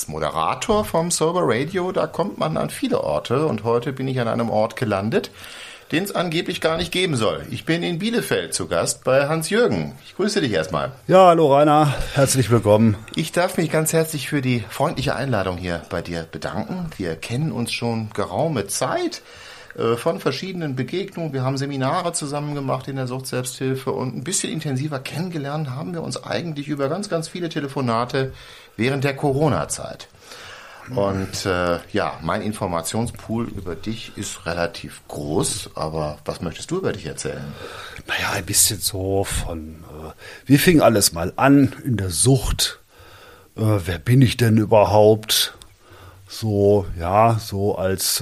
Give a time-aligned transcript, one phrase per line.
[0.00, 4.18] als Moderator vom Sober Radio, da kommt man an viele Orte und heute bin ich
[4.18, 5.30] an einem Ort gelandet,
[5.92, 7.44] den es angeblich gar nicht geben soll.
[7.50, 9.92] Ich bin in Bielefeld zu Gast bei Hans-Jürgen.
[10.06, 10.92] Ich grüße dich erstmal.
[11.06, 12.96] Ja, hallo Rainer, herzlich willkommen.
[13.14, 16.88] Ich darf mich ganz herzlich für die freundliche Einladung hier bei dir bedanken.
[16.96, 19.20] Wir kennen uns schon geraume Zeit
[19.96, 21.32] von verschiedenen Begegnungen.
[21.32, 26.02] Wir haben Seminare zusammen gemacht in der Sucht-Selbsthilfe und ein bisschen intensiver kennengelernt haben wir
[26.02, 28.32] uns eigentlich über ganz, ganz viele Telefonate
[28.76, 30.08] während der Corona-Zeit.
[30.94, 36.92] Und äh, ja, mein Informationspool über dich ist relativ groß, aber was möchtest du über
[36.92, 37.44] dich erzählen?
[38.06, 40.10] Naja, ein bisschen so von, äh,
[40.46, 42.80] wie fing alles mal an in der Sucht?
[43.56, 45.54] Äh, wer bin ich denn überhaupt?
[46.28, 48.20] So, ja, so als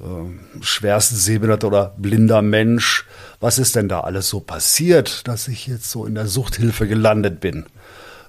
[0.00, 3.06] äh, sehbehinderter oder blinder Mensch.
[3.40, 7.40] Was ist denn da alles so passiert, dass ich jetzt so in der Suchthilfe gelandet
[7.40, 7.66] bin?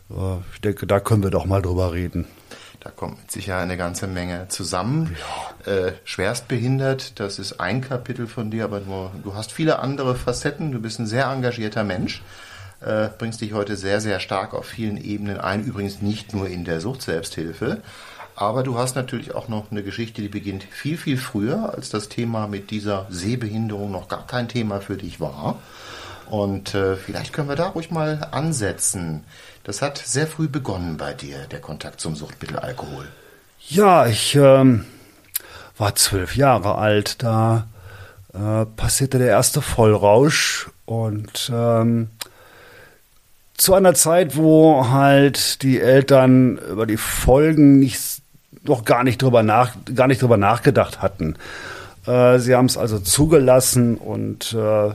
[0.10, 2.28] Äh, ich denke, da können wir doch mal drüber reden.
[2.82, 5.16] Da kommt mit Sicherheit eine ganze Menge zusammen.
[5.66, 5.72] Ja.
[5.72, 10.72] Äh, schwerstbehindert, das ist ein Kapitel von dir, aber nur, du hast viele andere Facetten.
[10.72, 12.24] Du bist ein sehr engagierter Mensch,
[12.80, 15.64] äh, bringst dich heute sehr, sehr stark auf vielen Ebenen ein.
[15.64, 17.82] Übrigens nicht nur in der Sucht-Selbsthilfe.
[18.42, 22.10] Aber du hast natürlich auch noch eine Geschichte, die beginnt viel, viel früher, als das
[22.10, 25.60] Thema mit dieser Sehbehinderung noch gar kein Thema für dich war.
[26.28, 29.26] Und äh, vielleicht können wir da ruhig mal ansetzen.
[29.64, 33.08] Das hat sehr früh begonnen bei dir, der Kontakt zum Suchtmittel Alkohol.
[33.70, 34.86] Ja, ich ähm,
[35.78, 37.22] war zwölf Jahre alt.
[37.22, 37.68] Da
[38.34, 42.10] äh, passierte der erste Vollrausch und ähm,
[43.62, 48.02] zu einer Zeit, wo halt die Eltern über die Folgen nicht,
[48.64, 51.36] noch gar nicht drüber nach, gar nicht drüber nachgedacht hatten.
[52.06, 54.92] Äh, sie haben es also zugelassen und äh,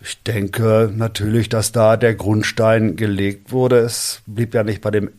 [0.00, 3.78] ich denke natürlich, dass da der Grundstein gelegt wurde.
[3.78, 5.10] Es blieb ja nicht bei dem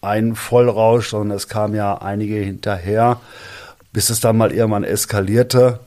[0.00, 3.20] einen Vollrausch, sondern es kam ja einige hinterher,
[3.92, 5.78] bis es dann mal irgendwann eskalierte.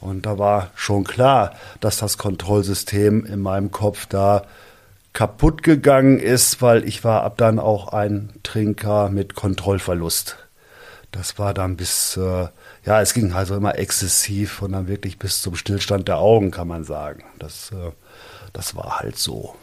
[0.00, 4.44] Und da war schon klar, dass das Kontrollsystem in meinem Kopf da
[5.12, 10.43] kaputt gegangen ist, weil ich war ab dann auch ein Trinker mit Kontrollverlust.
[11.16, 12.48] Das war dann bis, äh,
[12.84, 16.66] ja, es ging also immer exzessiv und dann wirklich bis zum Stillstand der Augen, kann
[16.66, 17.22] man sagen.
[17.38, 17.92] Das äh,
[18.54, 19.54] das war halt so.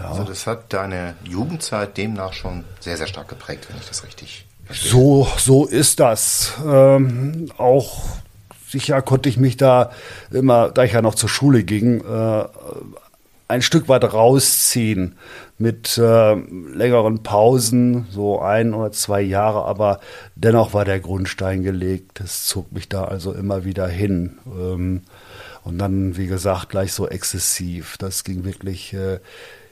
[0.00, 0.10] Ja.
[0.10, 4.46] Also das hat deine Jugendzeit demnach schon sehr, sehr stark geprägt, wenn ich das richtig
[4.64, 4.90] verstehe.
[4.90, 6.54] So, so ist das.
[6.66, 8.04] Ähm, auch
[8.68, 9.90] sicher konnte ich mich da
[10.30, 12.44] immer, da ich ja noch zur Schule ging, äh,
[13.48, 15.16] ein Stück weit rausziehen
[15.56, 20.00] mit äh, längeren Pausen, so ein oder zwei Jahre, aber
[20.36, 22.20] dennoch war der Grundstein gelegt.
[22.20, 24.38] Das zog mich da also immer wieder hin.
[24.46, 25.02] Ähm,
[25.64, 27.96] und dann, wie gesagt, gleich so exzessiv.
[27.98, 29.18] Das ging wirklich, äh,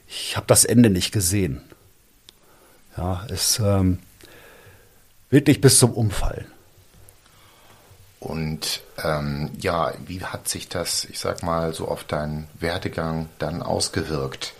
[0.07, 1.61] ich habe das Ende nicht gesehen.
[2.97, 3.99] Ja, es ähm,
[5.29, 6.45] wirklich bis zum Umfallen.
[8.19, 13.61] Und ähm, ja, wie hat sich das, ich sag mal, so auf deinen Werdegang dann
[13.61, 14.53] ausgewirkt?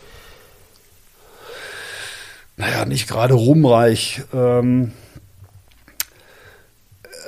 [2.55, 4.23] Naja, nicht gerade ruhmreich.
[4.33, 4.93] Ähm,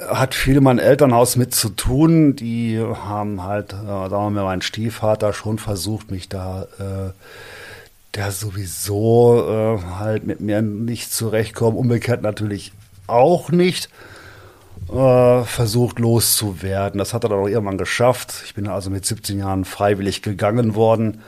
[0.08, 2.36] hat viel in meinem Elternhaus mit zu tun.
[2.36, 7.12] Die haben halt, äh, sagen wir mal, mein Stiefvater schon versucht, mich da, äh,
[8.16, 11.78] der sowieso äh, halt mit mir nicht zurechtkommt.
[11.78, 12.72] Umgekehrt natürlich
[13.08, 13.90] auch nicht.
[14.88, 16.98] Äh, versucht loszuwerden.
[16.98, 18.42] Das hat er dann auch irgendwann geschafft.
[18.46, 21.22] Ich bin also mit 17 Jahren freiwillig gegangen worden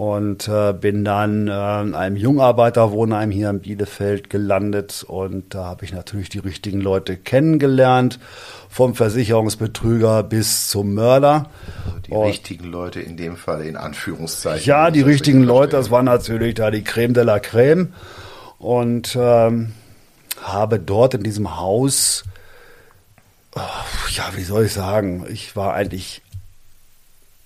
[0.00, 5.84] und äh, bin dann äh, in einem Jungarbeiterwohnheim hier in Bielefeld gelandet und da habe
[5.84, 8.18] ich natürlich die richtigen Leute kennengelernt,
[8.70, 11.50] vom Versicherungsbetrüger bis zum Mörder.
[11.84, 14.66] Also die und, richtigen Leute in dem Fall in Anführungszeichen.
[14.66, 17.92] Ja, die richtigen Leute, das war natürlich da die Creme de la Creme
[18.58, 19.72] und ähm,
[20.42, 22.24] habe dort in diesem Haus,
[23.54, 26.22] ja, wie soll ich sagen, ich war eigentlich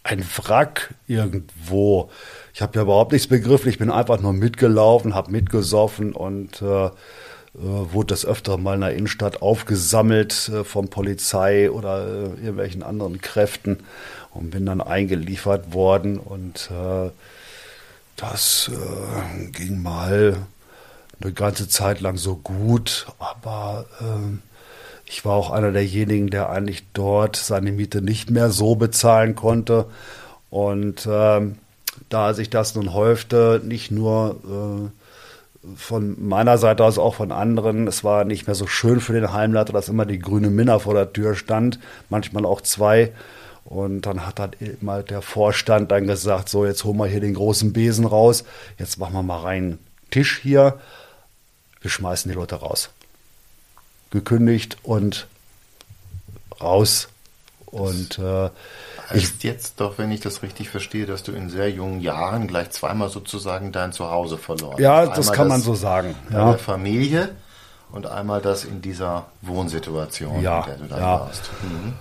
[0.03, 2.11] ein Wrack irgendwo.
[2.53, 3.71] Ich habe ja überhaupt nichts begriffen.
[3.71, 6.91] Ich bin einfach nur mitgelaufen, habe mitgesoffen und äh, äh,
[7.55, 13.21] wurde das öfter mal in der Innenstadt aufgesammelt äh, von Polizei oder äh, irgendwelchen anderen
[13.21, 13.79] Kräften
[14.33, 17.11] und bin dann eingeliefert worden und äh,
[18.17, 20.37] das äh, ging mal
[21.21, 24.54] eine ganze Zeit lang so gut, aber äh,
[25.15, 29.87] ich war auch einer derjenigen, der eigentlich dort seine Miete nicht mehr so bezahlen konnte.
[30.51, 31.55] Und ähm,
[32.09, 34.91] da sich das nun häufte, nicht nur
[35.63, 39.13] äh, von meiner Seite aus, auch von anderen, es war nicht mehr so schön für
[39.13, 41.79] den Heimleiter, dass immer die grüne Minna vor der Tür stand,
[42.11, 43.13] manchmal auch zwei.
[43.65, 47.21] Und dann hat halt eben halt der Vorstand dann gesagt, so jetzt holen wir hier
[47.21, 48.43] den großen Besen raus,
[48.81, 49.79] jetzt machen wir mal rein
[50.11, 50.81] Tisch hier,
[51.83, 52.91] wir schmeißen die Leute raus.
[54.15, 55.27] Gekündigt und
[56.63, 57.09] raus.
[57.67, 58.51] Und äh,
[59.11, 62.71] heißt jetzt doch, wenn ich das richtig verstehe, dass du in sehr jungen Jahren gleich
[62.71, 65.19] zweimal sozusagen dein Zuhause verloren ja, hast.
[65.19, 66.15] das Einmal kann man so sagen.
[66.31, 66.51] Ja.
[66.51, 67.35] der Familie
[67.91, 71.21] und einmal das in dieser Wohnsituation, Ja, in der du dann ja.
[71.21, 71.51] warst.
[71.63, 71.93] Mhm.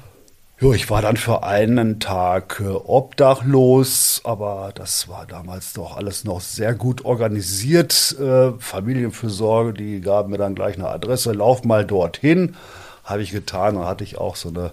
[0.64, 6.24] Jo, ich war dann für einen Tag äh, obdachlos, aber das war damals doch alles
[6.24, 8.16] noch sehr gut organisiert.
[8.18, 12.56] Äh, Familienfürsorge, die gaben mir dann gleich eine Adresse, lauf mal dorthin.
[13.04, 13.76] Habe ich getan.
[13.76, 14.72] Dann hatte ich auch so, eine,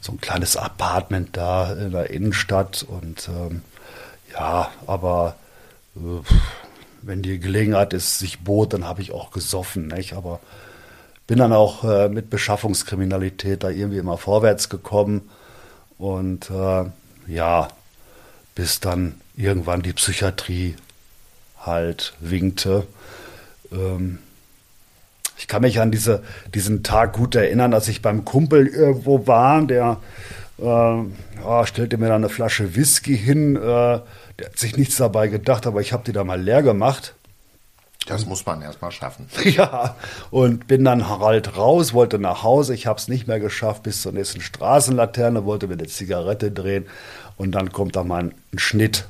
[0.00, 2.82] so ein kleines Apartment da in der Innenstadt.
[2.82, 3.62] Und ähm,
[4.32, 5.36] ja, aber
[5.94, 6.00] äh,
[7.02, 9.86] wenn die Gelegenheit ist, sich bot, dann habe ich auch gesoffen.
[9.86, 10.14] Nicht?
[10.14, 10.40] Aber
[11.30, 15.30] bin dann auch äh, mit Beschaffungskriminalität da irgendwie immer vorwärts gekommen
[15.96, 16.86] und äh,
[17.28, 17.68] ja,
[18.56, 20.74] bis dann irgendwann die Psychiatrie
[21.60, 22.84] halt winkte.
[23.70, 24.18] Ähm,
[25.38, 29.62] ich kann mich an diese, diesen Tag gut erinnern, als ich beim Kumpel irgendwo war,
[29.62, 29.98] der
[30.58, 33.54] äh, ja, stellte mir dann eine Flasche Whisky hin.
[33.54, 37.14] Äh, der hat sich nichts dabei gedacht, aber ich habe die da mal leer gemacht.
[38.06, 39.28] Das muss man erstmal schaffen.
[39.44, 39.96] Ja,
[40.30, 42.74] und bin dann halt raus, wollte nach Hause.
[42.74, 46.86] Ich habe es nicht mehr geschafft bis zur nächsten Straßenlaterne, wollte mir eine Zigarette drehen
[47.36, 49.06] und dann kommt da mal ein, Schnitt.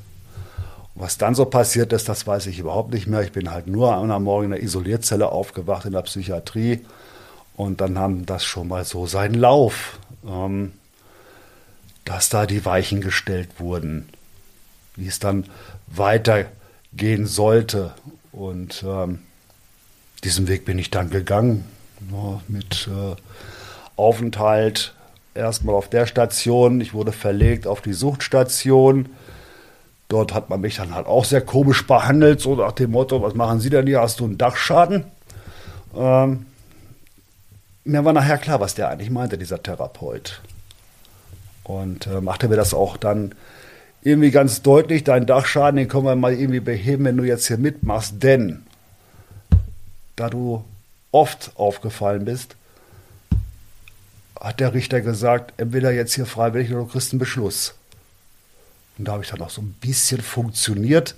[0.94, 3.22] Was dann so passiert ist, das weiß ich überhaupt nicht mehr.
[3.22, 6.84] Ich bin halt nur am Morgen in der Isolierzelle aufgewacht in der Psychiatrie
[7.56, 10.72] und dann haben das schon mal so seinen Lauf, ähm,
[12.04, 14.08] dass da die Weichen gestellt wurden,
[14.96, 15.46] wie es dann
[15.86, 17.94] weitergehen sollte.
[18.32, 19.20] Und ähm,
[20.24, 21.64] diesen Weg bin ich dann gegangen,
[22.10, 23.16] ja, mit äh,
[23.96, 24.94] Aufenthalt
[25.34, 26.80] erstmal auf der Station.
[26.80, 29.08] Ich wurde verlegt auf die Suchtstation.
[30.08, 33.34] Dort hat man mich dann halt auch sehr komisch behandelt, so nach dem Motto, was
[33.34, 34.00] machen Sie denn hier?
[34.00, 35.04] Hast du einen Dachschaden?
[35.96, 36.46] Ähm,
[37.84, 40.40] mir war nachher klar, was der eigentlich meinte, dieser Therapeut.
[41.64, 43.34] Und äh, machte mir das auch dann
[44.02, 47.58] irgendwie ganz deutlich, deinen Dachschaden, den können wir mal irgendwie beheben, wenn du jetzt hier
[47.58, 48.22] mitmachst.
[48.22, 48.64] Denn
[50.16, 50.64] da du
[51.12, 52.56] oft aufgefallen bist,
[54.40, 57.74] hat der Richter gesagt, entweder jetzt hier freiwillig oder du kriegst einen Beschluss.
[58.96, 61.14] Und da habe ich dann auch so ein bisschen funktioniert.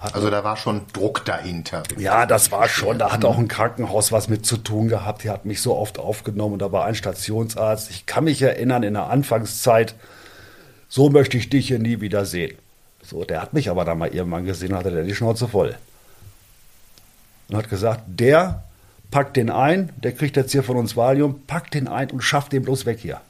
[0.00, 1.84] Hat Also da war schon Druck dahinter.
[1.98, 2.98] ja, das war schon.
[2.98, 5.22] Da hat auch ein Krankenhaus was mit zu tun gehabt.
[5.22, 7.90] Die hat mich so oft aufgenommen und da war ein Stationsarzt.
[7.90, 9.94] Ich kann mich erinnern, in der Anfangszeit,
[10.94, 12.58] so möchte ich dich hier nie wieder sehen.
[13.02, 15.74] So, der hat mich aber dann mal irgendwann gesehen, hatte der die Schnauze voll.
[17.48, 18.64] Und hat gesagt, der
[19.10, 22.52] packt den ein, der kriegt jetzt hier von uns Valium, packt den ein und schafft
[22.52, 23.22] den bloß weg hier.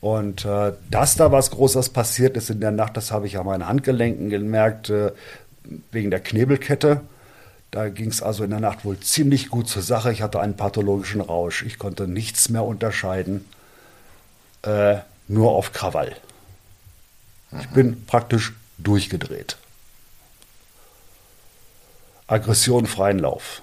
[0.00, 3.44] Und äh, dass da was Großes passiert ist in der Nacht, das habe ich an
[3.44, 5.12] meinen Handgelenken gemerkt, äh,
[5.92, 7.02] wegen der Knebelkette.
[7.70, 10.10] Da ging es also in der Nacht wohl ziemlich gut zur Sache.
[10.10, 11.66] Ich hatte einen pathologischen Rausch.
[11.66, 13.44] Ich konnte nichts mehr unterscheiden,
[14.62, 14.96] äh,
[15.28, 16.16] nur auf Krawall.
[17.58, 19.56] Ich bin praktisch durchgedreht.
[22.26, 23.62] Aggression, freien Lauf.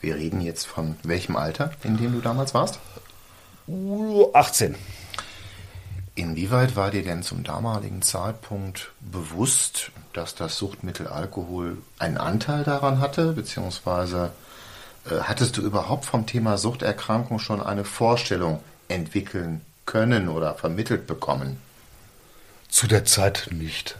[0.00, 2.78] Wir reden jetzt von welchem Alter, in dem du damals warst?
[3.66, 4.74] Uh, 18.
[6.14, 13.00] Inwieweit war dir denn zum damaligen Zeitpunkt bewusst, dass das Suchtmittel Alkohol einen Anteil daran
[13.00, 14.32] hatte, beziehungsweise
[15.06, 21.60] äh, hattest du überhaupt vom Thema Suchterkrankung schon eine Vorstellung entwickeln können oder vermittelt bekommen?
[22.68, 23.96] Zu der Zeit nicht.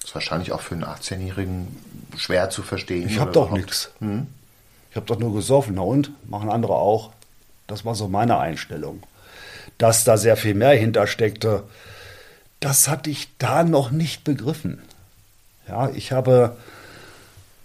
[0.00, 1.76] Das ist wahrscheinlich auch für einen 18-Jährigen
[2.16, 3.08] schwer zu verstehen.
[3.08, 3.90] Ich habe doch nichts.
[4.00, 4.26] Hm?
[4.90, 5.74] Ich habe doch nur gesoffen.
[5.76, 6.10] Na und?
[6.28, 7.12] Machen andere auch.
[7.66, 9.02] Das war so meine Einstellung.
[9.78, 11.64] Dass da sehr viel mehr hintersteckte,
[12.58, 14.82] das hatte ich da noch nicht begriffen.
[15.68, 16.56] Ja, ich habe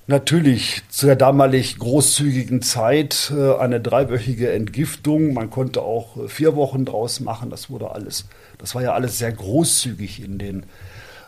[0.08, 5.34] natürlich zu der damalig großzügigen Zeit äh, eine dreiwöchige Entgiftung.
[5.34, 7.50] Man konnte auch äh, vier Wochen draus machen.
[7.50, 8.26] Das wurde alles,
[8.58, 10.66] das war ja alles sehr großzügig in den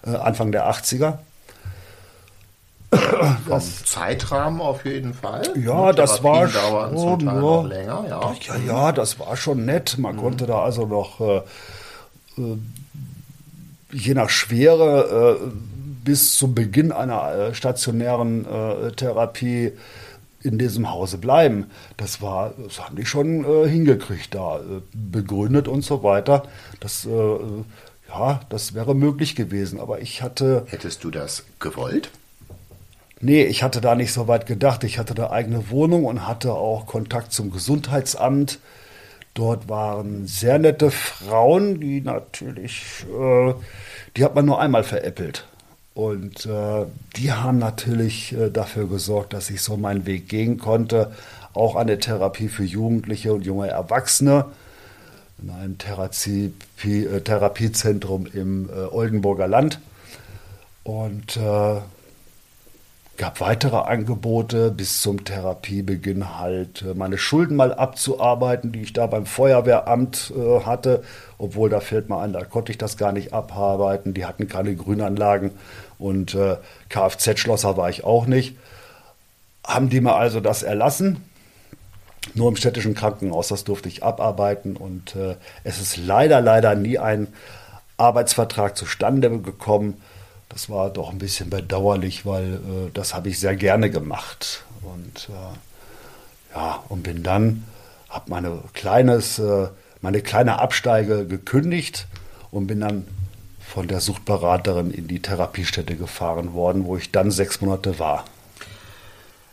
[0.05, 1.19] äh, Anfang der 80er.
[2.89, 5.43] Vom Zeitrahmen auf jeden Fall.
[5.57, 7.41] Ja, das war schon, Teil ja.
[7.41, 8.33] noch länger, ja.
[8.47, 9.97] Ja, ja, das war schon nett.
[9.97, 11.37] Man konnte da also noch äh,
[12.37, 12.57] äh,
[13.91, 15.47] je nach Schwere äh,
[16.05, 19.73] bis zum Beginn einer äh, stationären äh, Therapie
[20.41, 21.67] in diesem Hause bleiben.
[21.97, 26.43] Das war, das haben die schon äh, hingekriegt da, äh, begründet und so weiter.
[26.79, 27.37] Das, äh,
[28.09, 29.79] ja, das wäre möglich gewesen.
[29.79, 32.11] Aber ich hatte Hättest du das gewollt?
[33.19, 34.83] Nee, ich hatte da nicht so weit gedacht.
[34.83, 38.59] Ich hatte eine eigene Wohnung und hatte auch Kontakt zum Gesundheitsamt.
[39.33, 43.53] Dort waren sehr nette Frauen, die natürlich, äh,
[44.15, 45.47] die hat man nur einmal veräppelt.
[45.97, 46.85] Und äh,
[47.15, 51.11] die haben natürlich äh, dafür gesorgt, dass ich so meinen Weg gehen konnte.
[51.55, 54.45] auch eine Therapie für Jugendliche und junge Erwachsene
[55.41, 59.79] in einem Therapie, äh, Therapiezentrum im äh, Oldenburger Land.
[60.83, 61.81] Und äh,
[63.17, 69.07] gab weitere Angebote bis zum Therapiebeginn halt äh, meine Schulden mal abzuarbeiten, die ich da
[69.07, 71.03] beim Feuerwehramt äh, hatte,
[71.39, 74.75] obwohl da fällt mir ein, da konnte ich das gar nicht abarbeiten, die hatten keine
[74.75, 75.51] Grünanlagen
[75.99, 76.57] und äh,
[76.89, 78.55] Kfz-Schlosser war ich auch nicht.
[79.65, 81.23] Haben die mir also das erlassen,
[82.33, 86.99] nur im städtischen Krankenhaus, das durfte ich abarbeiten und äh, es ist leider, leider nie
[86.99, 87.27] ein
[87.97, 90.01] Arbeitsvertrag zustande gekommen
[90.49, 94.63] das war doch ein bisschen bedauerlich, weil äh, das habe ich sehr gerne gemacht.
[94.81, 97.65] Und äh, ja, und bin dann,
[98.09, 99.67] habe meine kleines, äh,
[100.01, 102.07] meine kleine Absteige gekündigt
[102.51, 103.05] und bin dann
[103.73, 108.25] von der Suchtberaterin in die Therapiestätte gefahren worden, wo ich dann sechs Monate war.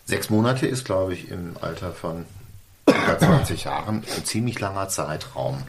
[0.07, 2.27] Sechs Monate ist, glaube ich, im Alter von
[2.87, 5.63] über 20 Jahren ein ziemlich langer Zeitraum.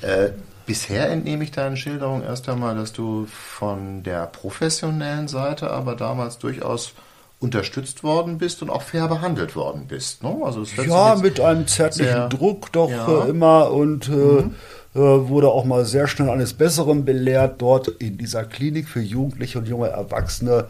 [0.00, 0.30] Äh,
[0.66, 6.38] Bisher entnehme ich deinen Schilderungen erst einmal, dass du von der professionellen Seite aber damals
[6.38, 6.94] durchaus
[7.38, 10.22] unterstützt worden bist und auch fair behandelt worden bist.
[10.22, 10.34] Ne?
[10.42, 13.24] Also ja, mit einem zärtlichen Druck doch ja.
[13.24, 14.54] äh, immer und äh, mhm.
[14.94, 19.58] Äh, wurde auch mal sehr schnell eines Besseren belehrt dort in dieser Klinik für Jugendliche
[19.58, 20.66] und junge Erwachsene.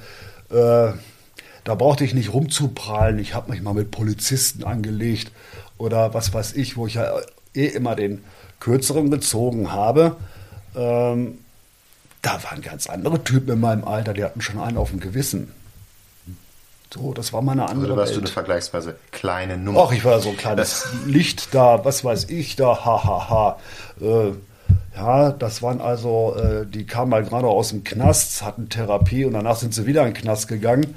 [0.50, 0.93] Äh,
[1.64, 3.19] da brauchte ich nicht rumzuprallen.
[3.19, 5.33] Ich habe mich mal mit Polizisten angelegt
[5.78, 7.12] oder was weiß ich, wo ich ja
[7.54, 8.23] eh immer den
[8.61, 10.16] kürzeren gezogen habe,
[10.75, 11.38] ähm,
[12.23, 15.52] da waren ganz andere Typen in meinem Alter, die hatten schon einen auf dem Gewissen.
[16.93, 17.93] So, das war meine andere.
[17.93, 18.23] Oder warst Welt.
[18.23, 19.87] du eine vergleichsweise kleine Nummer?
[19.87, 23.29] Ach, ich war so ein kleines Licht da, was weiß ich da, hahaha.
[23.29, 23.59] Ha, ha.
[24.00, 24.33] Äh,
[24.97, 29.33] ja, das waren also, äh, die kamen mal gerade aus dem Knast, hatten Therapie und
[29.33, 30.95] danach sind sie wieder in den Knast gegangen.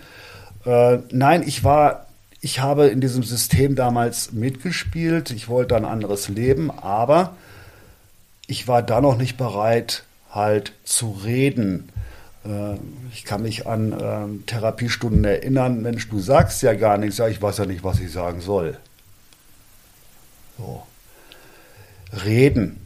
[0.66, 2.08] Äh, nein, ich war
[2.42, 5.32] ich habe in diesem System damals mitgespielt.
[5.32, 7.36] Ich wollte ein anderes Leben, aber
[8.48, 11.90] ich war da noch nicht bereit, halt zu reden.
[12.46, 12.76] Äh,
[13.14, 15.82] ich kann mich an ähm, Therapiestunden erinnern.
[15.82, 17.18] Mensch, du sagst ja gar nichts.
[17.18, 18.78] Ja, ich weiß ja nicht, was ich sagen soll.
[20.58, 20.84] So.
[22.26, 22.86] Reden.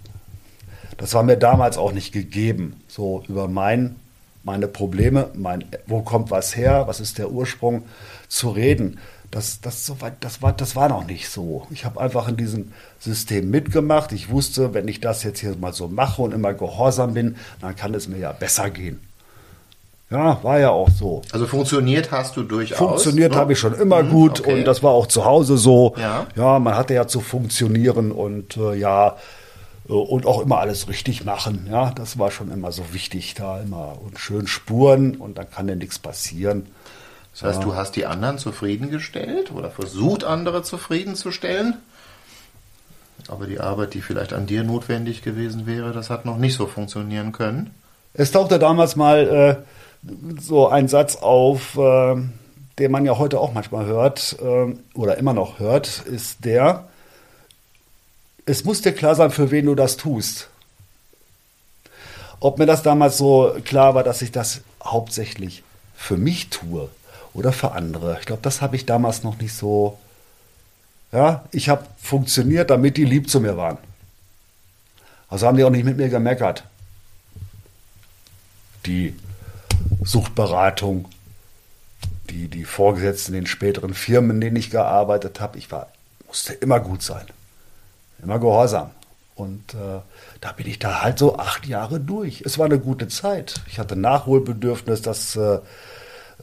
[0.97, 2.81] Das war mir damals auch nicht gegeben.
[2.87, 3.95] So über mein,
[4.43, 7.83] meine Probleme, mein, wo kommt was her, was ist der Ursprung,
[8.27, 8.99] zu reden
[9.31, 11.65] das, das, so weit, das, war, das war noch nicht so.
[11.71, 14.11] Ich habe einfach in diesem System mitgemacht.
[14.11, 17.75] Ich wusste, wenn ich das jetzt hier mal so mache und immer gehorsam bin, dann
[17.75, 18.99] kann es mir ja besser gehen.
[20.11, 21.21] Ja, war ja auch so.
[21.31, 22.77] Also funktioniert hast du durchaus.
[22.77, 23.37] Funktioniert ne?
[23.37, 24.59] habe ich schon immer mhm, gut okay.
[24.59, 25.95] und das war auch zu Hause so.
[25.97, 29.15] Ja, ja man hatte ja zu funktionieren und äh, ja
[29.87, 31.67] äh, und auch immer alles richtig machen.
[31.71, 35.69] Ja, das war schon immer so wichtig da immer und schön spuren und dann kann
[35.69, 36.67] ja nichts passieren.
[37.31, 37.65] Das heißt, ja.
[37.65, 41.75] du hast die anderen zufriedengestellt oder versucht, andere zufriedenzustellen.
[43.29, 46.67] Aber die Arbeit, die vielleicht an dir notwendig gewesen wäre, das hat noch nicht so
[46.67, 47.69] funktionieren können.
[48.13, 49.80] Es tauchte damals mal äh,
[50.39, 52.15] so ein Satz auf, äh,
[52.79, 56.87] den man ja heute auch manchmal hört äh, oder immer noch hört, ist der,
[58.45, 60.49] es muss dir klar sein, für wen du das tust.
[62.39, 65.63] Ob mir das damals so klar war, dass ich das hauptsächlich
[65.95, 66.89] für mich tue,
[67.33, 68.17] oder für andere.
[68.19, 69.97] Ich glaube, das habe ich damals noch nicht so.
[71.11, 73.77] Ja, ich habe funktioniert, damit die lieb zu mir waren.
[75.27, 76.63] Also haben die auch nicht mit mir gemeckert.
[78.85, 79.15] Die
[80.03, 81.07] Suchtberatung,
[82.29, 85.87] die, die Vorgesetzten in den späteren Firmen, in denen ich gearbeitet habe, ich war,
[86.27, 87.25] musste immer gut sein.
[88.21, 88.91] Immer gehorsam.
[89.35, 90.01] Und äh,
[90.39, 92.41] da bin ich da halt so acht Jahre durch.
[92.45, 93.61] Es war eine gute Zeit.
[93.67, 95.59] Ich hatte Nachholbedürfnis, das äh,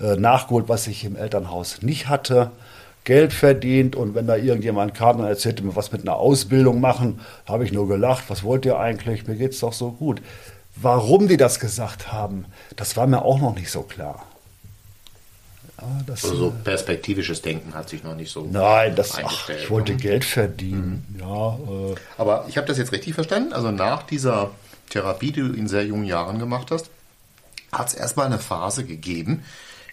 [0.01, 2.51] äh, nachgeholt, was ich im Elternhaus nicht hatte.
[3.05, 7.21] Geld verdient und wenn da irgendjemand kam und erzählte mir, was mit einer Ausbildung machen,
[7.47, 8.25] habe ich nur gelacht.
[8.29, 9.27] Was wollt ihr eigentlich?
[9.27, 10.21] Mir geht es doch so gut.
[10.81, 14.27] Warum die das gesagt haben, das war mir auch noch nicht so klar.
[15.81, 19.71] Ja, das, also so perspektivisches Denken hat sich noch nicht so Nein, das, ach, ich
[19.71, 19.99] wollte ne?
[19.99, 21.07] Geld verdienen.
[21.09, 21.21] Mhm.
[21.21, 21.95] Ja, äh.
[22.17, 23.53] Aber ich habe das jetzt richtig verstanden.
[23.53, 24.51] Also nach dieser
[24.91, 26.91] Therapie, die du in sehr jungen Jahren gemacht hast,
[27.71, 29.45] hat es erstmal eine Phase gegeben,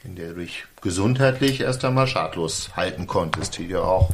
[0.03, 4.09] in der du dich gesundheitlich erst einmal schadlos halten konntest, die dir auch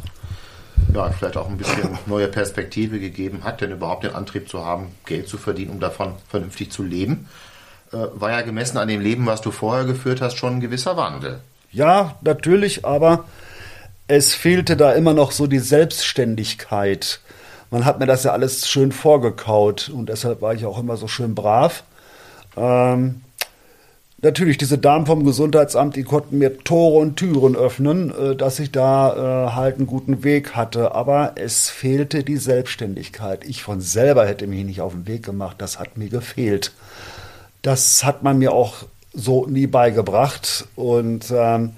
[0.93, 4.87] ja, vielleicht auch ein bisschen neue Perspektive gegeben hat, denn überhaupt den Antrieb zu haben,
[5.05, 7.27] Geld zu verdienen, um davon vernünftig zu leben,
[7.91, 10.97] äh, war ja gemessen an dem Leben, was du vorher geführt hast, schon ein gewisser
[10.97, 11.39] Wandel.
[11.71, 13.25] Ja, natürlich, aber
[14.07, 17.21] es fehlte da immer noch so die Selbstständigkeit.
[17.69, 21.07] Man hat mir das ja alles schön vorgekaut und deshalb war ich auch immer so
[21.07, 21.83] schön brav.
[22.57, 23.21] Ähm,
[24.21, 28.71] natürlich diese Damen vom Gesundheitsamt, die konnten mir Tore und Türen öffnen, äh, dass ich
[28.71, 30.93] da äh, halt einen guten Weg hatte.
[30.93, 33.45] Aber es fehlte die Selbstständigkeit.
[33.45, 35.57] Ich von selber hätte mich nicht auf den Weg gemacht.
[35.59, 36.71] Das hat mir gefehlt.
[37.61, 40.67] Das hat man mir auch so nie beigebracht.
[40.75, 41.71] Und ähm,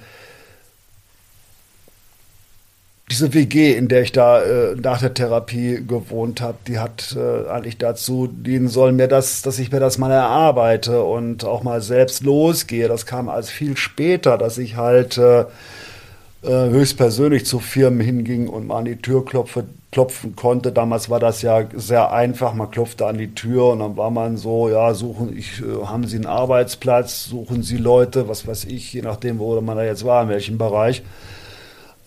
[3.12, 7.50] diese WG, in der ich da äh, nach der Therapie gewohnt habe, die hat äh,
[7.50, 11.81] eigentlich dazu dienen sollen, mir das, dass ich mir das mal erarbeite und auch mal
[11.81, 12.88] selbst losgehe.
[12.88, 18.67] Das kam als viel später, dass ich halt äh, äh höchstpersönlich zu Firmen hinging und
[18.67, 20.72] mal an die Tür klopfe, klopfen konnte.
[20.72, 22.53] Damals war das ja sehr einfach.
[22.53, 26.07] Man klopfte an die Tür und dann war man so, ja, suchen, ich, äh, haben
[26.07, 30.05] Sie einen Arbeitsplatz, suchen Sie Leute, was weiß ich, je nachdem, wo man da jetzt
[30.05, 31.03] war, in welchem Bereich.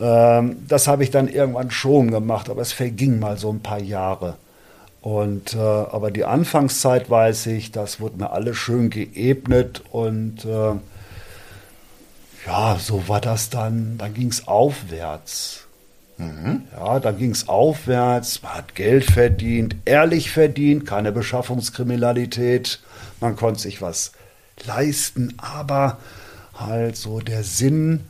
[0.00, 3.80] Ähm, das habe ich dann irgendwann schon gemacht, aber es verging mal so ein paar
[3.80, 4.36] Jahre.
[5.00, 10.74] Und äh, aber die Anfangszeit weiß ich, das wurde mir alles schön geebnet und äh,
[12.46, 13.98] ja, so war das dann.
[13.98, 15.66] Dann ging es aufwärts.
[16.18, 16.62] Mhm.
[16.72, 22.80] Ja, dann ging es aufwärts, man hat Geld verdient, ehrlich verdient, keine Beschaffungskriminalität,
[23.20, 24.12] man konnte sich was
[24.64, 25.98] leisten, aber
[26.54, 28.00] halt so der Sinn,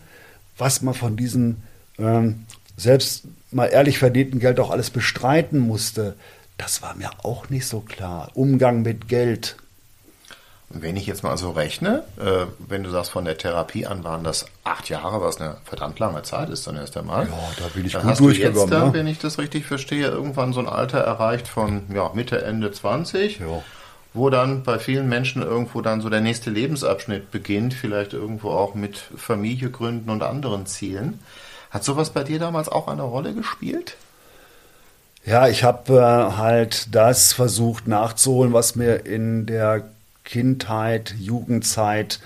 [0.57, 1.65] was man von diesen
[1.99, 6.15] ähm, selbst mal ehrlich verdienten Geld auch alles bestreiten musste,
[6.59, 8.31] das war mir auch nicht so klar.
[8.35, 9.57] Umgang mit Geld.
[10.69, 14.25] Wenn ich jetzt mal so rechne, äh, wenn du sagst, von der Therapie an waren
[14.25, 17.27] das acht Jahre, was eine verdammt lange Zeit ist, dann erst einmal.
[17.27, 18.55] Ja, da bin ich dann gut hast durchgekommen.
[18.55, 18.95] Du jetzt dann, ne?
[18.95, 23.39] wenn ich das richtig verstehe, irgendwann so ein Alter erreicht von ja, Mitte, Ende 20.
[23.39, 23.63] Ja.
[24.13, 28.75] Wo dann bei vielen Menschen irgendwo dann so der nächste Lebensabschnitt beginnt, vielleicht irgendwo auch
[28.75, 31.21] mit Familie gründen und anderen Zielen.
[31.71, 33.97] Hat sowas bei dir damals auch eine Rolle gespielt?
[35.25, 39.83] Ja, ich habe äh, halt das versucht nachzuholen, was mir in der
[40.25, 42.21] Kindheit, Jugendzeit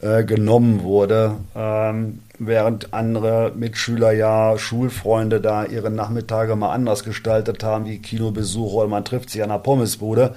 [0.00, 7.64] äh, genommen wurde, ähm, während andere Mitschüler ja Schulfreunde da ihre Nachmittage mal anders gestaltet
[7.64, 10.34] haben, wie Kinobesuche oder man trifft sich an der Pommesbude,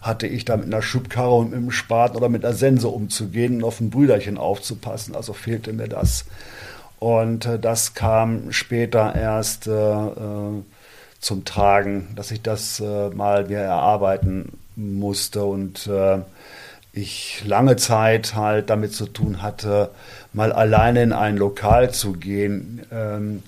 [0.00, 3.56] hatte ich da mit einer Schubkarre und mit einem Spaten oder mit einer Sense umzugehen
[3.56, 5.14] und auf ein Brüderchen aufzupassen.
[5.14, 6.24] Also fehlte mir das.
[7.00, 10.62] Und äh, das kam später erst äh, äh,
[11.18, 16.18] zum Tragen, dass ich das äh, mal mir erarbeiten musste und äh,
[16.92, 19.90] ich lange Zeit halt damit zu tun hatte,
[20.34, 23.44] mal alleine in ein Lokal zu gehen, ähm,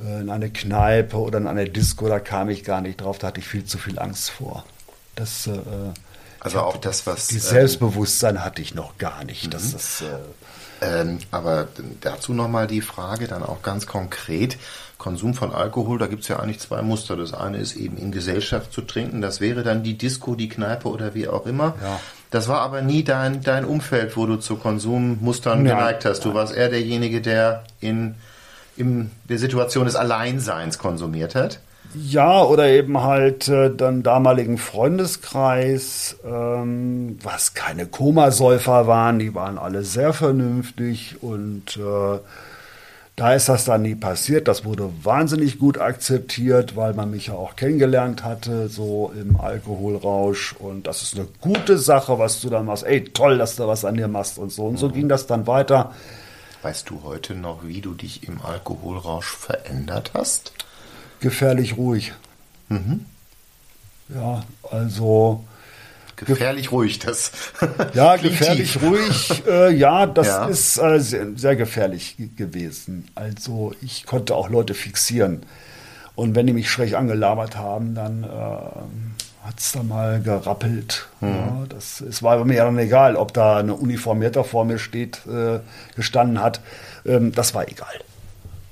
[0.00, 3.28] äh, in eine Kneipe oder in eine Disco, da kam ich gar nicht drauf, da
[3.28, 4.64] hatte ich viel zu viel Angst vor.
[5.16, 5.48] Das,
[6.40, 7.28] also auch das, was.
[7.28, 9.54] Die Selbstbewusstsein hatte ich noch gar nicht.
[9.54, 9.72] Das, mhm.
[9.72, 10.04] das,
[10.80, 11.68] ähm, aber
[12.00, 14.58] dazu nochmal die Frage dann auch ganz konkret.
[14.98, 17.16] Konsum von Alkohol, da gibt es ja eigentlich zwei Muster.
[17.16, 19.20] Das eine ist eben in Gesellschaft zu trinken.
[19.20, 21.74] Das wäre dann die Disco, die Kneipe oder wie auch immer.
[21.82, 22.00] Ja.
[22.30, 25.76] Das war aber nie dein, dein Umfeld, wo du zu Konsummustern ja.
[25.76, 26.24] geneigt hast.
[26.24, 28.14] Du warst eher derjenige, der in,
[28.76, 31.60] in der Situation des Alleinseins konsumiert hat.
[31.94, 39.58] Ja, oder eben halt äh, dann damaligen Freundeskreis, ähm, was keine Komasäufer waren, die waren
[39.58, 42.18] alle sehr vernünftig und äh,
[43.16, 44.48] da ist das dann nie passiert.
[44.48, 50.54] Das wurde wahnsinnig gut akzeptiert, weil man mich ja auch kennengelernt hatte, so im Alkoholrausch.
[50.58, 52.82] Und das ist eine gute Sache, was du dann machst.
[52.82, 54.64] Ey, toll, dass du was an dir machst und so.
[54.66, 54.94] Und so mhm.
[54.94, 55.92] ging das dann weiter.
[56.62, 60.52] Weißt du heute noch, wie du dich im Alkoholrausch verändert hast?
[61.24, 62.12] Gefährlich ruhig.
[62.68, 63.06] Mhm.
[64.14, 65.42] Ja, also.
[66.16, 67.32] Gefährlich ruhig, das.
[67.94, 70.46] ja, gefährlich ruhig, äh, ja, das ja.
[70.46, 73.08] ist äh, sehr, sehr, gefährlich gewesen.
[73.16, 75.42] Also ich konnte auch Leute fixieren.
[76.14, 81.08] Und wenn die mich schräg angelabert haben, dann äh, hat es da mal gerappelt.
[81.20, 81.28] Mhm.
[81.28, 85.58] Ja, das, es war mir dann egal, ob da eine Uniformierter vor mir steht, äh,
[85.96, 86.60] gestanden hat.
[87.04, 88.03] Ähm, das war egal.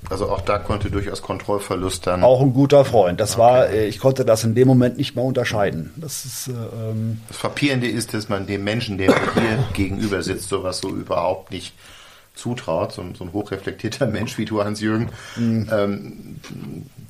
[0.09, 2.23] Also auch da konnte durchaus Kontrollverlust dann.
[2.23, 3.19] Auch ein guter Freund.
[3.19, 3.41] Das okay.
[3.41, 5.91] war, äh, ich konnte das in dem Moment nicht mehr unterscheiden.
[5.95, 6.47] Das ist.
[6.47, 10.89] Äh, ähm das Frappierende ist, dass man dem Menschen, der hier gegenüber sitzt, sowas so
[10.89, 11.73] überhaupt nicht
[12.35, 12.91] zutraut.
[12.91, 15.09] So, so ein hochreflektierter Mensch wie du, Hans-Jürgen.
[15.35, 15.69] Mhm.
[15.71, 16.35] Ähm,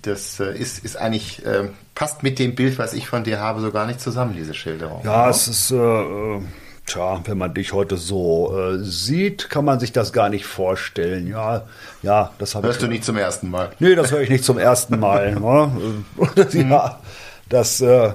[0.01, 3.61] das äh, ist, ist eigentlich, äh, passt mit dem Bild, was ich von dir habe,
[3.61, 5.01] so gar nicht zusammen, diese Schilderung.
[5.03, 5.29] Ja, oder?
[5.29, 5.71] es ist.
[5.71, 6.41] Äh
[6.85, 11.27] Tja, wenn man dich heute so äh, sieht, kann man sich das gar nicht vorstellen.
[11.27, 11.63] Ja,
[12.01, 13.71] ja, das habe Hörst du nicht zum ersten Mal?
[13.79, 15.35] Nee, das höre ich nicht zum ersten Mal.
[15.39, 16.03] ne?
[16.53, 16.99] ja,
[17.47, 18.13] das, äh,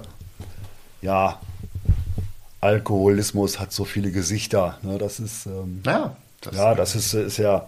[1.00, 1.40] ja,
[2.60, 4.78] Alkoholismus hat so viele Gesichter.
[4.82, 4.98] Ne?
[4.98, 7.66] Das ist, ähm, ja, das, ja, das ist, ist ja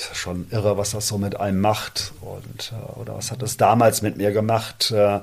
[0.00, 2.12] ist ja schon irre, was das so mit einem macht.
[2.20, 4.90] Und, äh, oder was hat das damals mit mir gemacht?
[4.90, 5.20] Äh,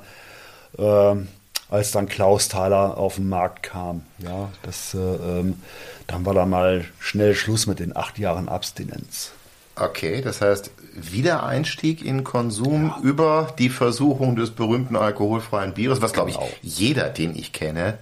[0.78, 1.28] ähm,
[1.70, 4.04] als dann Klaus Thaler auf den Markt kam.
[4.20, 5.62] Ja, das, äh, ähm,
[6.08, 9.32] dann war da mal schnell Schluss mit den acht Jahren Abstinenz.
[9.76, 13.00] Okay, das heißt Wiedereinstieg in Konsum ja.
[13.04, 16.50] über die Versuchung des berühmten alkoholfreien Bieres, was glaube ich genau.
[16.64, 18.00] jeder, den ich kenne,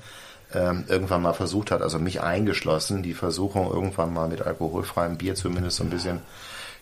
[0.53, 5.35] ähm, irgendwann mal versucht hat, also mich eingeschlossen, die Versuchung irgendwann mal mit alkoholfreiem Bier
[5.35, 6.21] zumindest so ein bisschen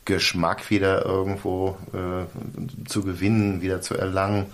[0.06, 4.48] Geschmack wieder irgendwo äh, zu gewinnen, wieder zu erlangen.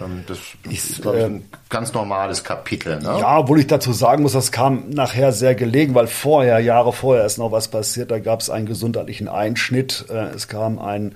[0.00, 0.38] Ähm, das
[0.70, 2.98] ist, glaube ich, ein äh, ganz normales Kapitel.
[2.98, 3.18] Ne?
[3.20, 7.24] Ja, obwohl ich dazu sagen muss, das kam nachher sehr gelegen, weil vorher, Jahre vorher
[7.24, 8.10] ist noch was passiert.
[8.10, 10.06] Da gab es einen gesundheitlichen Einschnitt.
[10.08, 11.14] Äh, es kam ein,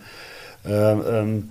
[0.64, 1.50] äh, ähm,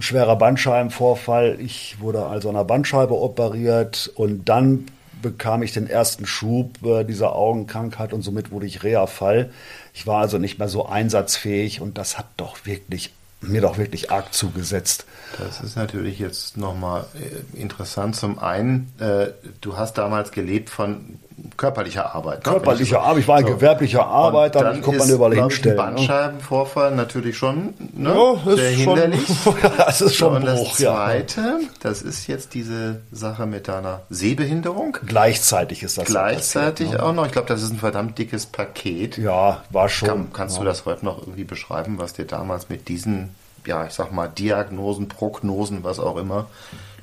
[0.00, 1.58] schwerer Bandscheibenvorfall.
[1.60, 4.86] Ich wurde also an der Bandscheibe operiert und dann
[5.22, 9.50] bekam ich den ersten Schub äh, dieser Augenkrankheit und somit wurde ich Reha-Fall.
[9.94, 13.10] Ich war also nicht mehr so einsatzfähig und das hat doch wirklich
[13.48, 15.06] mir doch wirklich arg zugesetzt.
[15.38, 18.16] Das ist natürlich jetzt nochmal äh, interessant.
[18.16, 19.28] Zum einen, äh,
[19.60, 21.18] du hast damals gelebt von
[21.56, 22.38] körperlicher Arbeit.
[22.38, 22.52] Ne?
[22.52, 23.54] Körperlicher Arbeit, ich war ein so.
[23.54, 25.76] gewerblicher Arbeiter, dann konnte man überall hinstellen.
[25.76, 25.82] Ne?
[25.82, 26.96] Bandscheibenvorfall ne?
[26.96, 28.14] natürlich schon ne?
[28.14, 29.26] ja, sehr hinderlich.
[29.44, 31.58] Schon, das ist schon und Bruch, das Zweite, ja.
[31.80, 34.96] das ist jetzt diese Sache mit deiner Sehbehinderung.
[35.06, 37.08] Gleichzeitig ist das Gleichzeitig passiert, ne?
[37.08, 37.26] auch noch.
[37.26, 39.18] Ich glaube, das ist ein verdammt dickes Paket.
[39.18, 40.08] Ja, war schon.
[40.08, 40.62] Kann, kannst ja.
[40.62, 43.34] du das heute noch irgendwie beschreiben, was dir damals mit diesen,
[43.66, 46.46] ja, ich sag mal, Diagnosen, Prognosen, was auch immer,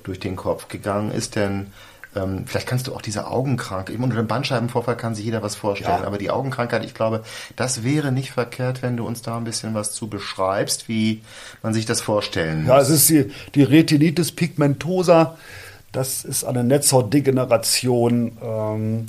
[0.04, 1.36] durch den Kopf gegangen ist?
[1.36, 1.68] Denn
[2.16, 6.02] ähm, vielleicht kannst du auch diese Augenkrankheit, unter dem Bandscheibenvorfall kann sich jeder was vorstellen,
[6.02, 6.08] ja.
[6.08, 7.24] aber die Augenkrankheit, ich glaube,
[7.56, 11.22] das wäre nicht verkehrt, wenn du uns da ein bisschen was zu beschreibst, wie
[11.64, 12.68] man sich das vorstellen muss.
[12.68, 15.38] Ja, es ist die, die Retinitis pigmentosa.
[15.92, 18.38] Das ist eine Netzhautdegeneration.
[18.42, 19.06] Ähm,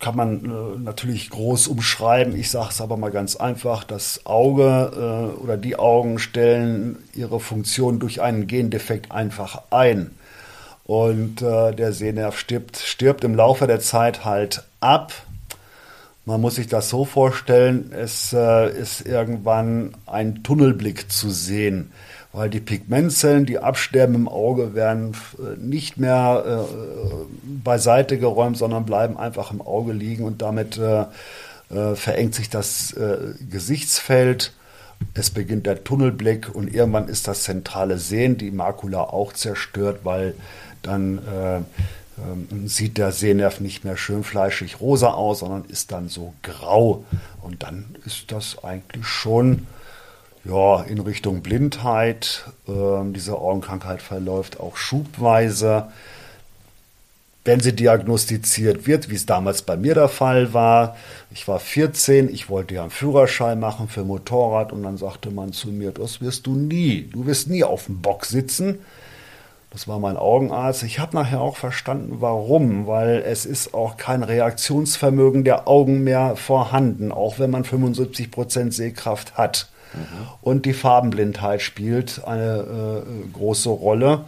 [0.00, 2.34] kann man äh, natürlich groß umschreiben.
[2.34, 3.84] Ich sage es aber mal ganz einfach.
[3.84, 10.10] Das Auge äh, oder die Augen stellen ihre Funktion durch einen Gendefekt einfach ein.
[10.90, 15.12] Und äh, der Sehnerv stirbt, stirbt im Laufe der Zeit halt ab.
[16.24, 21.92] Man muss sich das so vorstellen, es äh, ist irgendwann ein Tunnelblick zu sehen,
[22.32, 26.74] weil die Pigmentzellen, die absterben im Auge, werden äh, nicht mehr äh,
[27.44, 31.04] beiseite geräumt, sondern bleiben einfach im Auge liegen und damit äh,
[31.72, 32.96] äh, verengt sich das
[33.48, 34.54] Gesichtsfeld.
[35.14, 40.34] Es beginnt der Tunnelblick und irgendwann ist das zentrale Sehen, die Makula auch zerstört, weil
[40.82, 41.58] dann äh,
[42.20, 47.04] äh, sieht der Sehnerv nicht mehr schön fleischig rosa aus, sondern ist dann so grau.
[47.42, 49.66] Und dann ist das eigentlich schon
[50.44, 52.44] ja, in Richtung Blindheit.
[52.66, 52.72] Äh,
[53.12, 55.88] diese Augenkrankheit verläuft auch schubweise.
[57.44, 60.96] Wenn sie diagnostiziert wird, wie es damals bei mir der Fall war,
[61.30, 65.54] ich war 14, ich wollte ja einen Führerschein machen für Motorrad und dann sagte man
[65.54, 68.80] zu mir, das wirst du nie, du wirst nie auf dem Bock sitzen,
[69.70, 70.82] das war mein Augenarzt.
[70.82, 76.34] Ich habe nachher auch verstanden, warum, weil es ist auch kein Reaktionsvermögen der Augen mehr
[76.36, 79.68] vorhanden, auch wenn man 75 Prozent Sehkraft hat.
[79.94, 80.28] Mhm.
[80.42, 84.24] Und die Farbenblindheit spielt eine äh, große Rolle,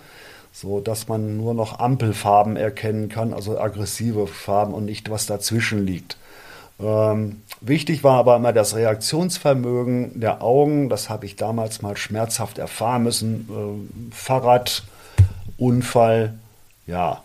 [0.53, 5.85] so dass man nur noch Ampelfarben erkennen kann, also aggressive Farben und nicht was dazwischen
[5.85, 6.17] liegt.
[6.81, 10.89] Ähm, wichtig war aber immer das Reaktionsvermögen der Augen.
[10.89, 13.49] Das habe ich damals mal schmerzhaft erfahren müssen.
[13.51, 14.85] Äh, Fahrrad
[15.63, 16.39] Unfall,
[16.87, 17.23] ja,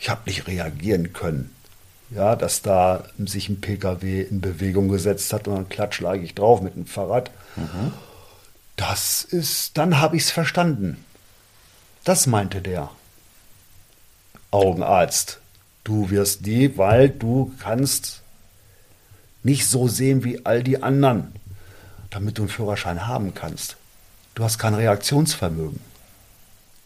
[0.00, 1.54] ich habe nicht reagieren können.
[2.10, 6.60] Ja, dass da sich ein PKW in Bewegung gesetzt hat und dann klatschlag ich drauf
[6.60, 7.30] mit dem Fahrrad.
[7.54, 7.92] Mhm.
[8.74, 11.04] Das ist, dann habe ich es verstanden.
[12.02, 12.90] Das meinte der
[14.50, 15.38] Augenarzt.
[15.84, 18.22] Du wirst die, weil du kannst
[19.44, 21.32] nicht so sehen wie all die anderen,
[22.10, 23.76] damit du einen Führerschein haben kannst.
[24.34, 25.89] Du hast kein Reaktionsvermögen.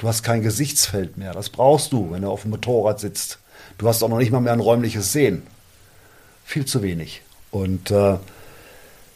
[0.04, 1.32] Du hast kein Gesichtsfeld mehr.
[1.32, 3.38] Das brauchst du, wenn du auf dem Motorrad sitzt.
[3.78, 5.44] Du hast auch noch nicht mal mehr ein räumliches Sehen.
[6.44, 7.22] Viel zu wenig.
[7.50, 8.18] Und äh,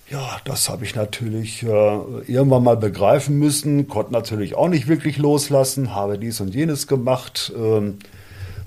[0.09, 5.19] ja, das habe ich natürlich äh, irgendwann mal begreifen müssen, konnte natürlich auch nicht wirklich
[5.19, 7.93] loslassen, habe dies und jenes gemacht äh,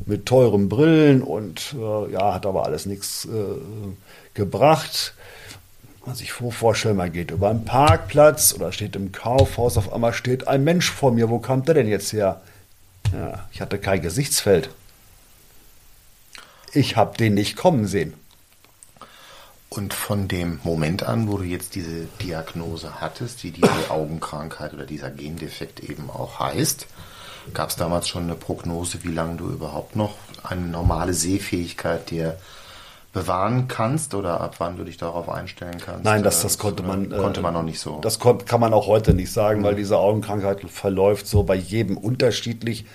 [0.06, 5.16] mit teuren Brillen und äh, ja, hat aber alles nichts äh, gebracht
[6.06, 10.48] man sich vorstellen, man geht über einen Parkplatz oder steht im Kaufhaus, auf einmal steht
[10.48, 11.30] ein Mensch vor mir.
[11.30, 12.42] Wo kam der denn jetzt her?
[13.14, 14.70] Ja, ich hatte kein Gesichtsfeld.
[16.74, 18.14] Ich habe den nicht kommen sehen.
[19.70, 24.86] Und von dem Moment an, wo du jetzt diese Diagnose hattest, wie diese Augenkrankheit oder
[24.86, 26.88] dieser Gendefekt eben auch heißt,
[27.54, 32.38] gab es damals schon eine Prognose, wie lange du überhaupt noch eine normale Sehfähigkeit dir
[33.14, 36.06] bewahren kannst oder ab wann du dich darauf einstellen kannst?
[36.06, 38.00] Nein, das, das konnte man, äh, konnte man noch nicht so.
[38.02, 39.66] Das kann man auch heute nicht sagen, mhm.
[39.66, 42.86] weil diese Augenkrankheit verläuft so bei jedem unterschiedlich.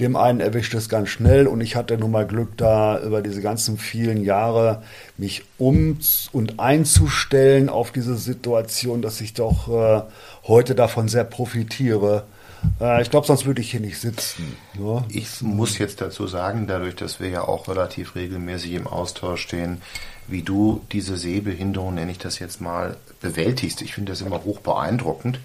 [0.00, 3.42] dem einen erwischt es ganz schnell und ich hatte nun mal Glück da über diese
[3.42, 4.82] ganzen vielen Jahre
[5.18, 5.98] mich um
[6.32, 10.02] und einzustellen auf diese Situation, dass ich doch äh,
[10.48, 12.24] heute davon sehr profitiere.
[12.80, 14.56] Äh, ich glaube, sonst würde ich hier nicht sitzen.
[14.74, 15.04] Ne?
[15.08, 19.82] Ich muss jetzt dazu sagen, dadurch, dass wir ja auch relativ regelmäßig im Austausch stehen,
[20.28, 23.82] wie du diese Sehbehinderung, nenne ich das jetzt mal, bewältigst.
[23.82, 25.40] Ich finde das immer hoch beeindruckend.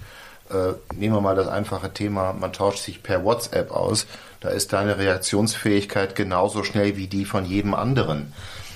[0.49, 4.07] Äh, nehmen wir mal das einfache Thema, man tauscht sich per WhatsApp aus.
[4.39, 8.33] Da ist deine Reaktionsfähigkeit genauso schnell wie die von jedem anderen.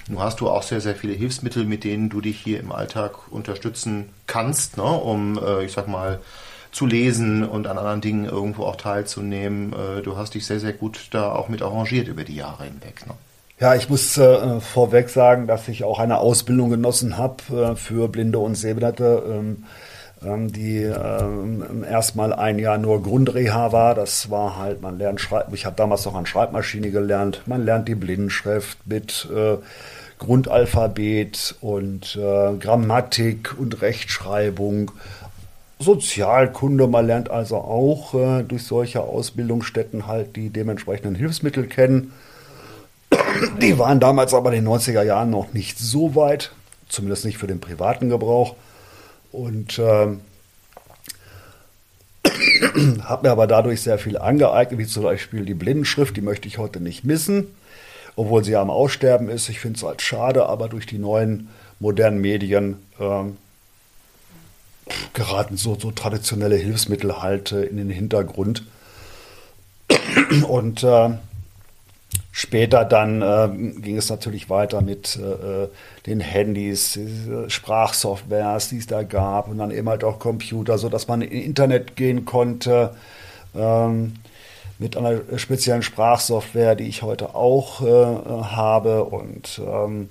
[0.08, 3.32] Nun hast du auch sehr, sehr viele Hilfsmittel, mit denen du dich hier im Alltag
[3.32, 6.20] unterstützen kannst, ne, um, äh, ich sag mal,
[6.72, 9.74] zu lesen und an anderen Dingen irgendwo auch teilzunehmen.
[9.74, 13.06] Äh, du hast dich sehr, sehr gut da auch mit arrangiert über die Jahre hinweg.
[13.08, 13.14] Ne?
[13.60, 18.08] Ja, ich muss äh, vorweg sagen, dass ich auch eine Ausbildung genossen habe äh, für
[18.08, 19.24] Blinde und Sehbehinderte.
[19.28, 19.64] Ähm,
[20.24, 23.96] ähm, die ähm, erstmal ein Jahr nur Grundreha war.
[23.96, 27.88] Das war halt, man lernt Schreiben, ich habe damals noch an Schreibmaschine gelernt, man lernt
[27.88, 29.58] die Blindenschrift mit äh,
[30.20, 34.92] Grundalphabet und äh, Grammatik und Rechtschreibung.
[35.82, 42.14] Sozialkunde, man lernt also auch äh, durch solche Ausbildungsstätten halt die dementsprechenden Hilfsmittel kennen.
[43.60, 46.52] Die waren damals aber in den 90er Jahren noch nicht so weit,
[46.88, 48.56] zumindest nicht für den privaten Gebrauch.
[49.32, 50.22] Und ähm,
[53.04, 56.58] habe mir aber dadurch sehr viel angeeignet, wie zum Beispiel die Blindenschrift, die möchte ich
[56.58, 57.48] heute nicht missen,
[58.16, 59.50] obwohl sie am Aussterben ist.
[59.50, 63.38] Ich finde es halt schade, aber durch die neuen modernen Medien ähm,
[65.14, 68.66] geraten so, so traditionelle Hilfsmittel halt äh, in den Hintergrund.
[70.48, 71.12] Und äh,
[72.34, 73.50] Später dann äh,
[73.82, 75.68] ging es natürlich weiter mit äh,
[76.06, 76.98] den Handys,
[77.48, 81.98] Sprachsoftwares, die es da gab und dann eben halt auch Computer, sodass man in Internet
[81.98, 82.96] gehen konnte
[83.54, 84.14] ähm,
[84.80, 90.08] mit einer speziellen Sprachsoftware, die ich heute auch äh, habe und ähm,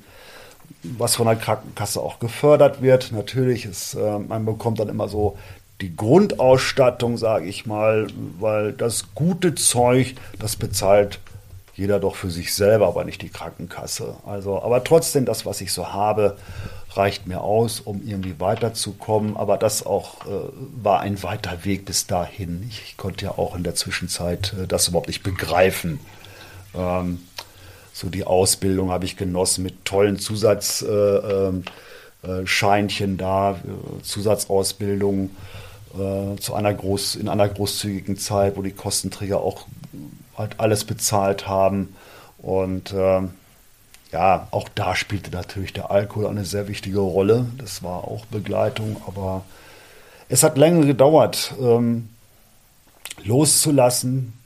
[0.82, 3.12] was von der Krankenkasse auch gefördert wird.
[3.12, 5.36] Natürlich ist, äh, man bekommt dann immer so
[5.80, 8.06] die Grundausstattung, sage ich mal,
[8.38, 11.20] weil das gute Zeug, das bezahlt
[11.74, 14.16] jeder doch für sich selber, aber nicht die Krankenkasse.
[14.26, 16.36] Also, aber trotzdem, das, was ich so habe,
[16.92, 19.36] reicht mir aus, um irgendwie weiterzukommen.
[19.36, 20.30] Aber das auch äh,
[20.82, 22.66] war ein weiter Weg bis dahin.
[22.68, 26.00] Ich, ich konnte ja auch in der Zwischenzeit äh, das überhaupt nicht begreifen.
[26.74, 27.20] Ähm,
[28.00, 35.30] so die Ausbildung habe ich genossen mit tollen Zusatzscheinchen äh, äh da, äh, Zusatzausbildung
[36.38, 39.66] zu einer groß, in einer großzügigen Zeit, wo die Kostenträger auch
[40.38, 41.96] halt alles bezahlt haben.
[42.38, 43.22] Und äh,
[44.12, 47.46] ja, auch da spielte natürlich der Alkohol eine sehr wichtige Rolle.
[47.58, 49.42] Das war auch Begleitung, aber
[50.28, 52.08] es hat länger gedauert, ähm,
[53.24, 54.39] loszulassen,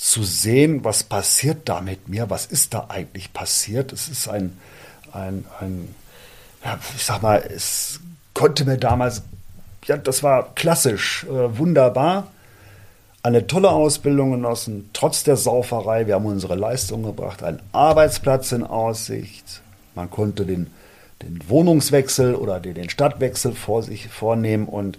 [0.00, 3.92] zu sehen, was passiert da mit mir, was ist da eigentlich passiert.
[3.92, 4.58] Es ist ein,
[5.12, 5.94] ein, ein
[6.64, 8.00] ja, ich sag mal, es
[8.32, 9.22] konnte mir damals,
[9.84, 12.28] ja, das war klassisch, äh, wunderbar
[13.22, 16.06] eine tolle Ausbildung genossen, trotz der Sauferei.
[16.06, 19.60] Wir haben unsere Leistung gebracht, einen Arbeitsplatz in Aussicht.
[19.94, 20.68] Man konnte den,
[21.20, 24.98] den Wohnungswechsel oder den, den Stadtwechsel vor sich vornehmen und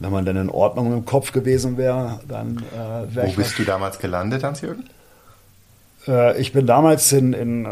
[0.00, 3.64] wenn man dann in Ordnung im Kopf gewesen wäre, dann äh, wäre Wo bist du
[3.64, 4.84] damals gelandet, Hans-Jürgen?
[6.06, 7.68] Äh, ich bin damals in, in äh,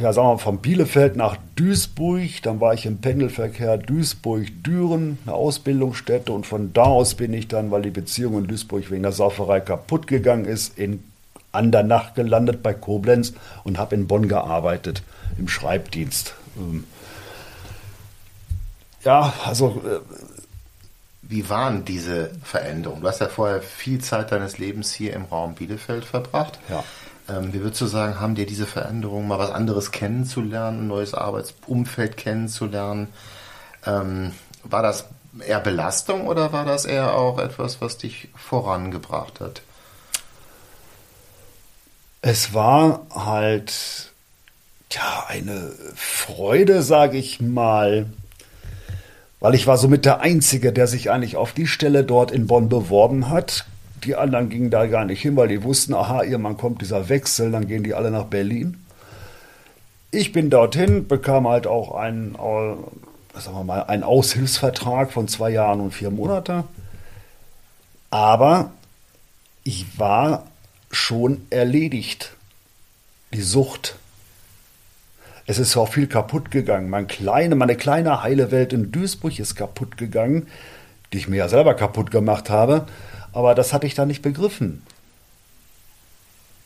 [0.00, 5.34] ja, sagen wir mal, von Bielefeld nach Duisburg, dann war ich im Pendelverkehr Duisburg-Düren, eine
[5.34, 9.12] Ausbildungsstätte und von da aus bin ich dann, weil die Beziehung in Duisburg wegen der
[9.12, 11.02] Sauferei kaputt gegangen ist, in
[11.52, 13.32] Andernach gelandet bei Koblenz
[13.64, 15.02] und habe in Bonn gearbeitet,
[15.38, 16.34] im Schreibdienst.
[16.56, 16.84] Ähm,
[19.02, 20.00] ja, also äh,
[21.30, 23.02] wie waren diese Veränderungen?
[23.02, 26.58] Du hast ja vorher viel Zeit deines Lebens hier im Raum Bielefeld verbracht.
[26.68, 26.82] Ja.
[27.28, 31.14] Ähm, wie würdest du sagen, haben dir diese Veränderungen mal was anderes kennenzulernen, ein neues
[31.14, 33.08] Arbeitsumfeld kennenzulernen?
[33.86, 34.32] Ähm,
[34.64, 35.06] war das
[35.38, 39.62] eher Belastung oder war das eher auch etwas, was dich vorangebracht hat?
[42.22, 44.10] Es war halt
[44.90, 48.06] ja eine Freude, sage ich mal,
[49.40, 52.68] weil ich war somit der Einzige, der sich eigentlich auf die Stelle dort in Bonn
[52.68, 53.64] beworben hat.
[54.04, 57.08] Die anderen gingen da gar nicht hin, weil die wussten, aha, ihr Mann kommt dieser
[57.08, 58.84] Wechsel, dann gehen die alle nach Berlin.
[60.10, 65.50] Ich bin dorthin, bekam halt auch einen, äh, sagen wir mal, einen Aushilfsvertrag von zwei
[65.50, 66.64] Jahren und vier Monate.
[68.10, 68.72] Aber
[69.62, 70.46] ich war
[70.90, 72.32] schon erledigt.
[73.32, 73.96] Die Sucht.
[75.46, 76.90] Es ist auch viel kaputt gegangen.
[76.90, 80.46] Meine kleine, meine kleine heile Welt in Duisburg ist kaputt gegangen,
[81.12, 82.86] die ich mir ja selber kaputt gemacht habe.
[83.32, 84.82] Aber das hatte ich da nicht begriffen.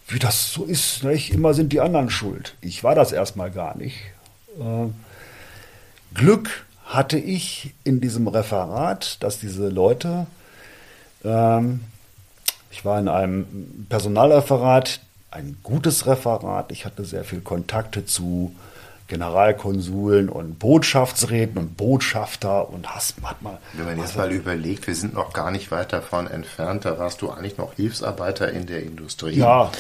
[0.09, 1.33] wie das so ist, nicht?
[1.33, 2.55] immer sind die anderen schuld.
[2.61, 3.97] Ich war das erstmal gar nicht.
[4.59, 4.89] Äh,
[6.15, 10.27] Glück hatte ich in diesem Referat, dass diese Leute,
[11.25, 11.81] ähm,
[12.71, 15.01] ich war in einem Personalreferat,
[15.35, 18.55] ein gutes Referat, ich hatte sehr viel Kontakte zu
[19.09, 23.59] Generalkonsuln und Botschaftsräten und Botschafter und hast hat mal.
[23.75, 27.21] Wenn man jetzt mal überlegt, wir sind noch gar nicht weit davon entfernt, da warst
[27.21, 29.35] du eigentlich noch Hilfsarbeiter in der Industrie.
[29.35, 29.71] Ja.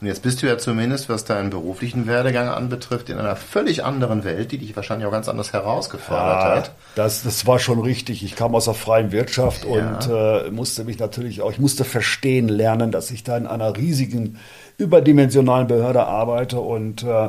[0.00, 4.24] Und jetzt bist du ja zumindest, was deinen beruflichen Werdegang anbetrifft, in einer völlig anderen
[4.24, 6.70] Welt, die dich wahrscheinlich auch ganz anders herausgefordert ja, hat.
[6.94, 8.24] Das, das war schon richtig.
[8.24, 9.70] Ich kam aus der freien Wirtschaft ja.
[9.70, 13.76] und äh, musste mich natürlich auch, ich musste verstehen lernen, dass ich da in einer
[13.76, 14.38] riesigen,
[14.78, 17.28] überdimensionalen Behörde arbeite und äh,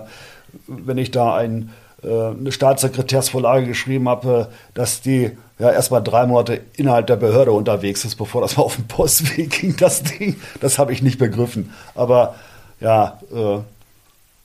[0.67, 1.71] wenn ich da ein,
[2.03, 8.05] äh, eine Staatssekretärsvorlage geschrieben habe, dass die ja erstmal drei Monate innerhalb der Behörde unterwegs
[8.05, 10.37] ist, bevor das mal auf dem Postweg ging, das Ding.
[10.61, 11.73] Das habe ich nicht begriffen.
[11.95, 12.35] Aber
[12.81, 13.59] ja, äh,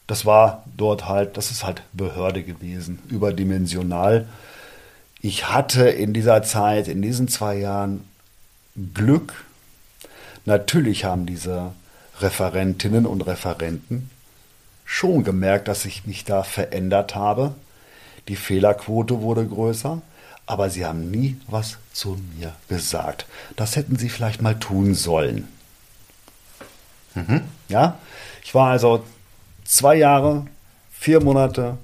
[0.06, 4.28] das war dort halt, das ist halt Behörde gewesen, überdimensional.
[5.20, 8.04] Ich hatte in dieser Zeit, in diesen zwei Jahren
[8.94, 9.44] Glück.
[10.44, 11.72] Natürlich haben diese
[12.20, 14.10] Referentinnen und Referenten
[14.84, 17.54] schon gemerkt, dass ich mich da verändert habe.
[18.28, 20.00] Die Fehlerquote wurde größer,
[20.46, 23.26] aber sie haben nie was zu mir gesagt.
[23.56, 25.48] Das hätten sie vielleicht mal tun sollen.
[27.16, 27.42] Mhm.
[27.68, 27.98] Ja,
[28.44, 29.04] ich war also
[29.64, 30.46] zwei Jahre,
[30.92, 31.76] vier Monate.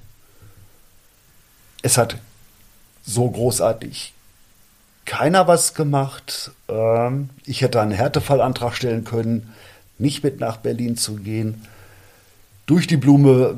[1.81, 2.17] Es hat
[3.05, 4.13] so großartig
[5.05, 6.51] keiner was gemacht.
[6.69, 9.53] Ähm, ich hätte einen Härtefallantrag stellen können,
[9.97, 11.67] nicht mit nach Berlin zu gehen
[12.65, 13.57] durch die Blume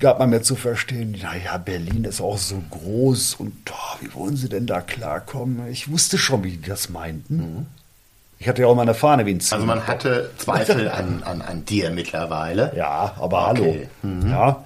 [0.00, 4.36] gab man mir zu verstehen, naja, Berlin ist auch so groß und oh, wie wollen
[4.36, 5.66] sie denn da klarkommen?
[5.68, 7.36] Ich wusste schon, wie die das meinten.
[7.36, 7.66] Mhm.
[8.44, 9.54] Ich hatte ja auch mal eine Fahne wie ein Ziel.
[9.54, 12.76] Also man hatte Zweifel an, an, an dir mittlerweile.
[12.76, 13.88] Ja, aber okay.
[14.02, 14.14] hallo.
[14.14, 14.30] Mhm.
[14.30, 14.64] Ja.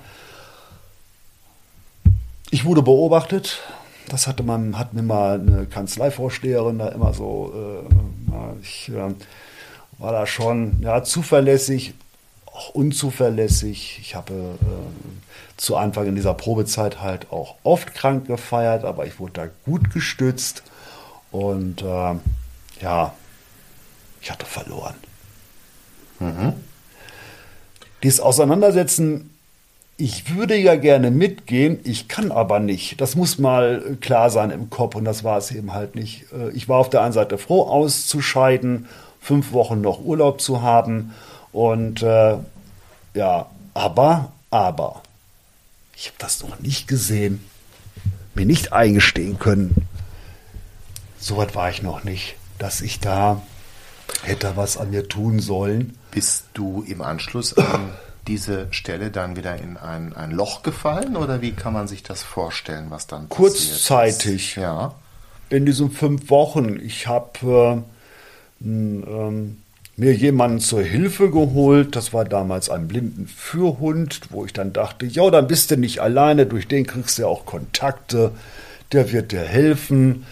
[2.50, 3.60] Ich wurde beobachtet.
[4.08, 9.14] Das hatte man, hat mir mal eine Kanzleivorsteherin da immer so, äh, ich äh,
[9.98, 11.94] war da schon ja, zuverlässig
[12.46, 14.00] auch unzuverlässig.
[14.00, 19.20] Ich habe äh, zu Anfang in dieser Probezeit halt auch oft krank gefeiert, aber ich
[19.20, 20.64] wurde da gut gestützt
[21.30, 22.14] und äh,
[22.82, 23.12] ja,
[24.20, 24.94] ich hatte verloren.
[26.20, 26.54] Mhm.
[28.02, 29.30] Dieses Auseinandersetzen,
[29.96, 33.00] ich würde ja gerne mitgehen, ich kann aber nicht.
[33.00, 36.26] Das muss mal klar sein im Kopf und das war es eben halt nicht.
[36.32, 38.86] Äh, ich war auf der einen Seite froh, auszuscheiden,
[39.20, 41.14] fünf Wochen noch Urlaub zu haben
[41.52, 42.36] und äh,
[43.14, 45.02] ja, aber, aber,
[45.96, 47.44] ich habe das noch nicht gesehen,
[48.34, 49.88] mir nicht eingestehen können.
[51.18, 53.42] So weit war ich noch nicht, dass ich da
[54.22, 55.98] hätte was an mir tun sollen.
[56.10, 57.92] Bist du im Anschluss an
[58.26, 62.22] diese Stelle dann wieder in ein, ein Loch gefallen oder wie kann man sich das
[62.22, 64.56] vorstellen, was dann Kurzzeitig.
[64.56, 64.94] Ja.
[65.48, 66.78] In diesen fünf Wochen.
[66.78, 67.84] Ich habe
[68.62, 69.56] äh, ähm,
[69.96, 71.96] mir jemanden zur Hilfe geholt.
[71.96, 76.00] Das war damals ein blinden Führhund, wo ich dann dachte, ja, dann bist du nicht
[76.00, 78.32] alleine, durch den kriegst du ja auch Kontakte,
[78.92, 80.26] der wird dir helfen.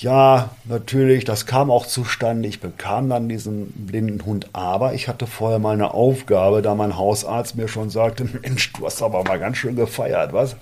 [0.00, 2.48] Ja, natürlich, das kam auch zustande.
[2.48, 6.96] Ich bekam dann diesen blinden Hund, aber ich hatte vorher mal eine Aufgabe, da mein
[6.96, 10.56] Hausarzt mir schon sagte, Mensch, du hast aber mal ganz schön gefeiert, was?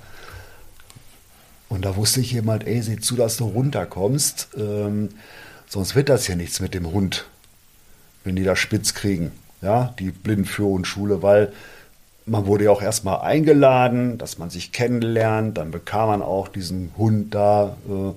[1.68, 5.11] Und da wusste ich jemand, ey, sieh zu, dass du runterkommst, ähm,
[5.66, 7.27] sonst wird das hier nichts mit dem Hund
[8.27, 9.31] wenn die da spitz kriegen,
[9.62, 11.53] ja, die Blindenführungsschule, weil
[12.27, 16.90] man wurde ja auch erstmal eingeladen, dass man sich kennenlernt, dann bekam man auch diesen
[16.99, 18.12] Hund da äh,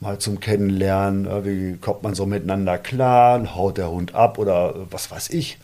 [0.00, 4.70] mal zum Kennenlernen, äh, wie kommt man so miteinander klar, haut der Hund ab oder
[4.70, 5.58] äh, was weiß ich.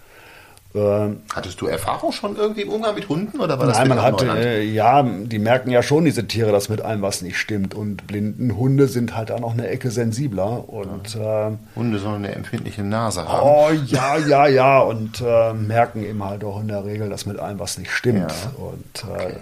[0.74, 4.00] Ähm, Hattest du Erfahrung schon irgendwie im Umgang mit Hunden oder war das Nein, man
[4.00, 7.74] hatte, äh, ja, die merken ja schon diese Tiere, dass mit allem was nicht stimmt
[7.74, 11.48] und blinden Hunde sind halt auch noch eine Ecke sensibler und ja.
[11.48, 13.42] äh, Hunde sollen eine empfindliche Nase haben.
[13.46, 17.38] Oh ja, ja, ja und äh, merken eben halt auch in der Regel, dass mit
[17.38, 18.52] allem was nicht stimmt ja.
[18.56, 19.34] und okay.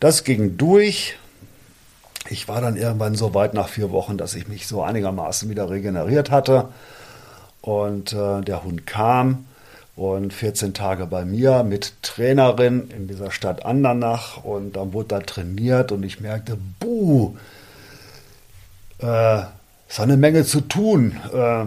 [0.00, 1.18] das ging durch.
[2.30, 5.68] Ich war dann irgendwann so weit nach vier Wochen, dass ich mich so einigermaßen wieder
[5.68, 6.68] regeneriert hatte
[7.60, 9.46] und äh, der Hund kam
[9.96, 15.18] und 14 Tage bei mir mit Trainerin in dieser Stadt Andernach und dann wurde da
[15.18, 17.34] trainiert und ich merkte, buh,
[19.02, 19.40] äh,
[19.88, 21.16] ist eine Menge zu tun.
[21.34, 21.64] Äh,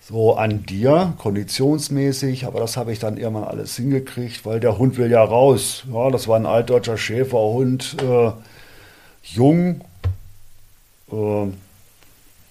[0.00, 4.96] so an dir, konditionsmäßig, aber das habe ich dann irgendwann alles hingekriegt, weil der Hund
[4.96, 5.84] will ja raus.
[5.92, 8.30] Ja, das war ein altdeutscher Schäferhund, äh,
[9.32, 9.82] jung,
[11.10, 11.46] äh,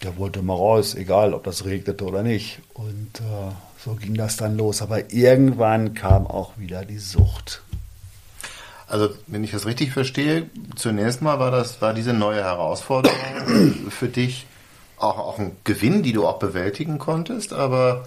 [0.03, 2.59] der wollte mal raus, egal ob das regnete oder nicht.
[2.73, 3.51] Und äh,
[3.84, 4.82] so ging das dann los.
[4.82, 7.61] Aber irgendwann kam auch wieder die Sucht.
[8.88, 13.17] Also, wenn ich das richtig verstehe, zunächst mal war das, war diese neue Herausforderung
[13.89, 14.45] für dich
[14.97, 18.05] auch, auch ein Gewinn, die du auch bewältigen konntest, aber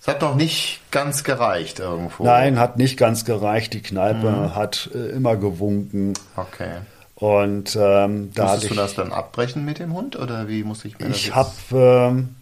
[0.00, 2.24] es hat noch nicht ganz gereicht irgendwo.
[2.24, 3.72] Nein, hat nicht ganz gereicht.
[3.74, 4.54] Die Kneipe mhm.
[4.54, 6.14] hat äh, immer gewunken.
[6.36, 6.76] Okay.
[7.16, 10.98] Und ähm, da Musstest du das dann abbrechen mit dem Hund oder wie muss ich
[10.98, 12.36] mir das Ich habe ähm,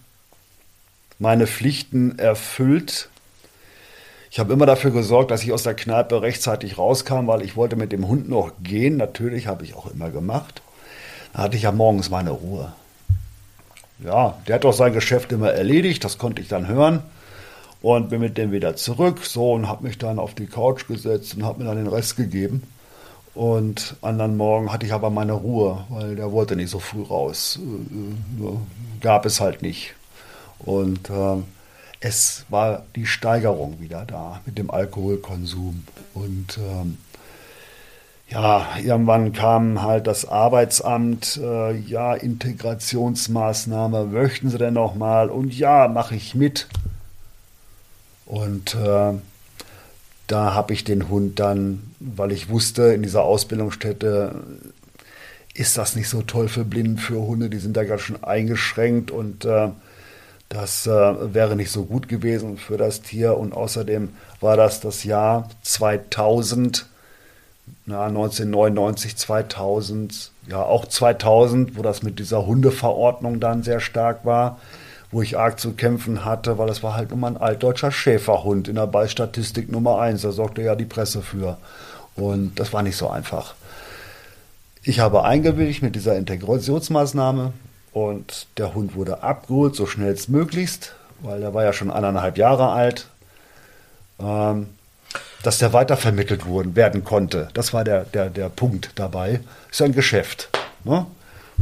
[1.21, 3.09] meine Pflichten erfüllt.
[4.33, 7.77] Ich habe immer dafür gesorgt, dass ich aus der Kneipe rechtzeitig rauskam, weil ich wollte
[7.77, 8.97] mit dem Hund noch gehen.
[8.97, 10.61] Natürlich habe ich auch immer gemacht.
[11.33, 12.73] Da hatte ich ja morgens meine Ruhe.
[14.01, 17.03] Ja, der hat doch sein Geschäft immer erledigt, das konnte ich dann hören
[17.81, 21.37] und bin mit dem wieder zurück so und habe mich dann auf die Couch gesetzt
[21.37, 22.63] und habe mir dann den Rest gegeben.
[23.35, 27.59] Und anderen Morgen hatte ich aber meine Ruhe, weil der wollte nicht so früh raus.
[27.61, 28.57] Äh, äh,
[29.01, 29.95] gab es halt nicht.
[30.61, 31.43] Und äh,
[32.01, 35.85] es war die Steigerung wieder da mit dem Alkoholkonsum.
[36.15, 36.99] Und ähm,
[38.29, 45.29] ja, irgendwann kam halt das Arbeitsamt, äh, ja, Integrationsmaßnahme, möchten Sie denn noch mal?
[45.29, 46.69] Und ja, mache ich mit.
[48.27, 49.15] Und äh,
[50.27, 54.43] da habe ich den Hund dann, weil ich wusste, in dieser Ausbildungsstätte
[55.55, 59.11] ist das nicht so toll für Blinden, für Hunde, die sind da ganz schön eingeschränkt
[59.11, 59.69] und äh,
[60.49, 63.37] das äh, wäre nicht so gut gewesen für das Tier.
[63.37, 64.11] Und außerdem
[64.41, 66.87] war das das Jahr 2000,
[67.87, 74.59] na, 1999, 2000, ja auch 2000, wo das mit dieser Hundeverordnung dann sehr stark war
[75.15, 78.75] wo ich arg zu kämpfen hatte, weil es war halt immer ein altdeutscher Schäferhund in
[78.75, 80.23] der Beistatistik Nummer eins.
[80.23, 81.57] Da sorgte ja die Presse für.
[82.17, 83.55] Und das war nicht so einfach.
[84.83, 87.53] Ich habe eingewilligt mit dieser Integrationsmaßnahme
[87.93, 93.07] und der Hund wurde abgeholt, so schnellstmöglichst, weil der war ja schon eineinhalb Jahre alt,
[94.19, 94.67] ähm,
[95.45, 97.51] dass der weitervermittelt worden, werden konnte.
[97.55, 99.39] Das war der, der, der Punkt dabei.
[99.71, 100.49] Ist ja ein Geschäft.
[100.83, 101.07] Ne?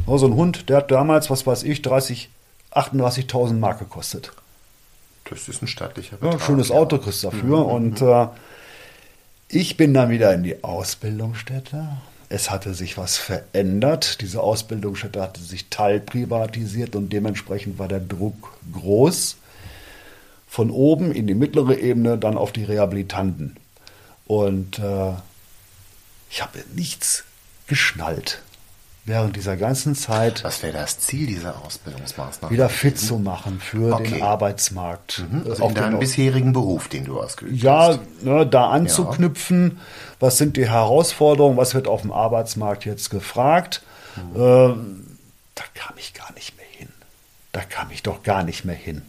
[0.07, 2.31] So ein Hund, der hat damals, was weiß ich, 30
[2.75, 4.33] 38.000 Mark gekostet.
[5.29, 6.41] Das ist ein stattlicher Betrag.
[6.41, 7.65] Ja, schönes Auto kriegst dafür.
[7.65, 7.71] Mhm.
[7.71, 8.27] Und äh,
[9.49, 11.89] ich bin dann wieder in die Ausbildungsstätte.
[12.29, 14.21] Es hatte sich was verändert.
[14.23, 19.37] Diese Ausbildungsstätte hatte sich teilprivatisiert und dementsprechend war der Druck groß.
[20.49, 23.57] Von oben in die mittlere Ebene, dann auf die Rehabilitanten.
[24.27, 25.13] Und äh,
[26.31, 27.25] ich habe nichts
[27.67, 28.43] geschnallt
[29.05, 30.45] während dieser ganzen Zeit.
[30.45, 32.53] Was wäre das Ziel dieser Ausbildungsmaßnahme?
[32.53, 34.11] Wieder fit zu machen für okay.
[34.11, 35.25] den Arbeitsmarkt.
[35.31, 35.51] Mhm.
[35.51, 38.01] Also in deinem bisherigen Beruf, den du ausgeübt ja, hast.
[38.23, 39.73] Ja, ne, da anzuknüpfen.
[39.75, 39.83] Ja.
[40.21, 41.57] Was sind die Herausforderungen?
[41.57, 43.83] Was wird auf dem Arbeitsmarkt jetzt gefragt?
[44.17, 44.41] Mhm.
[44.41, 45.07] Ähm,
[45.55, 46.89] da kam ich gar nicht mehr hin.
[47.51, 49.03] Da kam ich doch gar nicht mehr hin.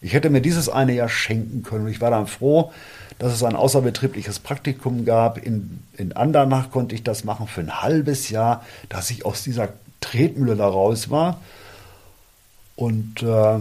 [0.00, 1.86] Ich hätte mir dieses eine Jahr schenken können.
[1.86, 2.72] Und ich war dann froh,
[3.18, 5.38] dass es ein außerbetriebliches Praktikum gab.
[5.38, 9.70] In, in Andernach konnte ich das machen für ein halbes Jahr, dass ich aus dieser
[10.00, 11.40] Tretmühle da raus war.
[12.76, 13.58] Und äh,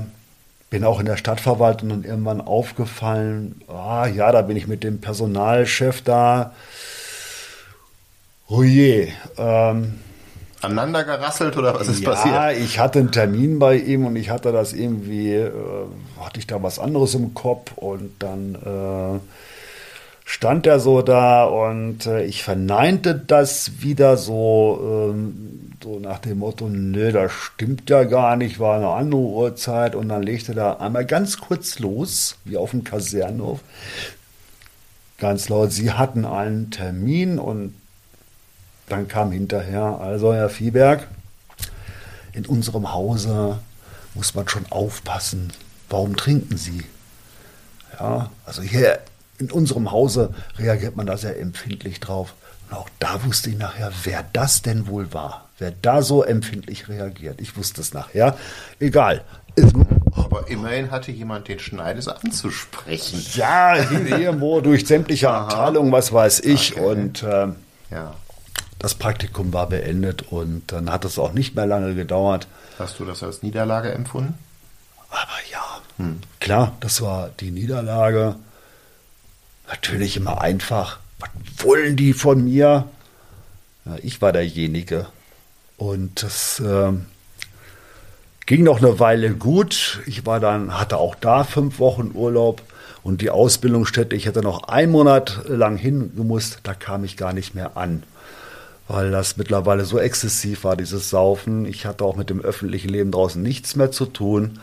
[0.70, 4.99] bin auch in der Stadtverwaltung dann irgendwann aufgefallen, ah ja, da bin ich mit dem
[5.01, 6.53] Personalchef da.
[8.47, 9.99] Oh je, ähm,
[10.62, 12.36] aneinander gerasselt oder was ist ja, passiert?
[12.36, 15.51] Ja, ich hatte einen Termin bei ihm und ich hatte das irgendwie, äh,
[16.20, 19.20] hatte ich da was anderes im Kopf und dann äh,
[20.26, 26.39] stand er so da und äh, ich verneinte das wieder so, ähm, so nach dem
[26.39, 30.82] Motto, nö, das stimmt ja gar nicht, war eine andere Uhrzeit und dann legte er
[30.82, 33.60] einmal ganz kurz los, wie auf dem Kasernhof,
[35.18, 37.74] ganz laut, sie hatten einen Termin und
[38.88, 41.07] dann kam hinterher, also Herr Viehberg,
[42.33, 43.59] in unserem Hause
[44.13, 45.51] muss man schon aufpassen.
[45.89, 46.83] Warum trinken Sie?
[47.99, 48.99] Ja, also hier
[49.39, 52.33] in unserem Hause reagiert man da sehr empfindlich drauf.
[52.69, 55.47] Und auch da wusste ich nachher, wer das denn wohl war.
[55.59, 57.41] Wer da so empfindlich reagiert.
[57.41, 58.38] Ich wusste es nachher.
[58.79, 59.23] Egal.
[60.11, 63.25] Aber immerhin hatte jemand den Schneides anzusprechen.
[63.33, 66.73] Ja, irgendwo durch sämtliche Abteilungen, was weiß ich.
[66.73, 66.85] Okay.
[66.85, 67.47] Und äh,
[67.89, 68.13] ja
[68.80, 72.47] das Praktikum war beendet und dann hat es auch nicht mehr lange gedauert.
[72.78, 74.36] Hast du das als Niederlage empfunden?
[75.09, 76.19] Aber ja, hm.
[76.39, 78.36] klar, das war die Niederlage.
[79.67, 80.99] Natürlich immer einfach.
[81.19, 81.30] Was
[81.65, 82.88] wollen die von mir?
[83.86, 85.07] Ja, ich war derjenige.
[85.78, 86.93] Und das äh,
[88.45, 90.01] ging noch eine Weile gut.
[90.05, 92.61] Ich war dann, hatte auch da fünf Wochen Urlaub
[93.03, 97.55] und die Ausbildungsstätte, ich hätte noch einen Monat lang hingemusst, da kam ich gar nicht
[97.55, 98.03] mehr an
[98.88, 101.65] weil das mittlerweile so exzessiv war, dieses Saufen.
[101.65, 104.59] Ich hatte auch mit dem öffentlichen Leben draußen nichts mehr zu tun.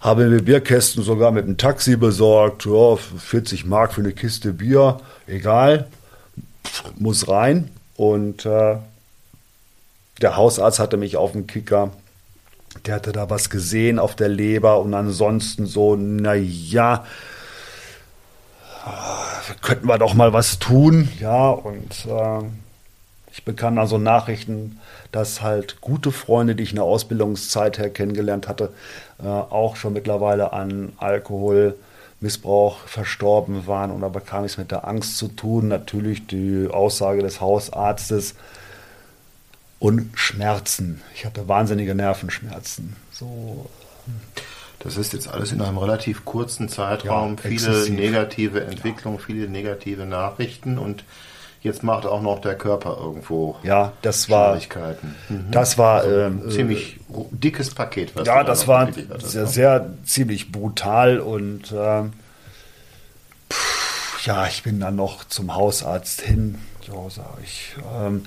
[0.00, 2.64] habe mir Bierkästen sogar mit dem Taxi besorgt.
[2.64, 5.88] Ja, 40 Mark für eine Kiste Bier, egal,
[6.98, 7.70] muss rein.
[7.96, 8.76] Und äh,
[10.22, 11.90] der Hausarzt hatte mich auf dem Kicker.
[12.86, 17.04] Der hatte da was gesehen auf der Leber und ansonsten so, naja,
[19.60, 21.08] könnten wir doch mal was tun.
[21.18, 22.42] Ja, und äh,
[23.32, 24.78] ich bekam dann so Nachrichten,
[25.12, 28.72] dass halt gute Freunde, die ich in der Ausbildungszeit her kennengelernt hatte,
[29.22, 33.90] äh, auch schon mittlerweile an Alkoholmissbrauch verstorben waren.
[33.90, 35.68] Und da bekam ich es mit der Angst zu tun.
[35.68, 38.34] Natürlich die Aussage des Hausarztes
[39.78, 41.00] und Schmerzen.
[41.14, 42.96] Ich hatte wahnsinnige Nervenschmerzen.
[43.12, 43.70] So.
[44.80, 47.36] Das ist jetzt alles in einem relativ kurzen Zeitraum.
[47.36, 49.24] Ja, viele negative Entwicklungen, ja.
[49.24, 51.04] viele negative Nachrichten und
[51.62, 55.14] Jetzt macht auch noch der Körper irgendwo ja, das war, Schwierigkeiten.
[55.28, 55.50] Mhm.
[55.50, 58.16] Das war also ähm, ziemlich äh, dickes Paket.
[58.16, 58.88] Was ja, das war
[59.18, 62.04] sehr, sehr, ziemlich brutal und äh,
[63.52, 66.58] pff, ja, ich bin dann noch zum Hausarzt hin.
[66.88, 68.24] Ja, sag ich, ähm,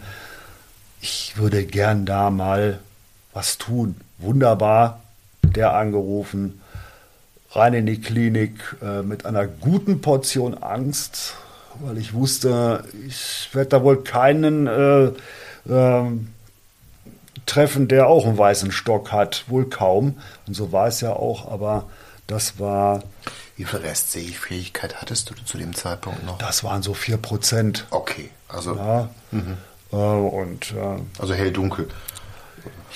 [1.01, 2.79] ich würde gern da mal
[3.33, 3.95] was tun.
[4.19, 5.01] Wunderbar,
[5.41, 6.61] der angerufen,
[7.49, 11.35] rein in die Klinik äh, mit einer guten Portion Angst
[11.79, 15.11] weil ich wusste, ich werde da wohl keinen äh,
[15.69, 16.11] äh,
[17.45, 19.45] treffen, der auch einen weißen Stock hat.
[19.47, 20.17] Wohl kaum.
[20.47, 21.85] Und so war es ja auch, aber
[22.27, 23.03] das war.
[23.55, 26.39] Wie viel Restsehfähigkeit hattest du zu dem Zeitpunkt noch?
[26.39, 27.85] Das waren so 4 Prozent.
[27.91, 28.75] Okay, also.
[28.75, 29.57] Ja, mhm.
[29.91, 31.87] äh, und, äh, also hell-dunkel.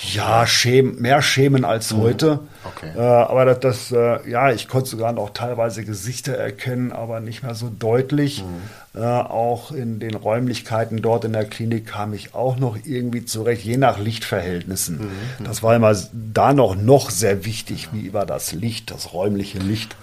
[0.00, 1.98] Ja, schämen, mehr schämen als mhm.
[1.98, 2.40] heute.
[2.64, 2.92] Okay.
[2.96, 7.42] Äh, aber das, das äh, ja, ich konnte sogar noch teilweise Gesichter erkennen, aber nicht
[7.42, 8.44] mehr so deutlich.
[8.44, 9.00] Mhm.
[9.00, 13.64] Äh, auch in den Räumlichkeiten dort in der Klinik kam ich auch noch irgendwie zurecht,
[13.64, 14.98] je nach Lichtverhältnissen.
[14.98, 15.44] Mhm.
[15.44, 19.96] Das war immer da noch, noch sehr wichtig, wie war das Licht, das räumliche Licht.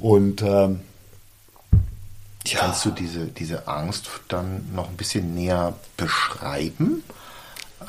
[0.00, 0.80] Und ähm,
[2.46, 2.60] ja.
[2.60, 7.02] Kannst du diese, diese Angst dann noch ein bisschen näher beschreiben?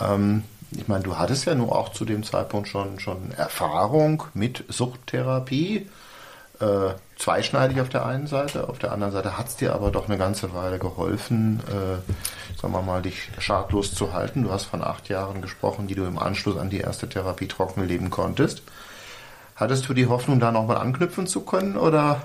[0.02, 4.66] Ähm, ich meine, du hattest ja nur auch zu dem Zeitpunkt schon, schon Erfahrung mit
[4.68, 5.88] Suchttherapie.
[6.60, 10.10] Äh, zweischneidig auf der einen Seite, auf der anderen Seite hat es dir aber doch
[10.10, 14.44] eine ganze Weile geholfen, äh, sagen wir mal, dich schadlos zu halten.
[14.44, 17.88] Du hast von acht Jahren gesprochen, die du im Anschluss an die erste Therapie trocken
[17.88, 18.62] leben konntest.
[19.56, 22.24] Hattest du die Hoffnung, da nochmal anknüpfen zu können oder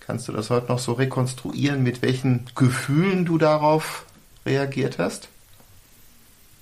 [0.00, 4.04] kannst du das heute noch so rekonstruieren, mit welchen Gefühlen du darauf
[4.44, 5.28] reagiert hast?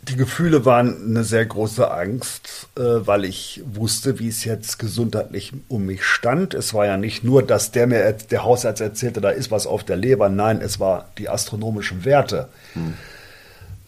[0.08, 5.52] Die Gefühle waren eine sehr große Angst, äh, weil ich wusste, wie es jetzt gesundheitlich
[5.68, 6.54] um mich stand.
[6.54, 9.84] Es war ja nicht nur, dass der mir der Hausarzt erzählte, da ist was auf
[9.84, 10.28] der Leber.
[10.28, 12.48] Nein, es war die astronomischen Werte.
[12.74, 12.94] Hm.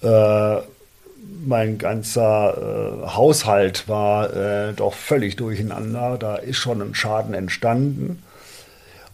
[0.03, 0.61] Äh,
[1.45, 6.17] mein ganzer äh, Haushalt war doch völlig durcheinander.
[6.19, 8.23] Da ist schon ein Schaden entstanden.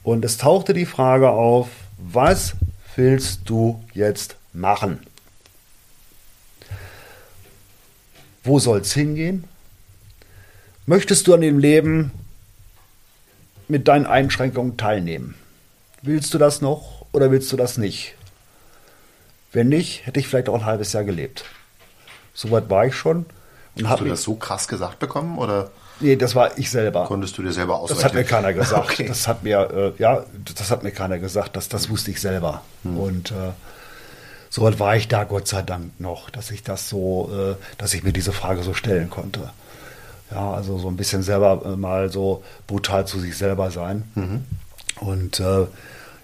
[0.02, 2.54] Und es tauchte die Frage auf, was
[2.96, 5.00] willst du jetzt machen?
[8.44, 9.44] Wo soll es hingehen?
[10.86, 12.10] Möchtest du an dem Leben
[13.68, 15.36] mit deinen Einschränkungen teilnehmen?
[16.02, 18.14] Willst du das noch oder willst du das nicht?
[19.52, 21.44] Wenn nicht, hätte ich vielleicht auch ein halbes Jahr gelebt.
[22.34, 23.26] Soweit war ich schon.
[23.76, 25.70] Und Hast du das so krass gesagt bekommen oder?
[26.00, 27.04] Nee, das war ich selber.
[27.04, 28.02] Konntest du dir selber ausrechnen?
[28.02, 28.90] Das hat mir keiner gesagt.
[28.90, 29.06] Okay.
[29.06, 30.24] Das hat mir, äh, ja,
[30.56, 31.54] das hat mir keiner gesagt.
[31.56, 32.62] Das, das wusste ich selber.
[32.82, 32.98] Hm.
[32.98, 33.52] Und äh,
[34.52, 37.94] so weit war ich da Gott sei Dank noch, dass ich das so, äh, dass
[37.94, 39.48] ich mir diese Frage so stellen konnte.
[40.30, 44.02] Ja, also so ein bisschen selber äh, mal so brutal zu sich selber sein.
[44.14, 44.44] Mhm.
[45.00, 45.64] Und äh,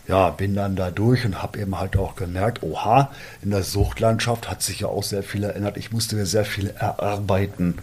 [0.09, 3.11] ja, bin dann da durch und habe eben halt auch gemerkt, oha,
[3.41, 5.79] in der Suchtlandschaft hat sich ja auch sehr viel erinnert.
[5.79, 7.79] Ich musste mir sehr viel erarbeiten.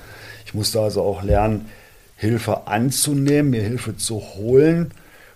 [0.45, 1.65] Ich musste also auch lernen,
[2.17, 4.91] Hilfe anzunehmen, mir Hilfe zu holen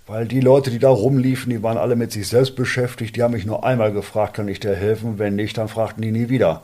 [0.10, 3.16] weil die Leute, die da rumliefen, die waren alle mit sich selbst beschäftigt.
[3.16, 5.20] Die haben mich nur einmal gefragt, kann ich dir helfen?
[5.20, 6.64] Wenn nicht, dann fragten die nie wieder.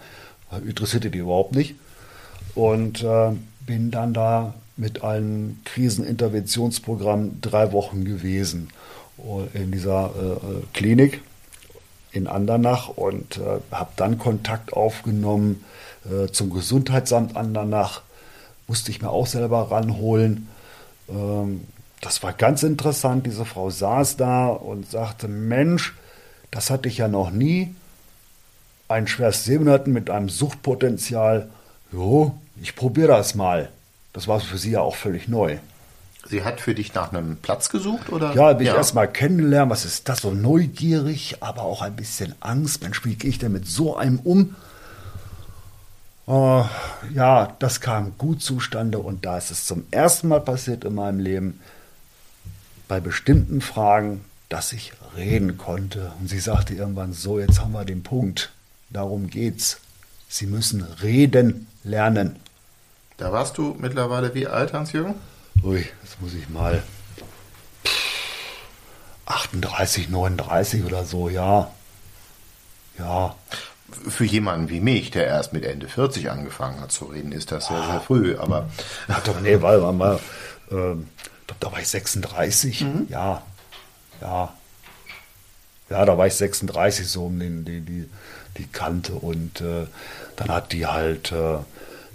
[0.68, 1.76] Interessierte die überhaupt nicht.
[2.56, 3.34] Und äh,
[3.68, 8.70] bin dann da mit einem Kriseninterventionsprogramm drei Wochen gewesen
[9.20, 11.22] äh, in dieser äh, Klinik
[12.14, 15.64] in Andernach und äh, habe dann Kontakt aufgenommen
[16.10, 18.02] äh, zum Gesundheitsamt Andernach.
[18.68, 20.48] Musste ich mir auch selber ranholen.
[21.10, 21.62] Ähm,
[22.06, 23.26] das war ganz interessant.
[23.26, 25.94] Diese Frau saß da und sagte, Mensch,
[26.52, 27.76] das hatte ich ja noch nie.
[28.88, 31.50] Ein schwerst Sehbehinderten mit einem Suchtpotenzial.
[31.92, 33.70] Jo, ich probiere das mal.
[34.14, 35.58] Das war für sie ja auch völlig neu.
[36.28, 38.34] Sie hat für dich nach einem Platz gesucht, oder?
[38.36, 38.74] Ja, bin ja.
[38.74, 39.72] ich erst mal kennengelernt.
[39.72, 40.22] Was ist das?
[40.22, 42.84] So neugierig, aber auch ein bisschen Angst.
[42.84, 44.56] Mensch, wie gehe ich denn mit so einem um?
[46.28, 46.64] Äh,
[47.14, 51.20] ja, das kam gut zustande und da ist es zum ersten Mal passiert in meinem
[51.20, 51.60] Leben,
[52.88, 56.12] bei bestimmten Fragen, dass ich reden konnte.
[56.20, 58.52] Und sie sagte irgendwann so, jetzt haben wir den Punkt.
[58.90, 59.80] Darum geht's.
[60.30, 62.38] Sie müssen reden lernen.
[63.18, 65.16] Da warst du mittlerweile wie alt, Hans-Jürgen?
[65.64, 66.84] Ui, das muss ich mal.
[69.26, 71.72] 38, 39 oder so, ja.
[73.00, 73.36] Ja.
[74.10, 77.68] Für jemanden wie mich, der erst mit Ende 40 angefangen hat zu reden, ist das
[77.68, 78.36] sehr, sehr früh.
[78.38, 78.70] Aber.
[79.08, 80.20] Ach doch, nee, weil man mal.
[81.60, 82.82] Da war ich 36.
[82.82, 83.08] Mhm.
[83.10, 83.42] Ja.
[84.22, 84.54] Ja.
[85.90, 88.10] Ja, da war ich 36 so um den, die, die,
[88.58, 89.14] die Kante.
[89.14, 89.86] Und äh,
[90.36, 91.58] dann hat die halt äh,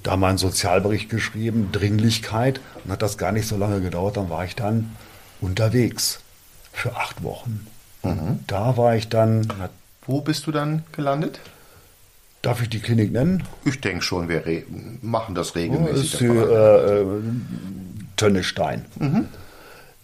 [0.02, 2.60] da mal einen Sozialbericht geschrieben, Dringlichkeit.
[2.84, 4.16] Und hat das gar nicht so lange gedauert.
[4.16, 4.96] Dann war ich dann
[5.40, 6.20] unterwegs
[6.72, 7.66] für acht Wochen.
[8.02, 8.40] Mhm.
[8.46, 9.46] Da war ich dann.
[10.06, 11.40] Wo bist du dann gelandet?
[12.42, 13.44] Darf ich die Klinik nennen?
[13.66, 14.42] Ich denke schon, wir
[15.02, 15.94] machen das regelmäßig.
[15.94, 17.22] Oh, ist die, äh, äh,
[18.20, 18.84] Tönnestein.
[18.98, 19.28] Mhm.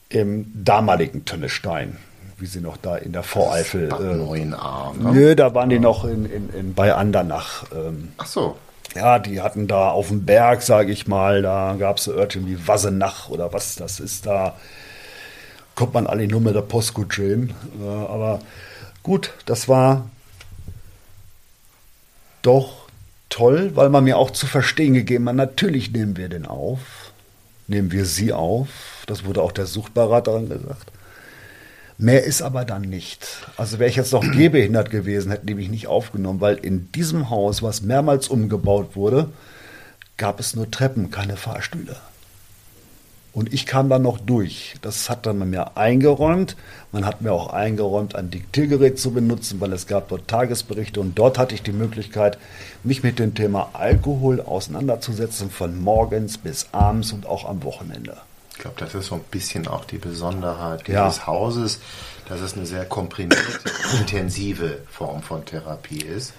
[0.08, 1.98] Im damaligen Tönnestein,
[2.38, 3.88] wie sie noch da in der Voreifel.
[3.88, 5.12] Bad äh, Neuenahr, ne?
[5.12, 7.64] Nö, da waren die noch in, in, in bei Andernach.
[7.74, 8.56] Ähm, Ach so.
[8.94, 12.46] Ja, die hatten da auf dem Berg, sage ich mal, da gab es so Örtchen
[12.46, 14.56] wie Wassenach oder was das ist da
[15.74, 17.52] kommt man alle nur mit der Postkutsche hin.
[17.80, 18.40] Äh, aber
[19.02, 20.08] gut, das war
[22.40, 22.88] doch
[23.28, 27.05] toll, weil man mir auch zu verstehen gegeben hat, natürlich nehmen wir den auf,
[27.68, 28.68] nehmen wir sie auf.
[29.06, 30.92] Das wurde auch der Suchtberaterin gesagt.
[31.98, 33.26] Mehr ist aber dann nicht.
[33.56, 37.62] Also wäre ich jetzt noch gehbehindert gewesen, hätten die nicht aufgenommen, weil in diesem Haus,
[37.62, 39.30] was mehrmals umgebaut wurde,
[40.16, 41.96] gab es nur Treppen, keine Fahrstühle.
[43.36, 44.76] Und ich kam dann noch durch.
[44.80, 46.56] Das hat dann mir eingeräumt.
[46.90, 51.18] Man hat mir auch eingeräumt, ein Diktiergerät zu benutzen, weil es gab dort Tagesberichte und
[51.18, 52.38] dort hatte ich die Möglichkeit,
[52.82, 58.16] mich mit dem Thema Alkohol auseinanderzusetzen, von morgens bis abends und auch am Wochenende.
[58.52, 61.26] Ich glaube, das ist so ein bisschen auch die Besonderheit dieses ja.
[61.26, 61.80] Hauses,
[62.30, 63.70] dass es eine sehr komprimierte,
[64.00, 66.32] intensive Form von Therapie ist.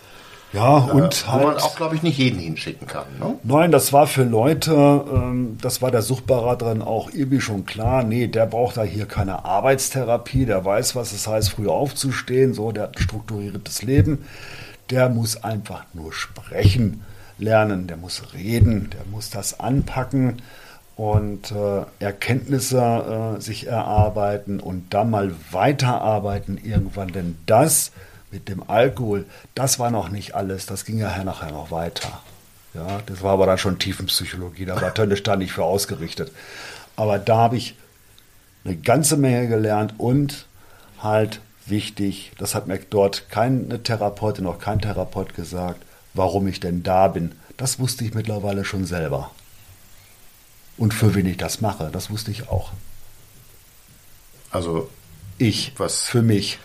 [0.54, 3.06] Ja, und äh, halt, wo man auch, glaube ich, nicht jeden hinschicken kann.
[3.20, 3.36] Ne?
[3.44, 8.04] Nein, das war für Leute, ähm, das war der Suchtberaterin auch irgendwie schon klar.
[8.04, 12.72] Nee, der braucht da hier keine Arbeitstherapie, der weiß, was es heißt, früh aufzustehen, so,
[12.72, 14.26] der hat ein strukturiertes Leben.
[14.90, 17.04] Der muss einfach nur sprechen
[17.38, 20.42] lernen, der muss reden, der muss das anpacken
[20.96, 27.92] und äh, Erkenntnisse äh, sich erarbeiten und dann mal weiterarbeiten irgendwann, denn das
[28.32, 29.26] mit dem Alkohol,
[29.56, 32.22] das war noch nicht alles, das ging ja nachher noch weiter.
[32.74, 36.32] Ja, das war aber dann schon Tiefenpsychologie, da war Tönnisch da nicht für ausgerichtet.
[36.96, 37.76] Aber da habe ich
[38.66, 40.46] eine ganze Menge gelernt und
[41.02, 46.84] halt wichtig, das hat mir dort keine Therapeutin, noch kein Therapeut gesagt, warum ich denn
[46.84, 47.34] da bin.
[47.56, 49.32] Das wusste ich mittlerweile schon selber.
[50.78, 52.72] Und für wen ich das mache, das wusste ich auch.
[54.52, 54.90] Also
[55.38, 56.60] ich, was für mich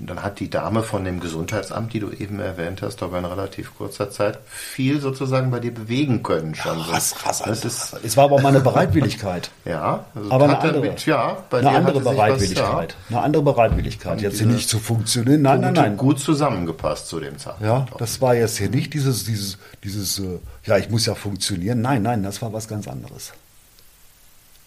[0.00, 3.76] dann hat die Dame von dem Gesundheitsamt, die du eben erwähnt hast, aber in relativ
[3.76, 6.78] kurzer Zeit viel sozusagen bei dir bewegen können schon.
[6.78, 9.50] Ja, was, was, das ist, es war aber mal eine Bereitwilligkeit.
[9.64, 12.96] ja, also aber eine andere, mit, ja, eine andere Bereitwilligkeit.
[12.98, 13.16] Was, ja.
[13.16, 15.42] Eine andere Bereitwilligkeit, jetzt hier nicht zu funktionieren.
[15.42, 15.96] Nein, nein, nein.
[15.96, 17.64] Gut zusammengepasst zu dem Zeitpunkt.
[17.64, 21.80] Ja, das war jetzt hier nicht dieses, dieses, dieses, äh, ja, ich muss ja funktionieren.
[21.80, 23.32] Nein, nein, das war was ganz anderes.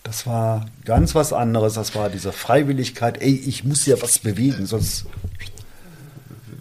[0.04, 1.74] Das war ganz was anderes.
[1.74, 3.22] Das war diese Freiwilligkeit.
[3.22, 5.06] Ey, ich muss ja was bewegen, sonst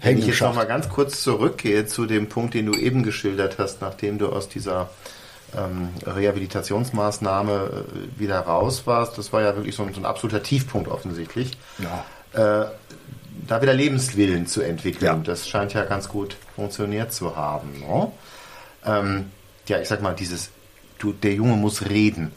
[0.01, 3.59] wenn ich jetzt noch mal ganz kurz zurückgehe zu dem Punkt, den du eben geschildert
[3.59, 4.91] hast, nachdem du aus dieser
[5.57, 7.85] ähm, Rehabilitationsmaßnahme
[8.17, 11.53] äh, wieder raus warst, das war ja wirklich so ein, so ein absoluter Tiefpunkt offensichtlich.
[11.79, 12.05] Ja.
[12.65, 12.71] Äh,
[13.47, 15.17] da wieder Lebenswillen zu entwickeln, ja.
[15.17, 17.81] das scheint ja ganz gut funktioniert zu haben.
[17.81, 18.13] Ne?
[18.85, 19.31] Ähm,
[19.67, 20.51] ja, ich sag mal, dieses,
[20.99, 22.33] du, der Junge muss reden.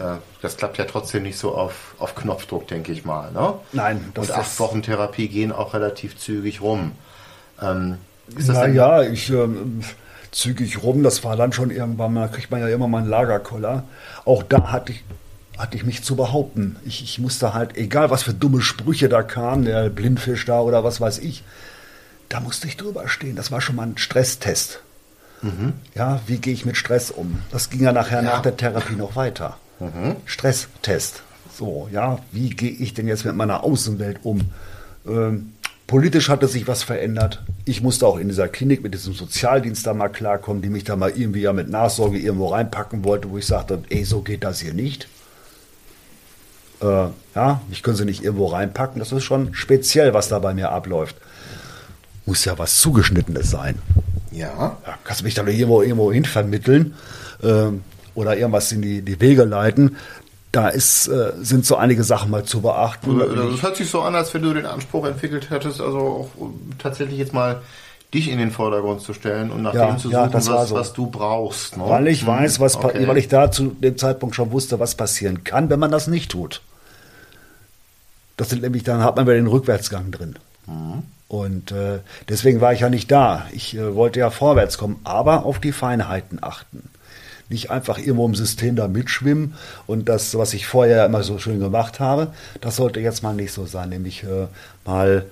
[0.00, 3.30] Äh, das klappt ja trotzdem nicht so auf, auf Knopfdruck, denke ich mal.
[3.32, 3.54] Ne?
[3.72, 4.10] Nein.
[4.14, 6.92] Das Und acht Wochen Therapie gehen auch relativ zügig rum.
[7.60, 7.98] Ähm,
[8.46, 9.82] naja, ich ähm,
[10.30, 13.84] zügig rum, das war dann schon irgendwann mal, kriegt man ja immer mal einen Lagerkoller.
[14.24, 15.04] Auch da hatte ich,
[15.58, 16.76] hatte ich mich zu behaupten.
[16.86, 20.84] Ich, ich musste halt, egal was für dumme Sprüche da kamen, der Blindfisch da oder
[20.84, 21.44] was weiß ich,
[22.30, 23.36] da musste ich drüber stehen.
[23.36, 24.80] Das war schon mal ein Stresstest.
[25.42, 25.74] Mhm.
[25.94, 27.42] Ja, wie gehe ich mit Stress um?
[27.50, 28.30] Das ging ja nachher ja.
[28.30, 29.56] nach der Therapie noch weiter.
[29.80, 30.16] Mhm.
[30.26, 31.22] Stresstest.
[31.52, 34.40] So, ja, wie gehe ich denn jetzt mit meiner Außenwelt um?
[35.06, 35.52] Ähm,
[35.86, 37.42] politisch hatte sich was verändert.
[37.64, 40.96] Ich musste auch in dieser Klinik mit diesem Sozialdienst da mal klarkommen, die mich da
[40.96, 44.60] mal irgendwie ja mit Nachsorge irgendwo reinpacken wollte, wo ich sagte, ey, so geht das
[44.60, 45.08] hier nicht.
[46.80, 48.98] Äh, ja, ich können sie nicht irgendwo reinpacken.
[48.98, 51.16] Das ist schon speziell, was da bei mir abläuft.
[52.26, 53.76] Muss ja was Zugeschnittenes sein.
[54.30, 54.78] Ja.
[54.86, 56.94] ja kannst du mich dann irgendwo, irgendwo hin vermitteln
[57.42, 57.82] ähm,
[58.14, 59.96] oder irgendwas in die, die Wege leiten.
[60.52, 63.18] Da ist, äh, sind so einige Sachen mal zu beachten.
[63.18, 66.30] Das hört sich so an, als wenn du den Anspruch entwickelt hättest, also auch
[66.78, 67.62] tatsächlich jetzt mal
[68.12, 70.74] dich in den Vordergrund zu stellen und nach ja, dem zu suchen, ja, was, so.
[70.74, 71.76] was, du brauchst.
[71.76, 71.84] Ne?
[71.86, 73.06] Weil ich weiß, was okay.
[73.06, 76.30] weil ich da zu dem Zeitpunkt schon wusste, was passieren kann, wenn man das nicht
[76.32, 76.60] tut.
[78.36, 80.36] Das sind nämlich, dann hat man wieder den Rückwärtsgang drin.
[80.66, 81.02] Mhm.
[81.28, 83.46] Und äh, deswegen war ich ja nicht da.
[83.52, 86.88] Ich äh, wollte ja vorwärts kommen, aber auf die Feinheiten achten.
[87.50, 89.54] Nicht einfach irgendwo im System da mitschwimmen
[89.86, 93.52] und das, was ich vorher immer so schön gemacht habe, das sollte jetzt mal nicht
[93.52, 93.90] so sein.
[93.90, 94.46] Nämlich äh,
[94.86, 95.26] mal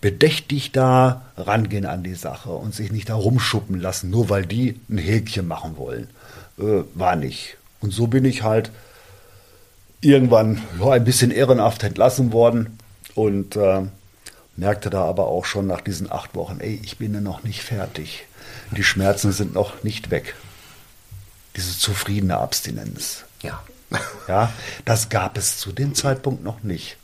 [0.00, 4.80] bedächtig da rangehen an die Sache und sich nicht da rumschuppen lassen, nur weil die
[4.88, 6.08] ein Häkchen machen wollen.
[6.58, 7.56] Äh, war nicht.
[7.80, 8.70] Und so bin ich halt
[10.00, 12.78] irgendwann ja, ein bisschen ehrenhaft entlassen worden
[13.14, 13.82] und äh,
[14.56, 17.62] merkte da aber auch schon nach diesen acht Wochen, ey, ich bin ja noch nicht
[17.62, 18.26] fertig.
[18.76, 20.34] Die Schmerzen sind noch nicht weg.
[21.56, 23.24] Diese zufriedene Abstinenz.
[23.42, 23.62] Ja.
[24.28, 24.52] ja,
[24.84, 26.96] das gab es zu dem Zeitpunkt noch nicht.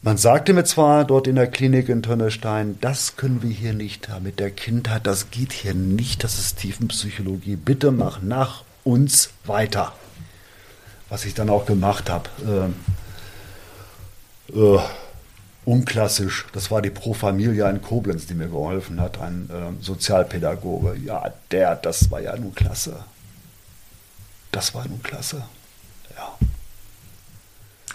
[0.00, 4.08] Man sagte mir zwar dort in der Klinik in Tönnestein, das können wir hier nicht
[4.08, 7.56] haben mit der Kindheit, das geht hier nicht, das ist Tiefenpsychologie.
[7.56, 9.92] Bitte mach nach uns weiter.
[11.08, 12.70] Was ich dann auch gemacht habe.
[14.52, 14.80] Äh, äh,
[15.68, 16.46] unklassisch.
[16.52, 20.96] Das war die Pro Familia in Koblenz, die mir geholfen hat, ein äh, Sozialpädagoge.
[21.04, 23.04] Ja, der, das war ja nun klasse.
[24.50, 25.42] Das war nun klasse.
[26.16, 26.32] Ja.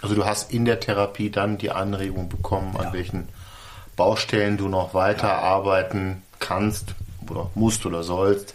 [0.02, 2.92] Also du hast in der Therapie dann die Anregung bekommen, an ja.
[2.92, 3.28] welchen
[3.96, 6.36] Baustellen du noch weiterarbeiten ja.
[6.38, 6.94] kannst
[7.28, 8.54] oder musst oder sollst.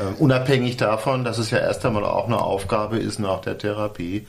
[0.00, 4.26] Ähm, unabhängig davon, dass es ja erst einmal auch eine Aufgabe ist nach der Therapie,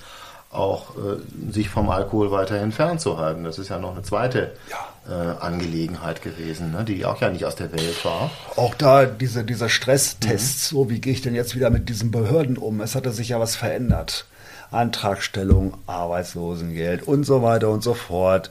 [0.51, 3.43] auch äh, sich vom Alkohol weiterhin fernzuhalten.
[3.43, 5.35] Das ist ja noch eine zweite ja.
[5.35, 8.31] äh, Angelegenheit gewesen, ne, die auch ja nicht aus der Welt war.
[8.55, 10.75] Auch da diese, diese Stresstests, mhm.
[10.75, 12.81] so wie gehe ich denn jetzt wieder mit diesen Behörden um?
[12.81, 14.25] Es hatte sich ja was verändert.
[14.71, 18.49] Antragstellung, Arbeitslosengeld und so weiter und so fort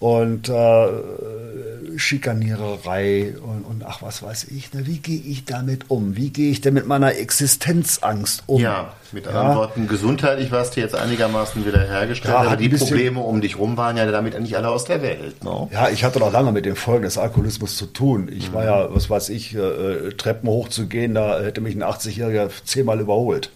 [0.00, 0.86] und äh,
[1.96, 4.72] Schikaniererei und, und, ach was weiß ich.
[4.72, 4.86] Ne?
[4.86, 6.16] Wie gehe ich damit um?
[6.16, 8.62] Wie gehe ich denn mit meiner Existenzangst um?
[8.62, 9.56] Ja, mit anderen ja.
[9.56, 13.98] Worten, gesundheitlich warst du jetzt einigermaßen wiederhergestellt, ja, aber die Probleme um dich rum waren
[13.98, 15.44] ja damit eigentlich alle aus der Welt.
[15.44, 15.68] Ne?
[15.70, 18.30] Ja, ich hatte noch lange mit den Folgen des Alkoholismus zu tun.
[18.34, 18.54] Ich mhm.
[18.54, 23.50] war ja, was weiß ich, äh, Treppen hochzugehen, da hätte mich ein 80-Jähriger zehnmal überholt,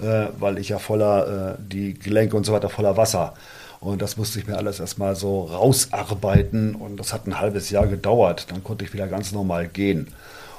[0.00, 3.34] äh, weil ich ja voller, äh, die Gelenke und so weiter voller Wasser
[3.82, 7.88] und das musste ich mir alles erstmal so rausarbeiten und das hat ein halbes Jahr
[7.88, 8.46] gedauert.
[8.52, 10.06] Dann konnte ich wieder ganz normal gehen.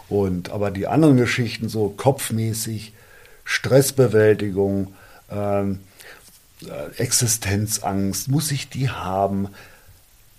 [0.09, 2.91] Und aber die anderen Geschichten, so kopfmäßig,
[3.45, 4.93] Stressbewältigung,
[5.31, 5.79] ähm,
[6.63, 9.47] äh, Existenzangst, muss ich die haben?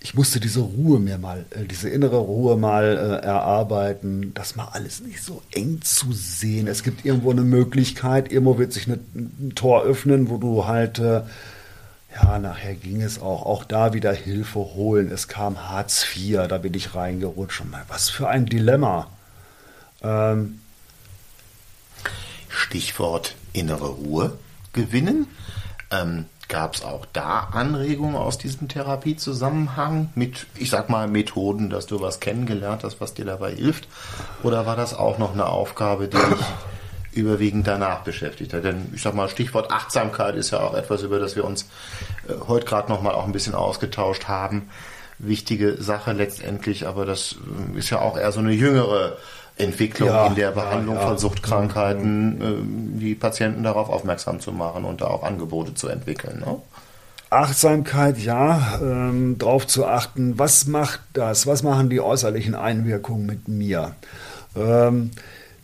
[0.01, 4.69] Ich musste diese Ruhe mir mal, äh, diese innere Ruhe mal äh, erarbeiten, das mal
[4.73, 6.67] alles nicht so eng zu sehen.
[6.67, 10.99] Es gibt irgendwo eine Möglichkeit, irgendwo wird sich eine, ein Tor öffnen, wo du halt
[10.99, 11.23] äh,
[12.15, 15.11] ja, nachher ging es auch, auch da wieder Hilfe holen.
[15.11, 17.61] Es kam Hartz IV, da bin ich reingerutscht.
[17.63, 19.09] Und was für ein Dilemma.
[20.03, 20.61] Ähm,
[22.49, 24.39] Stichwort innere Ruhe
[24.73, 25.27] gewinnen.
[25.91, 31.87] Ähm, Gab es auch da Anregungen aus diesem Therapiezusammenhang mit, ich sag mal, Methoden, dass
[31.87, 33.89] du was kennengelernt hast, was dir dabei hilft?
[34.43, 36.45] Oder war das auch noch eine Aufgabe, die dich
[37.15, 38.65] überwiegend danach beschäftigt hat.
[38.65, 41.67] Denn ich sag mal, Stichwort Achtsamkeit ist ja auch etwas, über das wir uns
[42.29, 44.69] äh, heute gerade noch mal auch ein bisschen ausgetauscht haben.
[45.19, 47.37] Wichtige Sache letztendlich, aber das
[47.75, 49.17] äh, ist ja auch eher so eine jüngere
[49.57, 51.09] Entwicklung ja, in der Behandlung ja, ja.
[51.09, 56.41] von Suchtkrankheiten, äh, die Patienten darauf aufmerksam zu machen und da auch Angebote zu entwickeln.
[56.41, 56.57] Ne?
[57.31, 63.49] Achtsamkeit, ja, ähm, darauf zu achten, was macht das, was machen die äußerlichen Einwirkungen mit
[63.49, 63.95] mir.
[64.57, 65.11] Ähm,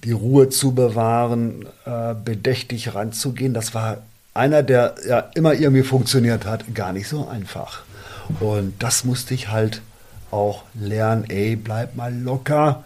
[0.05, 3.55] die Ruhe zu bewahren, äh, bedächtig ranzugehen.
[3.55, 3.99] Das war
[4.35, 7.83] einer, der ja immer irgendwie funktioniert hat, gar nicht so einfach.
[8.41, 9.83] Und das musste ich halt
[10.31, 11.25] auch lernen.
[11.29, 12.85] Ey, bleib mal locker.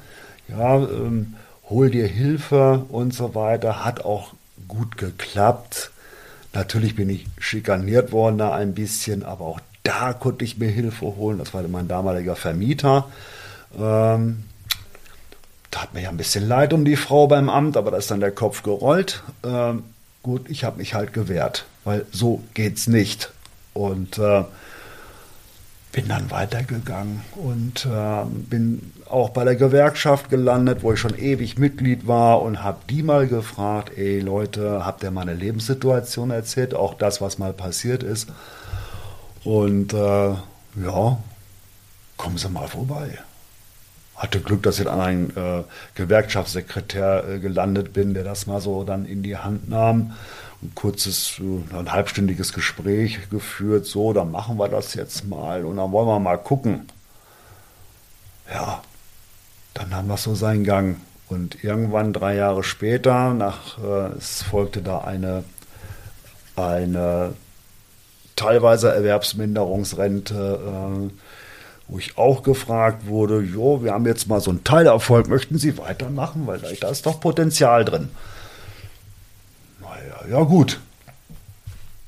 [0.49, 1.35] Ja, ähm,
[1.69, 3.85] hol dir Hilfe und so weiter.
[3.85, 4.33] Hat auch
[4.67, 5.91] gut geklappt.
[6.53, 11.05] Natürlich bin ich schikaniert worden da ein bisschen, aber auch da konnte ich mir Hilfe
[11.17, 11.39] holen.
[11.39, 13.09] Das war mein damaliger Vermieter.
[13.79, 14.45] Ähm,
[15.75, 18.21] tat mir ja ein bisschen leid um die Frau beim Amt, aber da ist dann
[18.21, 19.25] der Kopf gerollt.
[19.45, 19.83] Ähm,
[20.23, 23.33] gut, ich habe mich halt gewehrt, weil so geht's nicht.
[23.73, 24.45] Und äh,
[25.91, 31.59] bin dann weitergegangen und äh, bin auch bei der Gewerkschaft gelandet, wo ich schon ewig
[31.59, 36.95] Mitglied war und habe die mal gefragt, ey Leute, habt ihr meine Lebenssituation erzählt, auch
[36.95, 38.29] das, was mal passiert ist.
[39.43, 40.35] Und äh,
[40.85, 41.19] ja,
[42.17, 43.19] kommen Sie mal vorbei.
[44.17, 48.85] Hatte Glück, dass ich an einen äh, Gewerkschaftssekretär äh, gelandet bin, der das mal so
[48.85, 50.13] dann in die Hand nahm.
[50.63, 55.77] Ein kurzes, äh, ein halbstündiges Gespräch geführt, so, dann machen wir das jetzt mal und
[55.77, 56.87] dann wollen wir mal gucken.
[58.53, 58.83] Ja,
[59.75, 60.97] dann haben wir so seinen Gang.
[61.29, 65.43] Und irgendwann drei Jahre später, nach, äh, es folgte da eine,
[66.55, 67.33] eine
[68.37, 70.61] teilweise Erwerbsminderungsrente,
[71.11, 71.24] äh,
[71.89, 75.77] wo ich auch gefragt wurde, jo, wir haben jetzt mal so einen Teilerfolg, möchten Sie
[75.79, 78.09] weitermachen, weil da ist doch Potenzial drin.
[79.81, 80.81] Naja, ja gut.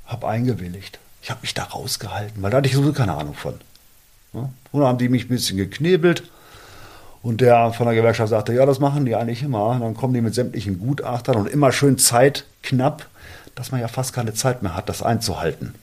[0.06, 0.98] Hab eingewilligt.
[1.20, 3.54] Ich habe mich da rausgehalten, weil da hatte ich sowieso keine Ahnung von.
[4.32, 6.22] Und dann haben die mich ein bisschen geknebelt.
[7.22, 9.66] Und der von der Gewerkschaft sagte, ja, das machen die eigentlich immer.
[9.68, 13.06] Und dann kommen die mit sämtlichen Gutachtern und immer schön zeitknapp,
[13.56, 15.74] dass man ja fast keine Zeit mehr hat, das einzuhalten.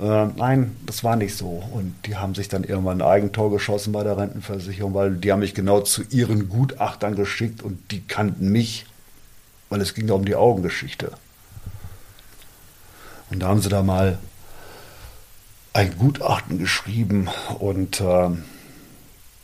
[0.00, 1.62] Äh, nein, das war nicht so.
[1.72, 5.40] Und die haben sich dann irgendwann ein Eigentor geschossen bei der Rentenversicherung, weil die haben
[5.40, 8.86] mich genau zu ihren Gutachtern geschickt und die kannten mich,
[9.68, 11.12] weil es ging ja um die Augengeschichte.
[13.30, 14.18] Und da haben sie da mal
[15.72, 17.28] ein Gutachten geschrieben
[17.58, 18.30] und äh,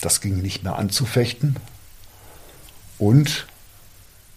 [0.00, 1.56] das ging nicht mehr anzufechten.
[2.98, 3.46] Und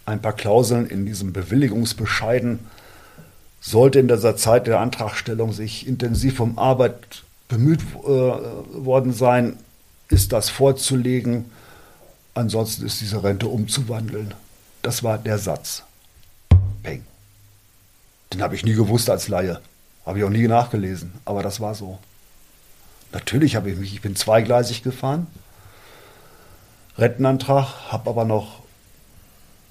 [0.06, 2.60] ein paar Klauseln in diesem Bewilligungsbescheiden
[3.62, 9.56] sollte in dieser Zeit der Antragstellung sich intensiv um Arbeit bemüht äh, worden sein,
[10.08, 11.46] ist das vorzulegen.
[12.34, 14.34] Ansonsten ist diese Rente umzuwandeln.
[14.82, 15.84] Das war der Satz.
[16.82, 17.04] Peng.
[18.32, 19.60] Den habe ich nie gewusst als Laie.
[20.04, 21.12] Habe ich auch nie nachgelesen.
[21.24, 21.98] Aber das war so.
[23.12, 25.28] Natürlich habe ich mich, ich bin zweigleisig gefahren.
[26.98, 28.61] Rentenantrag, habe aber noch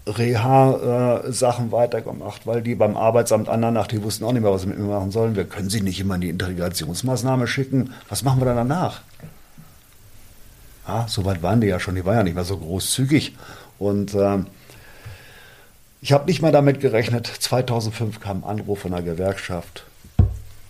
[0.08, 4.68] Reha-Sachen äh, weitergemacht, weil die beim Arbeitsamt Andernach, die wussten auch nicht mehr, was sie
[4.68, 5.36] mit mir machen sollen.
[5.36, 7.94] Wir können sie nicht immer in die Integrationsmaßnahme schicken.
[8.10, 9.02] Was machen wir dann danach?
[10.88, 13.36] Ja, so weit waren die ja schon, die waren ja nicht mehr so großzügig.
[13.78, 14.40] Und äh,
[16.02, 17.28] ich habe nicht mal damit gerechnet.
[17.28, 19.86] 2005 kam ein Anruf von der Gewerkschaft.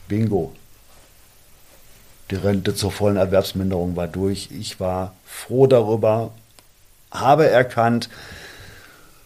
[0.10, 0.54] Bingo.
[2.32, 4.50] Die Rente zur vollen Erwerbsminderung war durch.
[4.52, 6.32] Ich war froh darüber,
[7.12, 8.10] habe erkannt,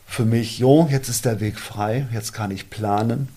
[0.06, 3.30] für mich, jo, jetzt ist der Weg frei, jetzt kann ich planen.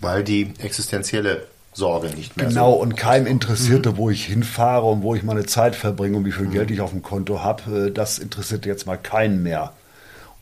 [0.00, 3.96] Weil die existenzielle Sorge nicht mehr Genau, so und keinem interessierte, mhm.
[3.98, 6.52] wo ich hinfahre und wo ich meine Zeit verbringe und wie viel mhm.
[6.52, 7.88] Geld ich auf dem Konto habe.
[7.88, 9.72] Äh, das interessiert jetzt mal keinen mehr.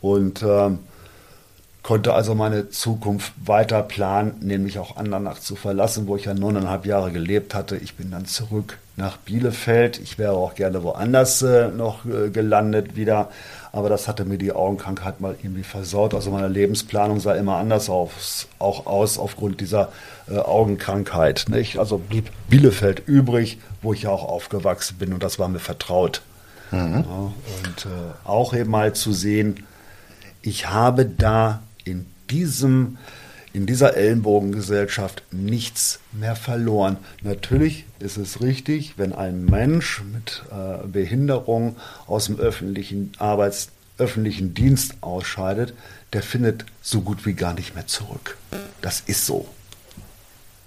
[0.01, 0.79] Und ähm,
[1.83, 6.85] konnte also meine Zukunft weiter planen, nämlich auch Andernach zu verlassen, wo ich ja neuneinhalb
[6.85, 7.77] Jahre gelebt hatte.
[7.77, 9.99] Ich bin dann zurück nach Bielefeld.
[9.99, 13.29] Ich wäre auch gerne woanders äh, noch äh, gelandet wieder,
[13.75, 16.13] aber das hatte mir die Augenkrankheit mal irgendwie versaut.
[16.13, 19.91] Also meine Lebensplanung sah immer anders aus, auch aus aufgrund dieser
[20.29, 21.47] äh, Augenkrankheit.
[21.49, 21.77] Nicht?
[21.77, 26.21] Also blieb Bielefeld übrig, wo ich ja auch aufgewachsen bin und das war mir vertraut.
[26.71, 27.03] Mhm.
[27.05, 27.33] Ja,
[27.65, 29.65] und äh, auch eben mal zu sehen,
[30.41, 32.97] ich habe da in diesem
[33.55, 36.97] in dieser Ellenbogengesellschaft nichts mehr verloren.
[37.21, 44.53] Natürlich ist es richtig, wenn ein Mensch mit äh, Behinderung aus dem öffentlichen Arbeits öffentlichen
[44.53, 45.73] Dienst ausscheidet,
[46.11, 48.37] der findet so gut wie gar nicht mehr zurück.
[48.81, 49.47] Das ist so.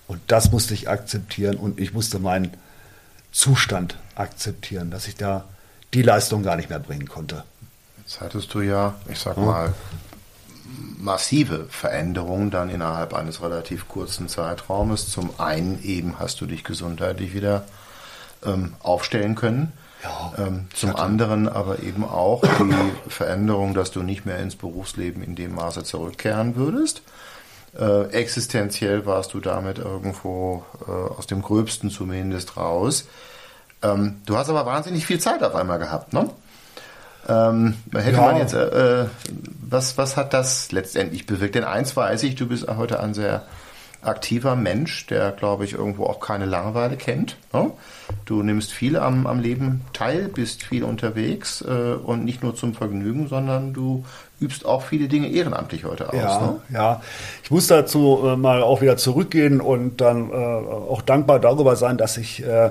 [0.07, 2.53] Und das musste ich akzeptieren und ich musste meinen
[3.33, 5.45] Zustand akzeptieren, dass ich da
[5.93, 7.45] die Leistung gar nicht mehr bringen konnte.
[7.99, 9.75] Jetzt hattest du ja, ich sag mal,
[10.99, 15.11] massive Veränderungen dann innerhalb eines relativ kurzen Zeitraumes.
[15.11, 17.65] Zum einen eben hast du dich gesundheitlich wieder
[18.45, 19.73] ähm, aufstellen können.
[20.03, 25.23] Ja, ähm, zum anderen aber eben auch die Veränderung, dass du nicht mehr ins Berufsleben
[25.23, 27.03] in dem Maße zurückkehren würdest.
[27.77, 33.07] Äh, existenziell warst du damit irgendwo äh, aus dem Gröbsten zumindest raus.
[33.83, 36.31] Ähm, du hast aber wahnsinnig viel Zeit auf einmal gehabt, ne?
[37.29, 38.21] Ähm, hätte ja.
[38.23, 39.05] man jetzt, äh,
[39.61, 41.55] was, was hat das letztendlich bewirkt?
[41.55, 43.43] Denn eins weiß ich, du bist heute ein sehr
[44.01, 47.37] aktiver Mensch, der, glaube ich, irgendwo auch keine Langeweile kennt.
[47.53, 47.73] Ne?
[48.25, 52.75] Du nimmst viel am, am Leben teil, bist viel unterwegs äh, und nicht nur zum
[52.75, 54.05] Vergnügen, sondern du
[54.41, 56.15] übst auch viele Dinge ehrenamtlich heute aus.
[56.15, 56.61] Ja, ne?
[56.73, 57.03] ja.
[57.43, 61.99] Ich muss dazu äh, mal auch wieder zurückgehen und dann äh, auch dankbar darüber sein,
[61.99, 62.71] dass ich äh,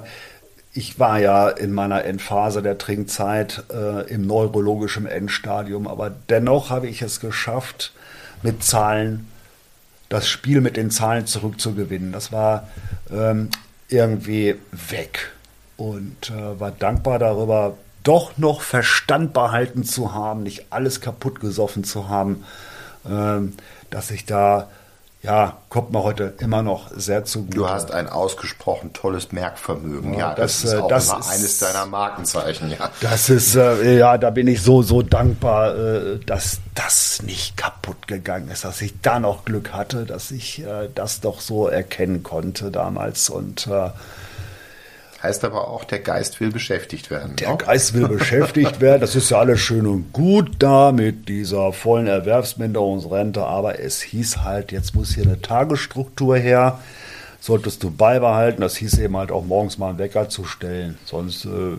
[0.78, 6.88] ich war ja in meiner Endphase der Trinkzeit äh, im neurologischen Endstadium, aber dennoch habe
[6.88, 7.94] ich es geschafft,
[8.44, 9.28] mit Zahlen
[10.08, 12.12] das Spiel mit den Zahlen zurückzugewinnen.
[12.12, 12.68] Das war
[13.12, 13.50] ähm,
[13.90, 15.32] irgendwie weg
[15.78, 21.86] und äh, war dankbar darüber, doch noch Verstand behalten zu haben, nicht alles kaputt gesoffen
[21.86, 22.44] zu haben,
[23.10, 23.54] ähm,
[23.90, 24.70] dass ich da
[25.24, 27.58] ja, kommt mir heute immer noch sehr zugute.
[27.58, 30.36] Du hast ein ausgesprochen tolles Merkvermögen, Ja, ja.
[30.36, 32.92] das, Das, ist äh, auch das immer ist- eines deiner Markenzeichen, ja.
[33.02, 38.08] Das ist, äh, ja, da bin ich so, so dankbar, äh, dass das nicht kaputt
[38.08, 42.22] gegangen ist, dass ich da noch Glück hatte, dass ich äh, das doch so erkennen
[42.24, 43.30] konnte damals.
[43.30, 43.90] Und äh,
[45.22, 47.36] Heißt aber auch, der Geist will beschäftigt werden.
[47.38, 47.58] der ne?
[47.58, 49.02] Geist will beschäftigt werden.
[49.02, 54.38] Das ist ja alles schön und gut da mit dieser vollen Erwerbsminderungsrente, aber es hieß
[54.44, 56.80] halt, jetzt muss hier eine Tagesstruktur her.
[57.40, 60.98] Solltest du beibehalten, das hieß eben halt auch morgens mal einen Wecker zu stellen.
[61.06, 61.78] Sonst äh,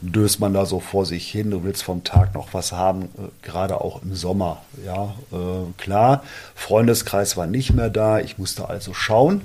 [0.00, 1.50] döst man da so vor sich hin.
[1.50, 4.62] Du willst vom Tag noch was haben, äh, gerade auch im Sommer.
[4.84, 6.22] Ja, äh, klar.
[6.54, 8.20] Freundeskreis war nicht mehr da.
[8.20, 9.40] Ich musste also schauen.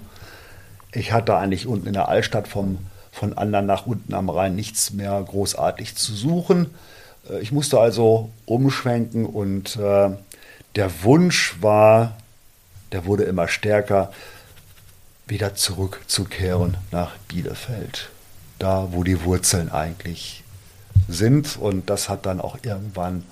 [0.91, 2.77] Ich hatte eigentlich unten in der Altstadt vom,
[3.17, 6.69] von anderen nach unten am Rhein nichts mehr großartig zu suchen.
[7.29, 10.09] Äh, Ich musste also umschwenken und äh,
[10.75, 12.15] der Wunsch war,
[12.91, 14.11] der wurde immer stärker,
[15.25, 18.09] wieder zurückzukehren nach Bielefeld.
[18.59, 20.43] Da, wo die Wurzeln eigentlich
[21.07, 21.57] sind.
[21.57, 23.23] Und das hat dann auch irgendwann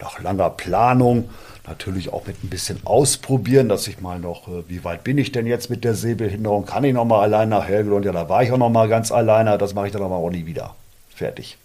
[0.00, 1.30] nach langer Planung,
[1.66, 5.32] natürlich auch mit ein bisschen Ausprobieren, dass ich mal noch, äh, wie weit bin ich
[5.32, 6.66] denn jetzt mit der Sehbehinderung?
[6.66, 8.04] Kann ich noch mal allein nach Helgoland?
[8.04, 9.58] Ja, da war ich auch noch mal ganz alleine.
[9.58, 10.74] Das mache ich dann aber auch nie wieder.
[11.14, 11.56] Fertig.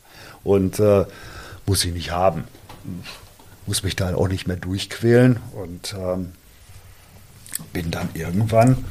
[0.43, 1.05] Und äh,
[1.65, 2.45] muss ich nicht haben.
[3.65, 5.39] Muss mich da auch nicht mehr durchquälen.
[5.53, 6.31] Und ähm,
[7.73, 8.85] bin dann irgendwann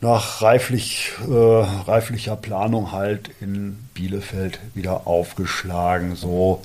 [0.00, 6.16] nach reiflich, äh, reiflicher Planung halt in Bielefeld wieder aufgeschlagen.
[6.16, 6.60] So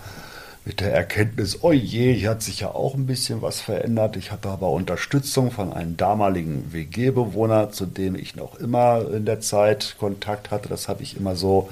[0.68, 4.18] mit der Erkenntnis, oh je, hier hat sich ja auch ein bisschen was verändert.
[4.18, 9.39] Ich hatte aber Unterstützung von einem damaligen WG-Bewohner, zu dem ich noch immer in der
[9.39, 10.68] Zeit Kontakt hatte.
[10.68, 11.70] Das habe ich immer so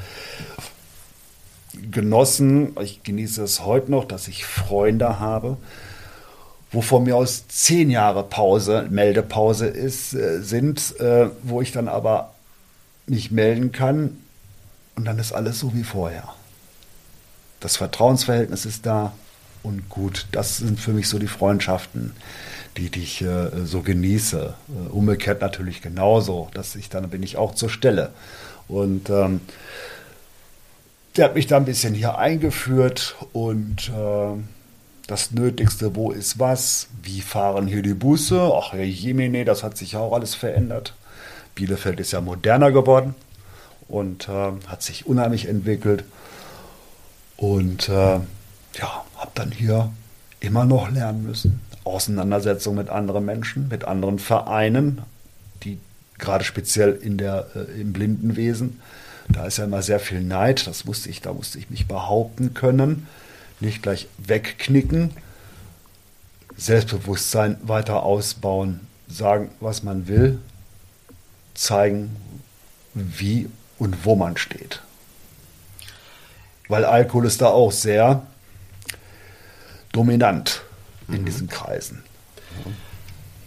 [1.91, 2.73] genossen.
[2.81, 5.57] Ich genieße es heute noch, dass ich Freunde habe,
[6.71, 11.89] wo von mir aus zehn Jahre Pause, Meldepause ist, äh, sind, äh, wo ich dann
[11.89, 12.33] aber
[13.07, 14.21] mich melden kann
[14.95, 16.33] und dann ist alles so wie vorher.
[17.65, 19.13] Das Vertrauensverhältnis ist da
[19.63, 20.27] und gut.
[20.31, 22.13] Das sind für mich so die Freundschaften,
[22.77, 24.53] die, die ich äh, so genieße.
[24.69, 28.11] Äh, umgekehrt natürlich genauso, dass ich dann bin ich auch zur Stelle.
[28.67, 29.41] Und ähm,
[31.17, 34.39] der hat mich da ein bisschen hier eingeführt und äh,
[35.07, 39.75] das Nötigste, wo ist was, wie fahren hier die Busse, ach Herr Jemine, das hat
[39.75, 40.93] sich ja auch alles verändert.
[41.55, 43.15] Bielefeld ist ja moderner geworden
[43.87, 46.03] und äh, hat sich unheimlich entwickelt.
[47.37, 48.19] Und äh,
[48.77, 49.91] ja, habe dann hier
[50.39, 51.61] immer noch lernen müssen.
[51.83, 55.01] Auseinandersetzung mit anderen Menschen, mit anderen Vereinen,
[55.63, 55.79] die
[56.17, 58.79] gerade speziell in der, äh, im Blindenwesen,
[59.29, 62.53] da ist ja immer sehr viel Neid, das musste ich, da musste ich mich behaupten
[62.53, 63.07] können,
[63.59, 65.11] nicht gleich wegknicken,
[66.57, 70.39] Selbstbewusstsein weiter ausbauen, sagen, was man will,
[71.53, 72.15] zeigen,
[72.93, 74.81] wie und wo man steht.
[76.67, 78.23] Weil Alkohol ist da auch sehr
[79.91, 80.61] dominant
[81.07, 82.03] in diesen Kreisen.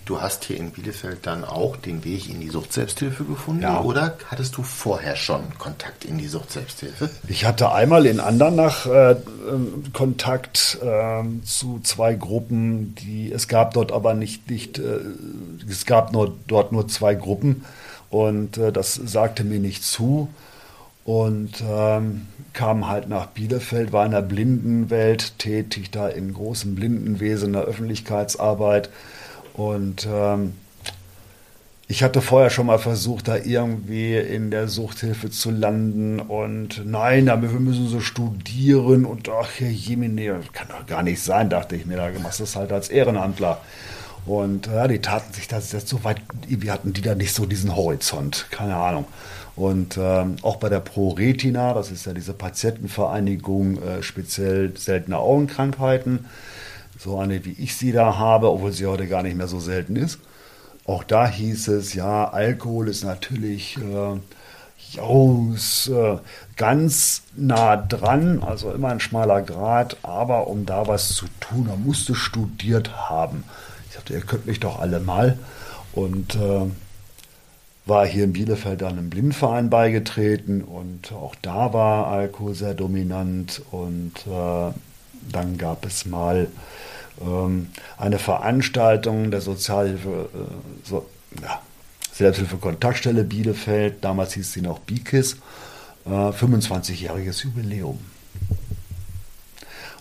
[0.04, 3.82] Du hast hier in Bielefeld dann auch den Weg in die Suchtselbsthilfe gefunden Ja.
[3.82, 7.10] oder hattest du vorher schon Kontakt in die Suchtselbsthilfe?
[7.28, 9.16] Ich hatte einmal in Andernach äh,
[9.50, 15.00] ähm, Kontakt ähm, zu zwei Gruppen, die es gab dort aber nicht, nicht äh,
[15.68, 17.66] es gab nur, dort nur zwei Gruppen
[18.08, 20.30] und äh, das sagte mir nicht zu
[21.04, 27.48] und ähm, kam halt nach Bielefeld, war in der Blindenwelt tätig, da in großem Blindenwesen,
[27.48, 28.90] in der Öffentlichkeitsarbeit
[29.54, 30.54] und ähm,
[31.90, 37.26] ich hatte vorher schon mal versucht, da irgendwie in der Suchthilfe zu landen und nein,
[37.26, 41.86] wir müssen so studieren und ach, Herr Jemine, kann doch gar nicht sein, dachte ich
[41.86, 43.62] mir, da machst du es halt als Ehrenamtler.
[44.26, 47.46] Und ja, die taten sich das jetzt so weit, irgendwie hatten die da nicht so
[47.46, 49.06] diesen Horizont, keine Ahnung.
[49.58, 55.18] Und ähm, auch bei der Pro Retina, das ist ja diese Patientenvereinigung, äh, speziell seltene
[55.18, 56.26] Augenkrankheiten,
[56.96, 59.96] so eine wie ich sie da habe, obwohl sie heute gar nicht mehr so selten
[59.96, 60.20] ist.
[60.84, 64.20] Auch da hieß es, ja, Alkohol ist natürlich äh,
[64.92, 66.18] ja, ist, äh,
[66.56, 71.74] ganz nah dran, also immer ein schmaler Grad, aber um da was zu tun, da
[71.74, 73.42] musst du studiert haben.
[73.88, 75.36] Ich sagte, ihr könnt mich doch alle mal.
[75.92, 76.66] Und äh,
[77.88, 84.12] war hier in Bielefeld einem Blindverein beigetreten und auch da war Alkohol sehr dominant und
[84.26, 84.72] äh,
[85.32, 86.48] dann gab es mal
[87.20, 91.06] ähm, eine Veranstaltung der Sozialhilfe, äh, so,
[91.42, 91.60] ja,
[92.12, 95.36] Selbsthilfe-Kontaktstelle Bielefeld, damals hieß sie noch BIKIS,
[96.04, 97.98] äh, 25-jähriges Jubiläum.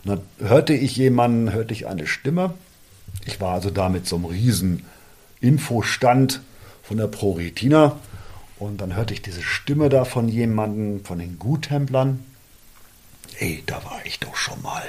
[0.04, 2.54] Und dann hörte ich jemanden, hörte ich eine Stimme.
[3.26, 4.86] Ich war also da mit so einem riesen
[5.40, 6.42] Infostand
[6.88, 8.00] von der ProRetina.
[8.60, 12.24] Und dann hörte ich diese Stimme da von jemandem, von den Guttemplern.
[13.40, 14.84] Ey, da war ich doch schon mal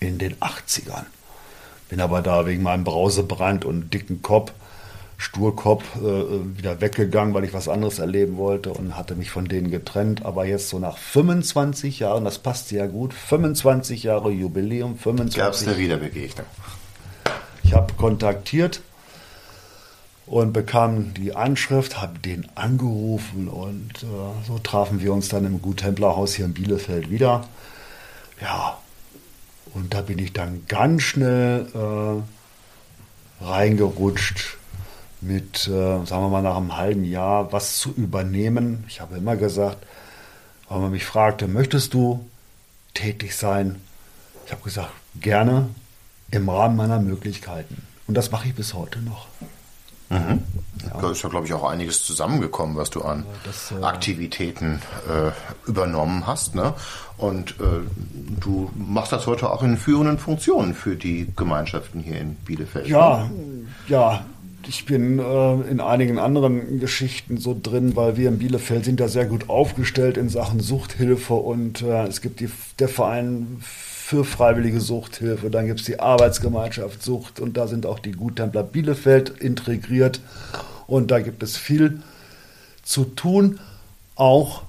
[0.00, 1.04] in den 80ern.
[1.88, 4.52] Bin aber da wegen meinem Brausebrand und dicken Kopf,
[5.18, 9.70] Sturkopf, äh, wieder weggegangen, weil ich was anderes erleben wollte und hatte mich von denen
[9.70, 10.24] getrennt.
[10.24, 15.52] Aber jetzt so nach 25 Jahren, das passt ja gut, 25 Jahre Jubiläum, 25 Gab
[15.52, 16.46] es eine Wiederbegegnung?
[17.62, 18.80] Ich habe kontaktiert
[20.30, 25.60] und bekam die Anschrift, habe den angerufen und äh, so trafen wir uns dann im
[25.60, 27.48] Guttemplerhaus hier in Bielefeld wieder.
[28.40, 28.78] Ja,
[29.74, 34.56] und da bin ich dann ganz schnell äh, reingerutscht
[35.20, 35.70] mit, äh,
[36.06, 38.84] sagen wir mal, nach einem halben Jahr was zu übernehmen.
[38.86, 39.84] Ich habe immer gesagt,
[40.68, 42.24] weil man mich fragte, möchtest du
[42.94, 43.80] tätig sein?
[44.46, 45.70] Ich habe gesagt, gerne
[46.30, 47.82] im Rahmen meiner Möglichkeiten.
[48.06, 49.26] Und das mache ich bis heute noch.
[50.10, 50.42] Mhm.
[50.82, 51.00] Ja.
[51.00, 55.30] Da ist ja, glaube ich, auch einiges zusammengekommen, was du an das, äh, Aktivitäten äh,
[55.68, 56.54] übernommen hast.
[56.54, 56.74] Ne?
[57.16, 57.64] Und äh,
[58.40, 62.88] du machst das heute auch in führenden Funktionen für die Gemeinschaften hier in Bielefeld.
[62.88, 63.66] Ja, ne?
[63.88, 64.24] ja.
[64.68, 69.08] Ich bin äh, in einigen anderen Geschichten so drin, weil wir in Bielefeld sind da
[69.08, 73.62] sehr gut aufgestellt in Sachen Suchthilfe und äh, es gibt die, der Verein
[74.10, 75.50] für freiwillige Suchthilfe.
[75.50, 80.20] Dann gibt es die Arbeitsgemeinschaft Sucht und da sind auch die Guttempler Bielefeld integriert.
[80.88, 82.02] Und da gibt es viel
[82.82, 83.60] zu tun,
[84.16, 84.64] auch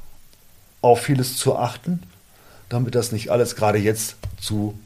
[0.82, 2.04] auf vieles zu achten,
[2.70, 4.78] damit das nicht alles gerade jetzt zu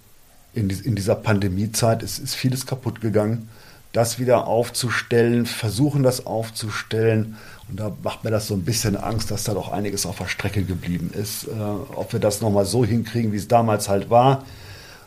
[0.54, 3.50] in, in dieser Pandemiezeit ist, ist vieles kaputt gegangen.
[3.96, 7.38] Das wieder aufzustellen, versuchen das aufzustellen
[7.70, 10.28] und da macht mir das so ein bisschen Angst, dass da doch einiges auf der
[10.28, 11.46] Strecke geblieben ist.
[11.46, 11.52] Äh,
[11.96, 14.44] ob wir das nochmal so hinkriegen, wie es damals halt war,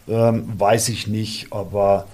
[0.08, 1.52] ähm, weiß ich nicht.
[1.52, 2.06] Aber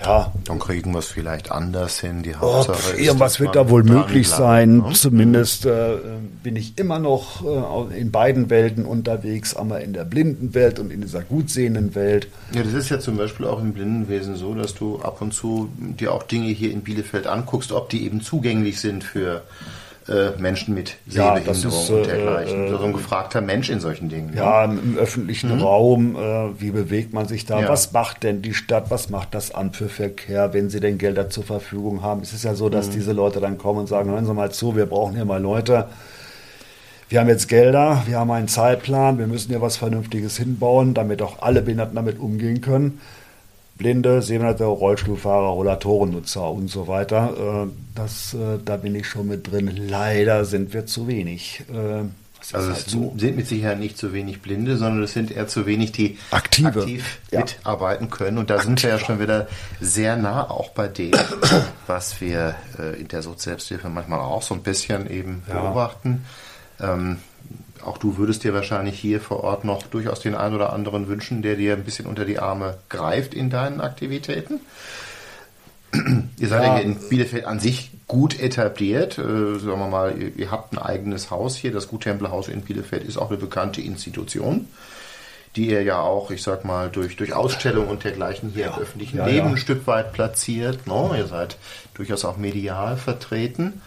[0.00, 0.32] ja.
[0.44, 2.22] Dann kriegen wir es vielleicht anders hin.
[2.22, 4.78] Die Hauptsache oh, irgendwas wird da wohl möglich sein.
[4.78, 4.92] Ne?
[4.92, 5.96] Zumindest äh,
[6.42, 7.44] bin ich immer noch
[7.92, 11.94] äh, in beiden Welten unterwegs, einmal in der blinden Welt und in dieser gut sehenden
[11.94, 12.28] Welt.
[12.52, 15.68] Ja, das ist ja zum Beispiel auch im Blindenwesen so, dass du ab und zu
[15.78, 19.42] dir auch Dinge hier in Bielefeld anguckst, ob die eben zugänglich sind für
[20.08, 22.66] äh, Menschen mit Sehbehinderung ja, ist, und dergleichen.
[22.66, 24.32] Äh, so ein gefragter Mensch in solchen Dingen.
[24.34, 24.78] Ja, ne?
[24.82, 25.60] im öffentlichen mhm.
[25.60, 27.60] Raum, äh, wie bewegt man sich da?
[27.60, 27.68] Ja.
[27.68, 28.90] Was macht denn die Stadt?
[28.90, 32.22] Was macht das Amt für Verkehr, wenn sie denn Gelder zur Verfügung haben?
[32.22, 32.92] Es ist ja so, dass mhm.
[32.92, 35.86] diese Leute dann kommen und sagen, hören Sie mal zu, wir brauchen hier mal Leute.
[37.08, 41.22] Wir haben jetzt Gelder, wir haben einen Zeitplan, wir müssen hier was Vernünftiges hinbauen, damit
[41.22, 43.00] auch alle Behinderten damit umgehen können.
[43.78, 47.66] Blinde, Sehbehinderte, Rollstuhlfahrer, Rollatorennutzer und so weiter.
[47.66, 49.70] Äh, das, äh, da bin ich schon mit drin.
[49.88, 51.62] Leider sind wir zu wenig.
[51.72, 52.04] Äh,
[52.52, 53.14] also es halt so.
[53.16, 56.68] sind mit Sicherheit nicht zu wenig Blinde, sondern es sind eher zu wenig, die Aktive.
[56.68, 57.40] aktiv ja.
[57.40, 58.38] mitarbeiten können.
[58.38, 58.68] Und da Aktive.
[58.68, 59.48] sind wir ja schon wieder
[59.80, 61.12] sehr nah auch bei dem,
[61.86, 62.54] was wir
[62.98, 65.60] in der Sozialhilfe manchmal auch so ein bisschen eben ja.
[65.60, 66.24] beobachten.
[66.80, 67.18] Ähm,
[67.84, 71.42] auch du würdest dir wahrscheinlich hier vor Ort noch durchaus den einen oder anderen wünschen,
[71.42, 74.60] der dir ein bisschen unter die Arme greift in deinen Aktivitäten.
[76.38, 79.18] Ihr seid ja, ja in Bielefeld an sich gut etabliert.
[79.18, 81.72] Äh, sagen wir mal, ihr, ihr, habt ein eigenes Haus hier.
[81.72, 84.68] Das Guttemplerhaus in Bielefeld ist auch eine bekannte Institution,
[85.56, 88.82] die ihr ja auch, ich sag mal, durch, durch Ausstellungen und dergleichen hier ja, im
[88.82, 90.86] öffentlichen ja, Leben ein Stück weit platziert.
[90.86, 91.56] No, ihr seid
[91.94, 93.80] durchaus auch medial vertreten.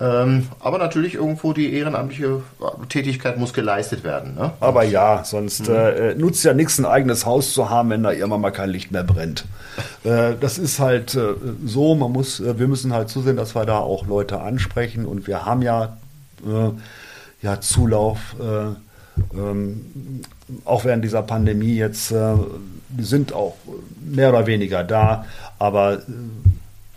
[0.00, 2.42] Ähm, aber natürlich irgendwo die ehrenamtliche
[2.88, 4.34] Tätigkeit muss geleistet werden.
[4.34, 4.52] Ne?
[4.58, 5.74] Aber ja, sonst mhm.
[5.74, 8.90] äh, nutzt ja nichts, ein eigenes Haus zu haben, wenn da irgendwann mal kein Licht
[8.90, 9.44] mehr brennt.
[10.04, 11.34] äh, das ist halt äh,
[11.64, 15.28] so, man muss, äh, wir müssen halt zusehen, dass wir da auch Leute ansprechen und
[15.28, 15.96] wir haben ja,
[16.44, 16.70] äh,
[17.42, 18.18] ja Zulauf.
[18.40, 18.74] Äh,
[19.38, 20.22] ähm,
[20.64, 22.48] auch während dieser Pandemie jetzt, wir
[22.98, 23.54] sind auch
[24.00, 25.24] mehr oder weniger da,
[25.60, 26.02] aber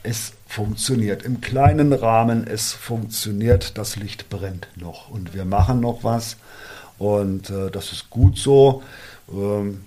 [0.08, 6.06] es funktioniert im kleinen Rahmen, es funktioniert, das Licht brennt noch und wir machen noch
[6.06, 6.38] was
[6.98, 8.84] und äh, das ist gut so.
[9.30, 9.84] Ähm,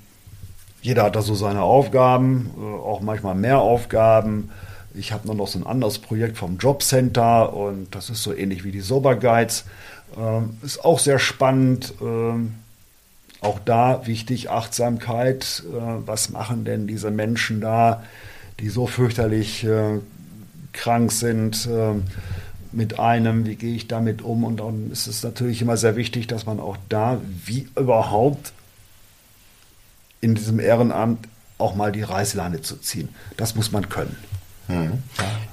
[0.83, 4.51] jeder hat da so seine Aufgaben, äh, auch manchmal mehr Aufgaben.
[4.93, 8.73] Ich habe noch so ein anderes Projekt vom Jobcenter und das ist so ähnlich wie
[8.73, 9.65] die Sober Guides.
[10.19, 11.95] Ähm, ist auch sehr spannend.
[12.03, 12.57] Ähm,
[13.41, 15.63] auch da wichtig Achtsamkeit.
[15.67, 18.03] Äh, was machen denn diese Menschen da?
[18.61, 19.99] Die so fürchterlich äh,
[20.73, 21.95] krank sind äh,
[22.73, 24.45] mit einem, wie gehe ich damit um?
[24.45, 28.53] Und dann ist es natürlich immer sehr wichtig, dass man auch da, wie überhaupt
[30.21, 31.27] in diesem Ehrenamt
[31.59, 33.09] auch mal die Reißleine zu ziehen.
[33.37, 34.17] Das muss man können.
[34.71, 35.03] Hm.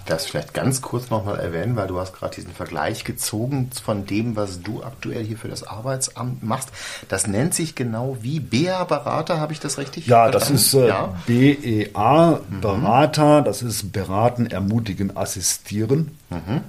[0.06, 4.36] das vielleicht ganz kurz nochmal erwähnen, weil du hast gerade diesen Vergleich gezogen von dem,
[4.36, 6.70] was du aktuell hier für das Arbeitsamt machst.
[7.10, 11.14] Das nennt sich genau wie BEA-Berater, habe ich das richtig Ja, das ist äh, ja.
[11.26, 13.46] BEA, Berater, mhm.
[13.46, 16.18] das ist Beraten, Ermutigen, Assistieren.
[16.30, 16.62] Mhm.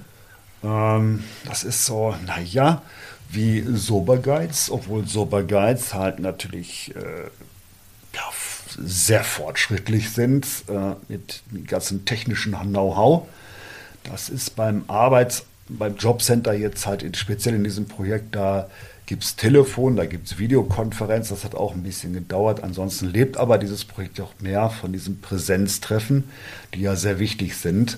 [0.63, 2.81] Ähm, das ist so, naja,
[3.29, 7.29] wie Sobergeiz, obwohl Sobergeiz halt natürlich äh,
[8.77, 13.27] sehr fortschrittlich sind äh, mit dem ganzen technischen Know-how.
[14.03, 18.69] Das ist beim Arbeits-, beim Jobcenter jetzt halt in, speziell in diesem Projekt, da
[19.05, 22.63] gibt es Telefon, da gibt es Videokonferenz, das hat auch ein bisschen gedauert.
[22.63, 26.29] Ansonsten lebt aber dieses Projekt auch mehr von diesen Präsenztreffen,
[26.75, 27.97] die ja sehr wichtig sind.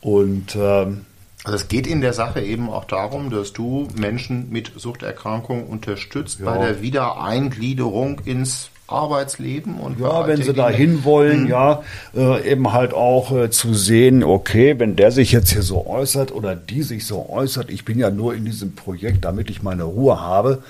[0.00, 1.06] Und ähm,
[1.44, 6.40] also es geht in der Sache eben auch darum, dass du Menschen mit Suchterkrankungen unterstützt
[6.40, 6.46] ja.
[6.46, 11.48] bei der Wiedereingliederung ins Arbeitsleben und ja, wenn sie da hin wollen, mhm.
[11.48, 11.82] ja,
[12.14, 16.32] äh, eben halt auch äh, zu sehen, okay, wenn der sich jetzt hier so äußert
[16.32, 19.84] oder die sich so äußert, ich bin ja nur in diesem Projekt, damit ich meine
[19.84, 20.62] Ruhe habe,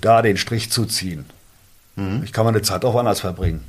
[0.00, 1.24] da den Strich zu ziehen.
[1.96, 2.22] Mhm.
[2.24, 3.64] Ich kann meine Zeit auch anders verbringen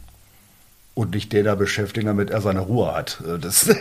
[0.98, 3.22] und nicht den da beschäftigen, damit er seine Ruhe hat.
[3.26, 3.70] Äh, das,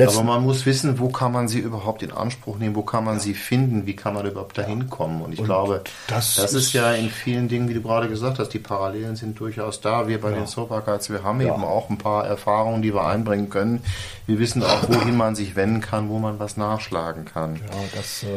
[0.07, 3.15] Aber man muss wissen, wo kann man sie überhaupt in Anspruch nehmen, wo kann man
[3.15, 3.19] ja.
[3.19, 5.21] sie finden, wie kann man überhaupt dahin kommen.
[5.21, 8.07] Und ich und glaube, das, das ist, ist, ja in vielen Dingen, wie du gerade
[8.07, 10.07] gesagt hast, die Parallelen sind durchaus da.
[10.07, 10.37] Wir bei ja.
[10.37, 11.53] den Soberguides, wir haben ja.
[11.53, 13.83] eben auch ein paar Erfahrungen, die wir einbringen können.
[14.27, 17.59] Wir wissen auch, wohin man sich wenden kann, wo man was nachschlagen kann.
[17.95, 18.27] Das, äh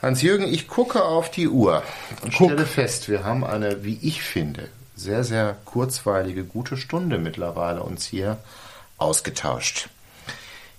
[0.00, 1.82] Hans-Jürgen, ich gucke auf die Uhr
[2.22, 2.50] und Guck.
[2.50, 8.04] stelle fest, wir haben eine, wie ich finde, sehr, sehr kurzweilige, gute Stunde mittlerweile uns
[8.04, 8.38] hier
[8.98, 9.88] ausgetauscht.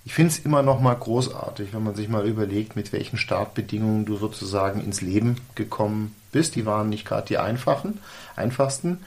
[0.05, 4.05] Ich finde es immer noch mal großartig, wenn man sich mal überlegt, mit welchen Startbedingungen
[4.05, 6.55] du sozusagen ins Leben gekommen bist.
[6.55, 7.99] Die waren nicht gerade die einfachen,
[8.35, 8.99] einfachsten.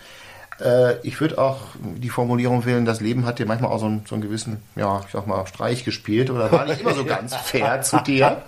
[0.58, 4.06] Äh, ich würde auch die Formulierung wählen, das Leben hat dir manchmal auch so einen,
[4.08, 7.34] so einen gewissen, ja, ich sag mal, Streich gespielt oder war nicht immer so ganz
[7.44, 8.42] fair zu dir.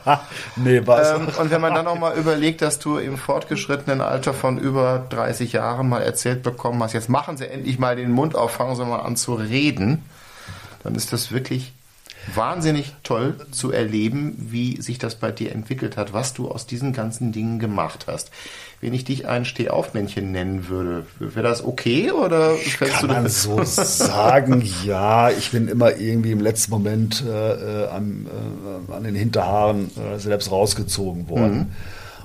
[0.56, 1.10] Nee, was?
[1.10, 5.06] Ähm, und wenn man dann noch mal überlegt, dass du im fortgeschrittenen Alter von über
[5.10, 8.74] 30 Jahren mal erzählt bekommen hast, jetzt machen sie endlich mal den Mund auf, fangen
[8.74, 10.02] sie mal an zu reden,
[10.82, 11.74] dann ist das wirklich
[12.34, 16.92] wahnsinnig toll zu erleben, wie sich das bei dir entwickelt hat, was du aus diesen
[16.92, 18.30] ganzen Dingen gemacht hast.
[18.80, 23.62] Wenn ich dich ein Stehaufmännchen nennen würde, wäre das okay oder Kann du man so
[23.64, 24.68] sagen?
[24.84, 28.26] Ja, ich bin immer irgendwie im letzten Moment äh, äh an,
[28.88, 31.58] äh, an den Hinterhaaren äh, selbst rausgezogen worden.
[31.58, 31.66] Mhm.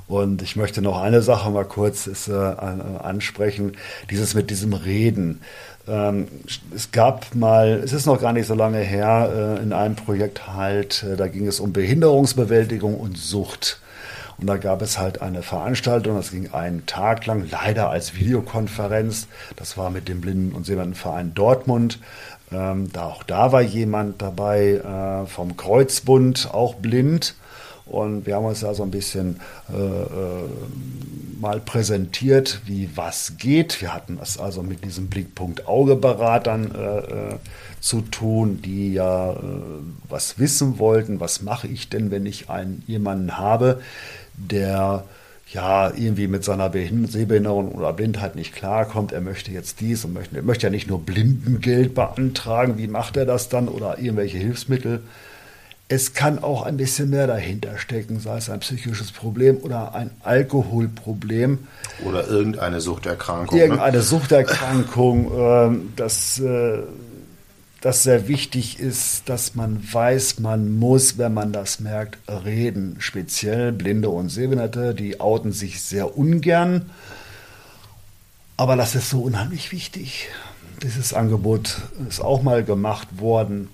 [0.07, 3.77] Und ich möchte noch eine Sache mal kurz ist, äh, ansprechen.
[4.09, 5.41] Dieses mit diesem Reden.
[5.87, 6.27] Ähm,
[6.73, 10.47] es gab mal, es ist noch gar nicht so lange her, äh, in einem Projekt
[10.47, 13.79] halt, äh, da ging es um Behinderungsbewältigung und Sucht.
[14.37, 19.27] Und da gab es halt eine Veranstaltung, das ging einen Tag lang, leider als Videokonferenz.
[19.55, 21.99] Das war mit dem Blinden- und Sehbehindertenverein Dortmund.
[22.51, 24.73] Ähm, da, auch da war jemand dabei
[25.23, 27.35] äh, vom Kreuzbund, auch blind.
[27.85, 29.39] Und wir haben uns da so ein bisschen
[29.71, 30.49] äh, äh,
[31.39, 33.81] mal präsentiert, wie was geht.
[33.81, 37.35] Wir hatten es also mit diesem Blickpunkt Augeberatern äh, äh,
[37.81, 39.35] zu tun, die ja äh,
[40.07, 41.19] was wissen wollten.
[41.19, 43.81] Was mache ich denn, wenn ich einen jemanden habe,
[44.35, 45.03] der
[45.53, 50.37] ja, irgendwie mit seiner Sehbehinderung oder Blindheit nicht klarkommt, er möchte jetzt dies und möchte,
[50.37, 55.03] er möchte ja nicht nur Blindengeld beantragen, wie macht er das dann oder irgendwelche Hilfsmittel,
[55.89, 60.11] es kann auch ein bisschen mehr dahinter stecken, sei es ein psychisches Problem oder ein
[60.23, 61.67] Alkoholproblem.
[62.05, 63.57] Oder irgendeine Suchterkrankung.
[63.57, 63.63] Ne?
[63.65, 64.03] Irgendeine ne?
[64.03, 66.79] Suchterkrankung, äh, dass äh,
[67.81, 72.95] das sehr wichtig ist, dass man weiß, man muss, wenn man das merkt, reden.
[72.99, 76.89] Speziell Blinde und Sehbehinderte, die outen sich sehr ungern.
[78.55, 80.29] Aber das ist so unheimlich wichtig.
[80.81, 83.67] Dieses Angebot ist auch mal gemacht worden.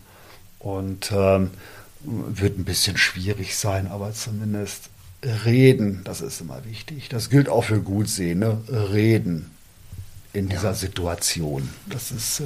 [0.57, 1.51] Und ähm,
[2.01, 4.89] wird ein bisschen schwierig sein, aber zumindest
[5.45, 7.09] reden, das ist immer wichtig.
[7.09, 9.51] Das gilt auch für Gutsehende, reden
[10.33, 10.73] in dieser ja.
[10.73, 11.69] Situation.
[11.87, 12.43] Das ist, äh,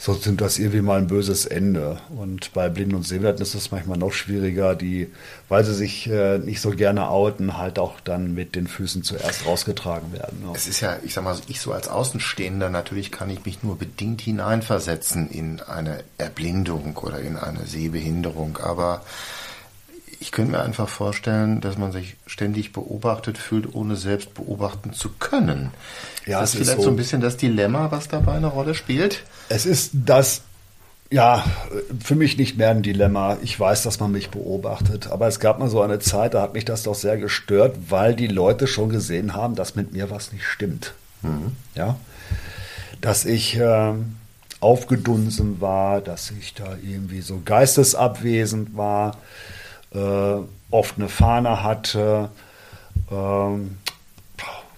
[0.00, 1.98] sonst sind das irgendwie mal ein böses Ende.
[2.08, 5.12] Und bei Blinden und Sehbehinderten ist es manchmal noch schwieriger, die,
[5.50, 9.44] weil sie sich äh, nicht so gerne outen, halt auch dann mit den Füßen zuerst
[9.44, 10.42] rausgetragen werden.
[10.42, 10.52] Ja.
[10.54, 13.76] Es ist ja, ich sag mal, ich so als Außenstehender, natürlich kann ich mich nur
[13.76, 19.02] bedingt hineinversetzen in eine Erblindung oder in eine Sehbehinderung, aber
[20.20, 25.08] Ich könnte mir einfach vorstellen, dass man sich ständig beobachtet fühlt, ohne selbst beobachten zu
[25.18, 25.70] können.
[26.26, 26.84] Ja, ist das vielleicht so.
[26.84, 29.24] so ein bisschen das Dilemma, was dabei eine Rolle spielt?
[29.48, 30.42] Es ist das
[31.10, 31.44] ja,
[32.04, 33.38] für mich nicht mehr ein Dilemma.
[33.42, 35.08] Ich weiß, dass man mich beobachtet.
[35.08, 38.14] Aber es gab mal so eine Zeit, da hat mich das doch sehr gestört, weil
[38.14, 40.92] die Leute schon gesehen haben, dass mit mir was nicht stimmt.
[41.22, 41.56] Mhm.
[41.74, 41.96] Ja,
[43.00, 43.92] dass ich äh,
[44.60, 49.16] aufgedunsen war, dass ich da irgendwie so geistesabwesend war,
[49.94, 50.36] äh,
[50.70, 52.30] oft eine Fahne hatte.
[53.10, 53.76] Ähm,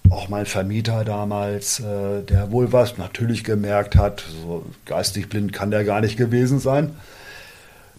[0.09, 5.71] auch mein Vermieter damals, äh, der wohl was natürlich gemerkt hat, so geistig blind kann
[5.71, 6.95] der gar nicht gewesen sein,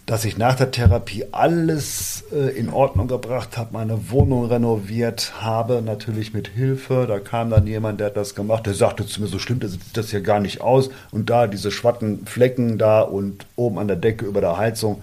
[0.07, 5.83] dass ich nach der Therapie alles äh, in Ordnung gebracht habe, meine Wohnung renoviert habe,
[5.83, 7.07] natürlich mit Hilfe.
[7.09, 9.81] Da kam dann jemand, der hat das gemacht, der sagte zu mir, so schlimm sieht
[9.97, 10.91] das hier gar nicht aus.
[11.11, 15.03] Und da diese schwatten Flecken da und oben an der Decke über der Heizung,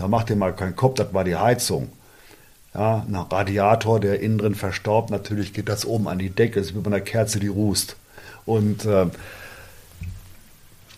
[0.00, 1.92] da macht ihr mal keinen Kopf, das war die Heizung.
[2.72, 6.68] Ja, ein Radiator, der innen drin verstaubt, natürlich geht das oben an die Decke, das
[6.68, 7.96] ist wie bei einer Kerze, die rußt.
[8.46, 9.06] Und äh,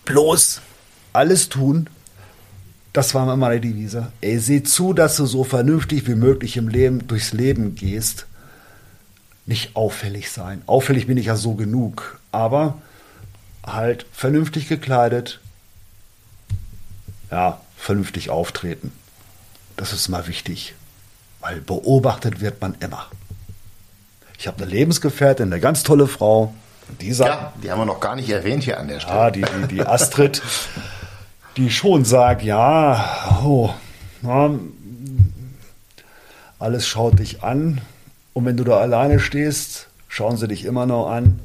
[0.04, 0.60] bloß
[1.12, 1.88] alles tun,
[2.92, 4.12] das war meine Devise.
[4.20, 8.26] Ey, seh zu, dass du so vernünftig wie möglich im Leben durchs Leben gehst.
[9.46, 10.62] Nicht auffällig sein.
[10.66, 12.20] Auffällig bin ich ja so genug.
[12.30, 12.78] Aber
[13.66, 15.40] halt vernünftig gekleidet.
[17.30, 18.92] Ja, vernünftig auftreten.
[19.76, 20.74] Das ist mal wichtig.
[21.40, 23.06] Weil beobachtet wird man immer.
[24.38, 26.54] Ich habe eine Lebensgefährtin, eine ganz tolle Frau.
[27.00, 29.16] Die sagt, ja, die haben wir noch gar nicht erwähnt hier an der Stelle.
[29.16, 30.42] Ja, die, die, die Astrid,
[31.56, 33.70] die schon sagt, ja, oh,
[34.20, 34.50] na,
[36.60, 37.80] alles schaut dich an.
[38.32, 41.40] Und wenn du da alleine stehst, schauen sie dich immer noch an.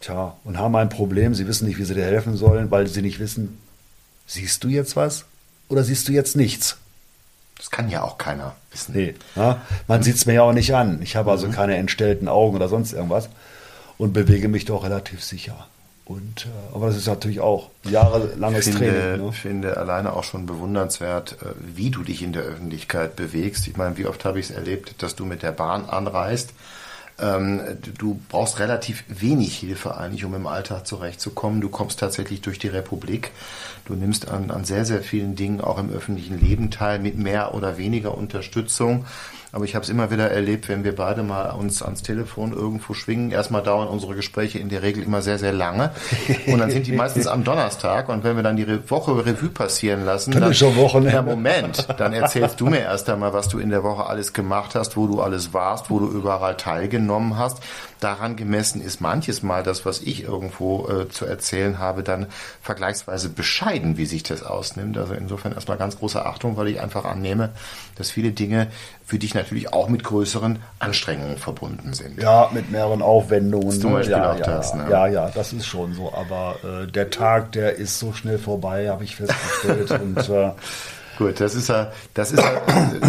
[0.00, 1.34] Tja, und haben ein Problem.
[1.34, 3.58] Sie wissen nicht, wie sie dir helfen sollen, weil sie nicht wissen,
[4.26, 5.24] siehst du jetzt was
[5.68, 6.76] oder siehst du jetzt nichts?
[7.56, 8.94] Das kann ja auch keiner wissen.
[8.94, 11.00] Nee, ja, man sieht es mir ja auch nicht an.
[11.02, 11.52] Ich habe also mhm.
[11.52, 13.28] keine entstellten Augen oder sonst irgendwas
[13.98, 15.66] und bewege mich doch relativ sicher.
[16.04, 19.26] Und, äh, aber das ist natürlich auch jahrelanges ich finde, Training.
[19.26, 19.32] Ne?
[19.32, 23.66] finde alleine auch schon bewundernswert, äh, wie du dich in der Öffentlichkeit bewegst.
[23.66, 26.50] Ich meine, wie oft habe ich es erlebt, dass du mit der Bahn anreist
[27.18, 27.62] ähm,
[27.98, 31.60] du brauchst relativ wenig Hilfe eigentlich, um im Alltag zurechtzukommen.
[31.60, 33.30] Du kommst tatsächlich durch die Republik.
[33.86, 37.54] Du nimmst an, an sehr, sehr vielen Dingen auch im öffentlichen Leben teil mit mehr
[37.54, 39.06] oder weniger Unterstützung.
[39.56, 42.92] Aber ich habe es immer wieder erlebt, wenn wir beide mal uns ans Telefon irgendwo
[42.92, 43.30] schwingen.
[43.30, 45.92] Erstmal dauern unsere Gespräche in der Regel immer sehr, sehr lange.
[46.46, 48.10] Und dann sind die meistens am Donnerstag.
[48.10, 51.14] Und wenn wir dann die Woche Revue passieren lassen, dann, dann schon Wochenende.
[51.14, 54.74] Ja, Moment, dann erzählst du mir erst einmal, was du in der Woche alles gemacht
[54.74, 57.62] hast, wo du alles warst, wo du überall teilgenommen hast
[58.00, 62.26] daran gemessen ist manches Mal das, was ich irgendwo äh, zu erzählen habe, dann
[62.62, 64.98] vergleichsweise bescheiden, wie sich das ausnimmt.
[64.98, 67.50] Also insofern erstmal ganz große Achtung, weil ich einfach annehme,
[67.96, 68.68] dass viele Dinge
[69.04, 72.20] für dich natürlich auch mit größeren Anstrengungen verbunden sind.
[72.20, 73.80] Ja, mit mehreren Aufwendungen.
[73.80, 74.74] Zum Beispiel ja, auch ja, das.
[74.74, 74.86] Ne?
[74.90, 76.12] Ja, ja, das ist schon so.
[76.12, 79.90] Aber äh, der Tag, der ist so schnell vorbei, habe ich festgestellt.
[80.00, 80.50] und äh,
[81.16, 82.60] Gut, das ist ja, das ist ja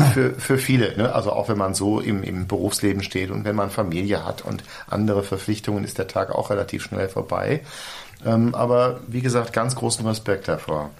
[0.14, 1.14] für, für viele, ne?
[1.14, 4.64] also auch wenn man so im, im Berufsleben steht und wenn man Familie hat und
[4.90, 7.62] andere Verpflichtungen, ist der Tag auch relativ schnell vorbei.
[8.26, 10.92] Ähm, aber wie gesagt, ganz großen Respekt davor.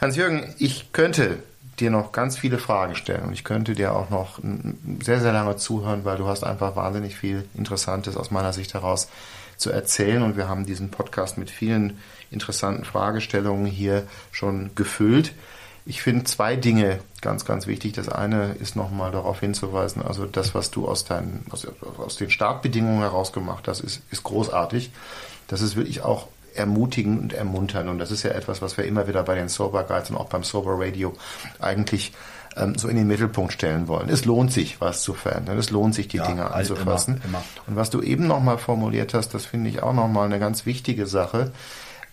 [0.00, 1.42] Hans-Jürgen, ich könnte
[1.78, 4.38] dir noch ganz viele Fragen stellen und ich könnte dir auch noch
[5.02, 9.08] sehr, sehr lange zuhören, weil du hast einfach wahnsinnig viel Interessantes aus meiner Sicht heraus
[9.56, 11.98] zu erzählen und wir haben diesen Podcast mit vielen
[12.30, 15.32] interessanten Fragestellungen hier schon gefüllt.
[15.90, 17.94] Ich finde zwei Dinge ganz, ganz wichtig.
[17.94, 21.66] Das eine ist nochmal darauf hinzuweisen, also das, was du aus, deinen, aus,
[21.98, 24.92] aus den Startbedingungen heraus gemacht hast, ist, ist großartig.
[25.48, 27.88] Das ist wirklich auch ermutigen und ermuntern.
[27.88, 30.28] Und das ist ja etwas, was wir immer wieder bei den Sober Guides und auch
[30.28, 31.12] beim Sober Radio
[31.58, 32.12] eigentlich
[32.56, 34.10] ähm, so in den Mittelpunkt stellen wollen.
[34.10, 35.58] Es lohnt sich, was zu verändern.
[35.58, 37.16] Es lohnt sich, die ja, Dinge anzufassen.
[37.16, 37.42] Immer, immer.
[37.66, 41.08] Und was du eben nochmal formuliert hast, das finde ich auch nochmal eine ganz wichtige
[41.08, 41.50] Sache.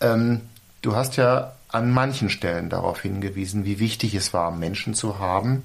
[0.00, 0.40] Ähm,
[0.82, 5.62] du hast ja an manchen Stellen darauf hingewiesen, wie wichtig es war, Menschen zu haben,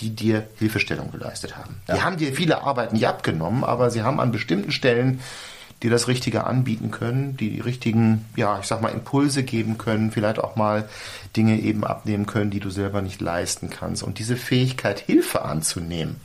[0.00, 1.80] die dir Hilfestellung geleistet haben.
[1.88, 1.94] Ja.
[1.94, 5.20] Die haben dir viele Arbeit nicht abgenommen, aber sie haben an bestimmten Stellen
[5.82, 10.10] dir das Richtige anbieten können, die die richtigen, ja, ich sag mal, Impulse geben können,
[10.10, 10.88] vielleicht auch mal
[11.36, 14.02] Dinge eben abnehmen können, die du selber nicht leisten kannst.
[14.02, 16.16] Und diese Fähigkeit, Hilfe anzunehmen,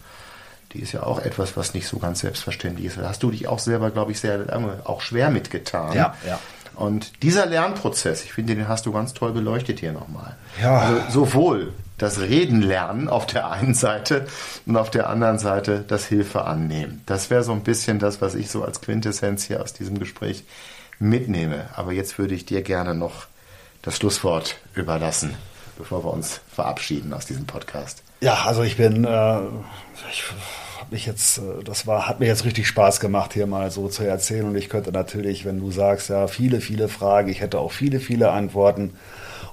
[0.73, 2.97] die ist ja auch etwas, was nicht so ganz selbstverständlich ist.
[2.97, 5.93] Da hast du dich auch selber, glaube ich, sehr lange auch schwer mitgetan.
[5.93, 6.39] Ja, ja.
[6.81, 10.35] Und dieser Lernprozess, ich finde, den hast du ganz toll beleuchtet hier nochmal.
[10.61, 10.79] Ja.
[10.79, 14.25] Also sowohl das Reden lernen auf der einen Seite
[14.65, 17.03] und auf der anderen Seite das Hilfe annehmen.
[17.05, 20.43] Das wäre so ein bisschen das, was ich so als Quintessenz hier aus diesem Gespräch
[20.97, 21.69] mitnehme.
[21.75, 23.27] Aber jetzt würde ich dir gerne noch
[23.83, 25.35] das Schlusswort überlassen,
[25.77, 28.01] bevor wir uns verabschieden aus diesem Podcast.
[28.21, 29.39] Ja, also ich bin, äh,
[30.11, 30.23] ich
[30.91, 33.87] habe mich jetzt, äh, das war, hat mir jetzt richtig Spaß gemacht, hier mal so
[33.87, 34.45] zu erzählen.
[34.45, 38.01] Und ich könnte natürlich, wenn du sagst, ja, viele, viele Fragen, ich hätte auch viele,
[38.01, 38.91] viele Antworten.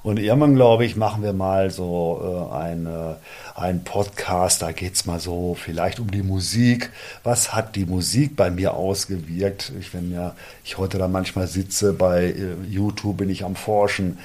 [0.03, 3.17] Und irgendwann, glaube ich, machen wir mal so äh, eine,
[3.55, 6.91] einen Podcast, da geht es mal so vielleicht um die Musik.
[7.23, 9.71] Was hat die Musik bei mir ausgewirkt?
[9.79, 10.35] Ich, wenn ja,
[10.65, 14.17] ich heute da manchmal sitze, bei äh, YouTube bin ich am Forschen.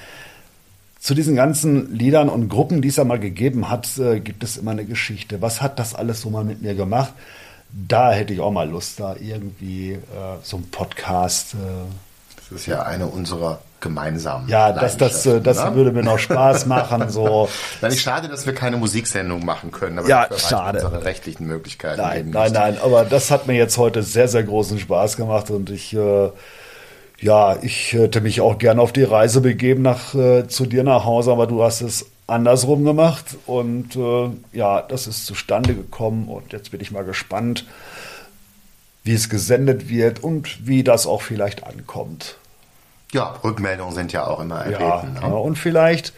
[1.05, 4.57] Zu diesen ganzen Liedern und Gruppen, die es ja mal gegeben hat, äh, gibt es
[4.57, 5.39] immer eine Geschichte.
[5.39, 7.13] Was hat das alles so mal mit mir gemacht?
[7.69, 9.99] Da hätte ich auch mal Lust, da irgendwie äh,
[10.41, 11.53] so einen Podcast.
[11.53, 11.57] Äh,
[12.37, 14.49] das ist ja eine unserer gemeinsamen.
[14.49, 15.75] Ja, das, das, äh, das ne?
[15.75, 17.07] würde mir noch Spaß machen.
[17.11, 17.49] So.
[17.81, 20.83] Nein, ich schade, dass wir keine Musiksendung machen können, aber ja, schade.
[20.83, 22.01] unsere rechtlichen Möglichkeiten.
[22.01, 25.69] Nein, nein, nein, aber das hat mir jetzt heute sehr, sehr großen Spaß gemacht und
[25.69, 26.31] ich, äh,
[27.19, 31.05] ja, ich hätte mich auch gerne auf die Reise begeben nach, äh, zu dir nach
[31.05, 36.53] Hause, aber du hast es andersrum gemacht und äh, ja, das ist zustande gekommen und
[36.53, 37.65] jetzt bin ich mal gespannt,
[39.03, 42.37] wie es gesendet wird und wie das auch vielleicht ankommt.
[43.13, 45.15] Ja, Rückmeldungen sind ja auch immer erleben.
[45.21, 45.35] Ja, ne?
[45.35, 46.13] und vielleicht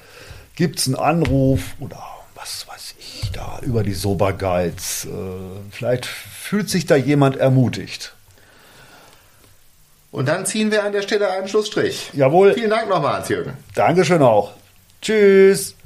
[0.56, 2.02] gibt es einen Anruf oder
[2.34, 5.06] was weiß ich da über die Sober Guides.
[5.06, 5.10] Äh,
[5.70, 8.16] vielleicht fühlt sich da jemand ermutigt.
[10.12, 12.12] Und dann ziehen wir an der Stelle einen Schlussstrich.
[12.14, 12.54] Jawohl.
[12.54, 13.54] Vielen Dank nochmal, Hans-Jürgen.
[13.76, 14.54] Dankeschön auch.
[15.02, 15.77] Tschüss.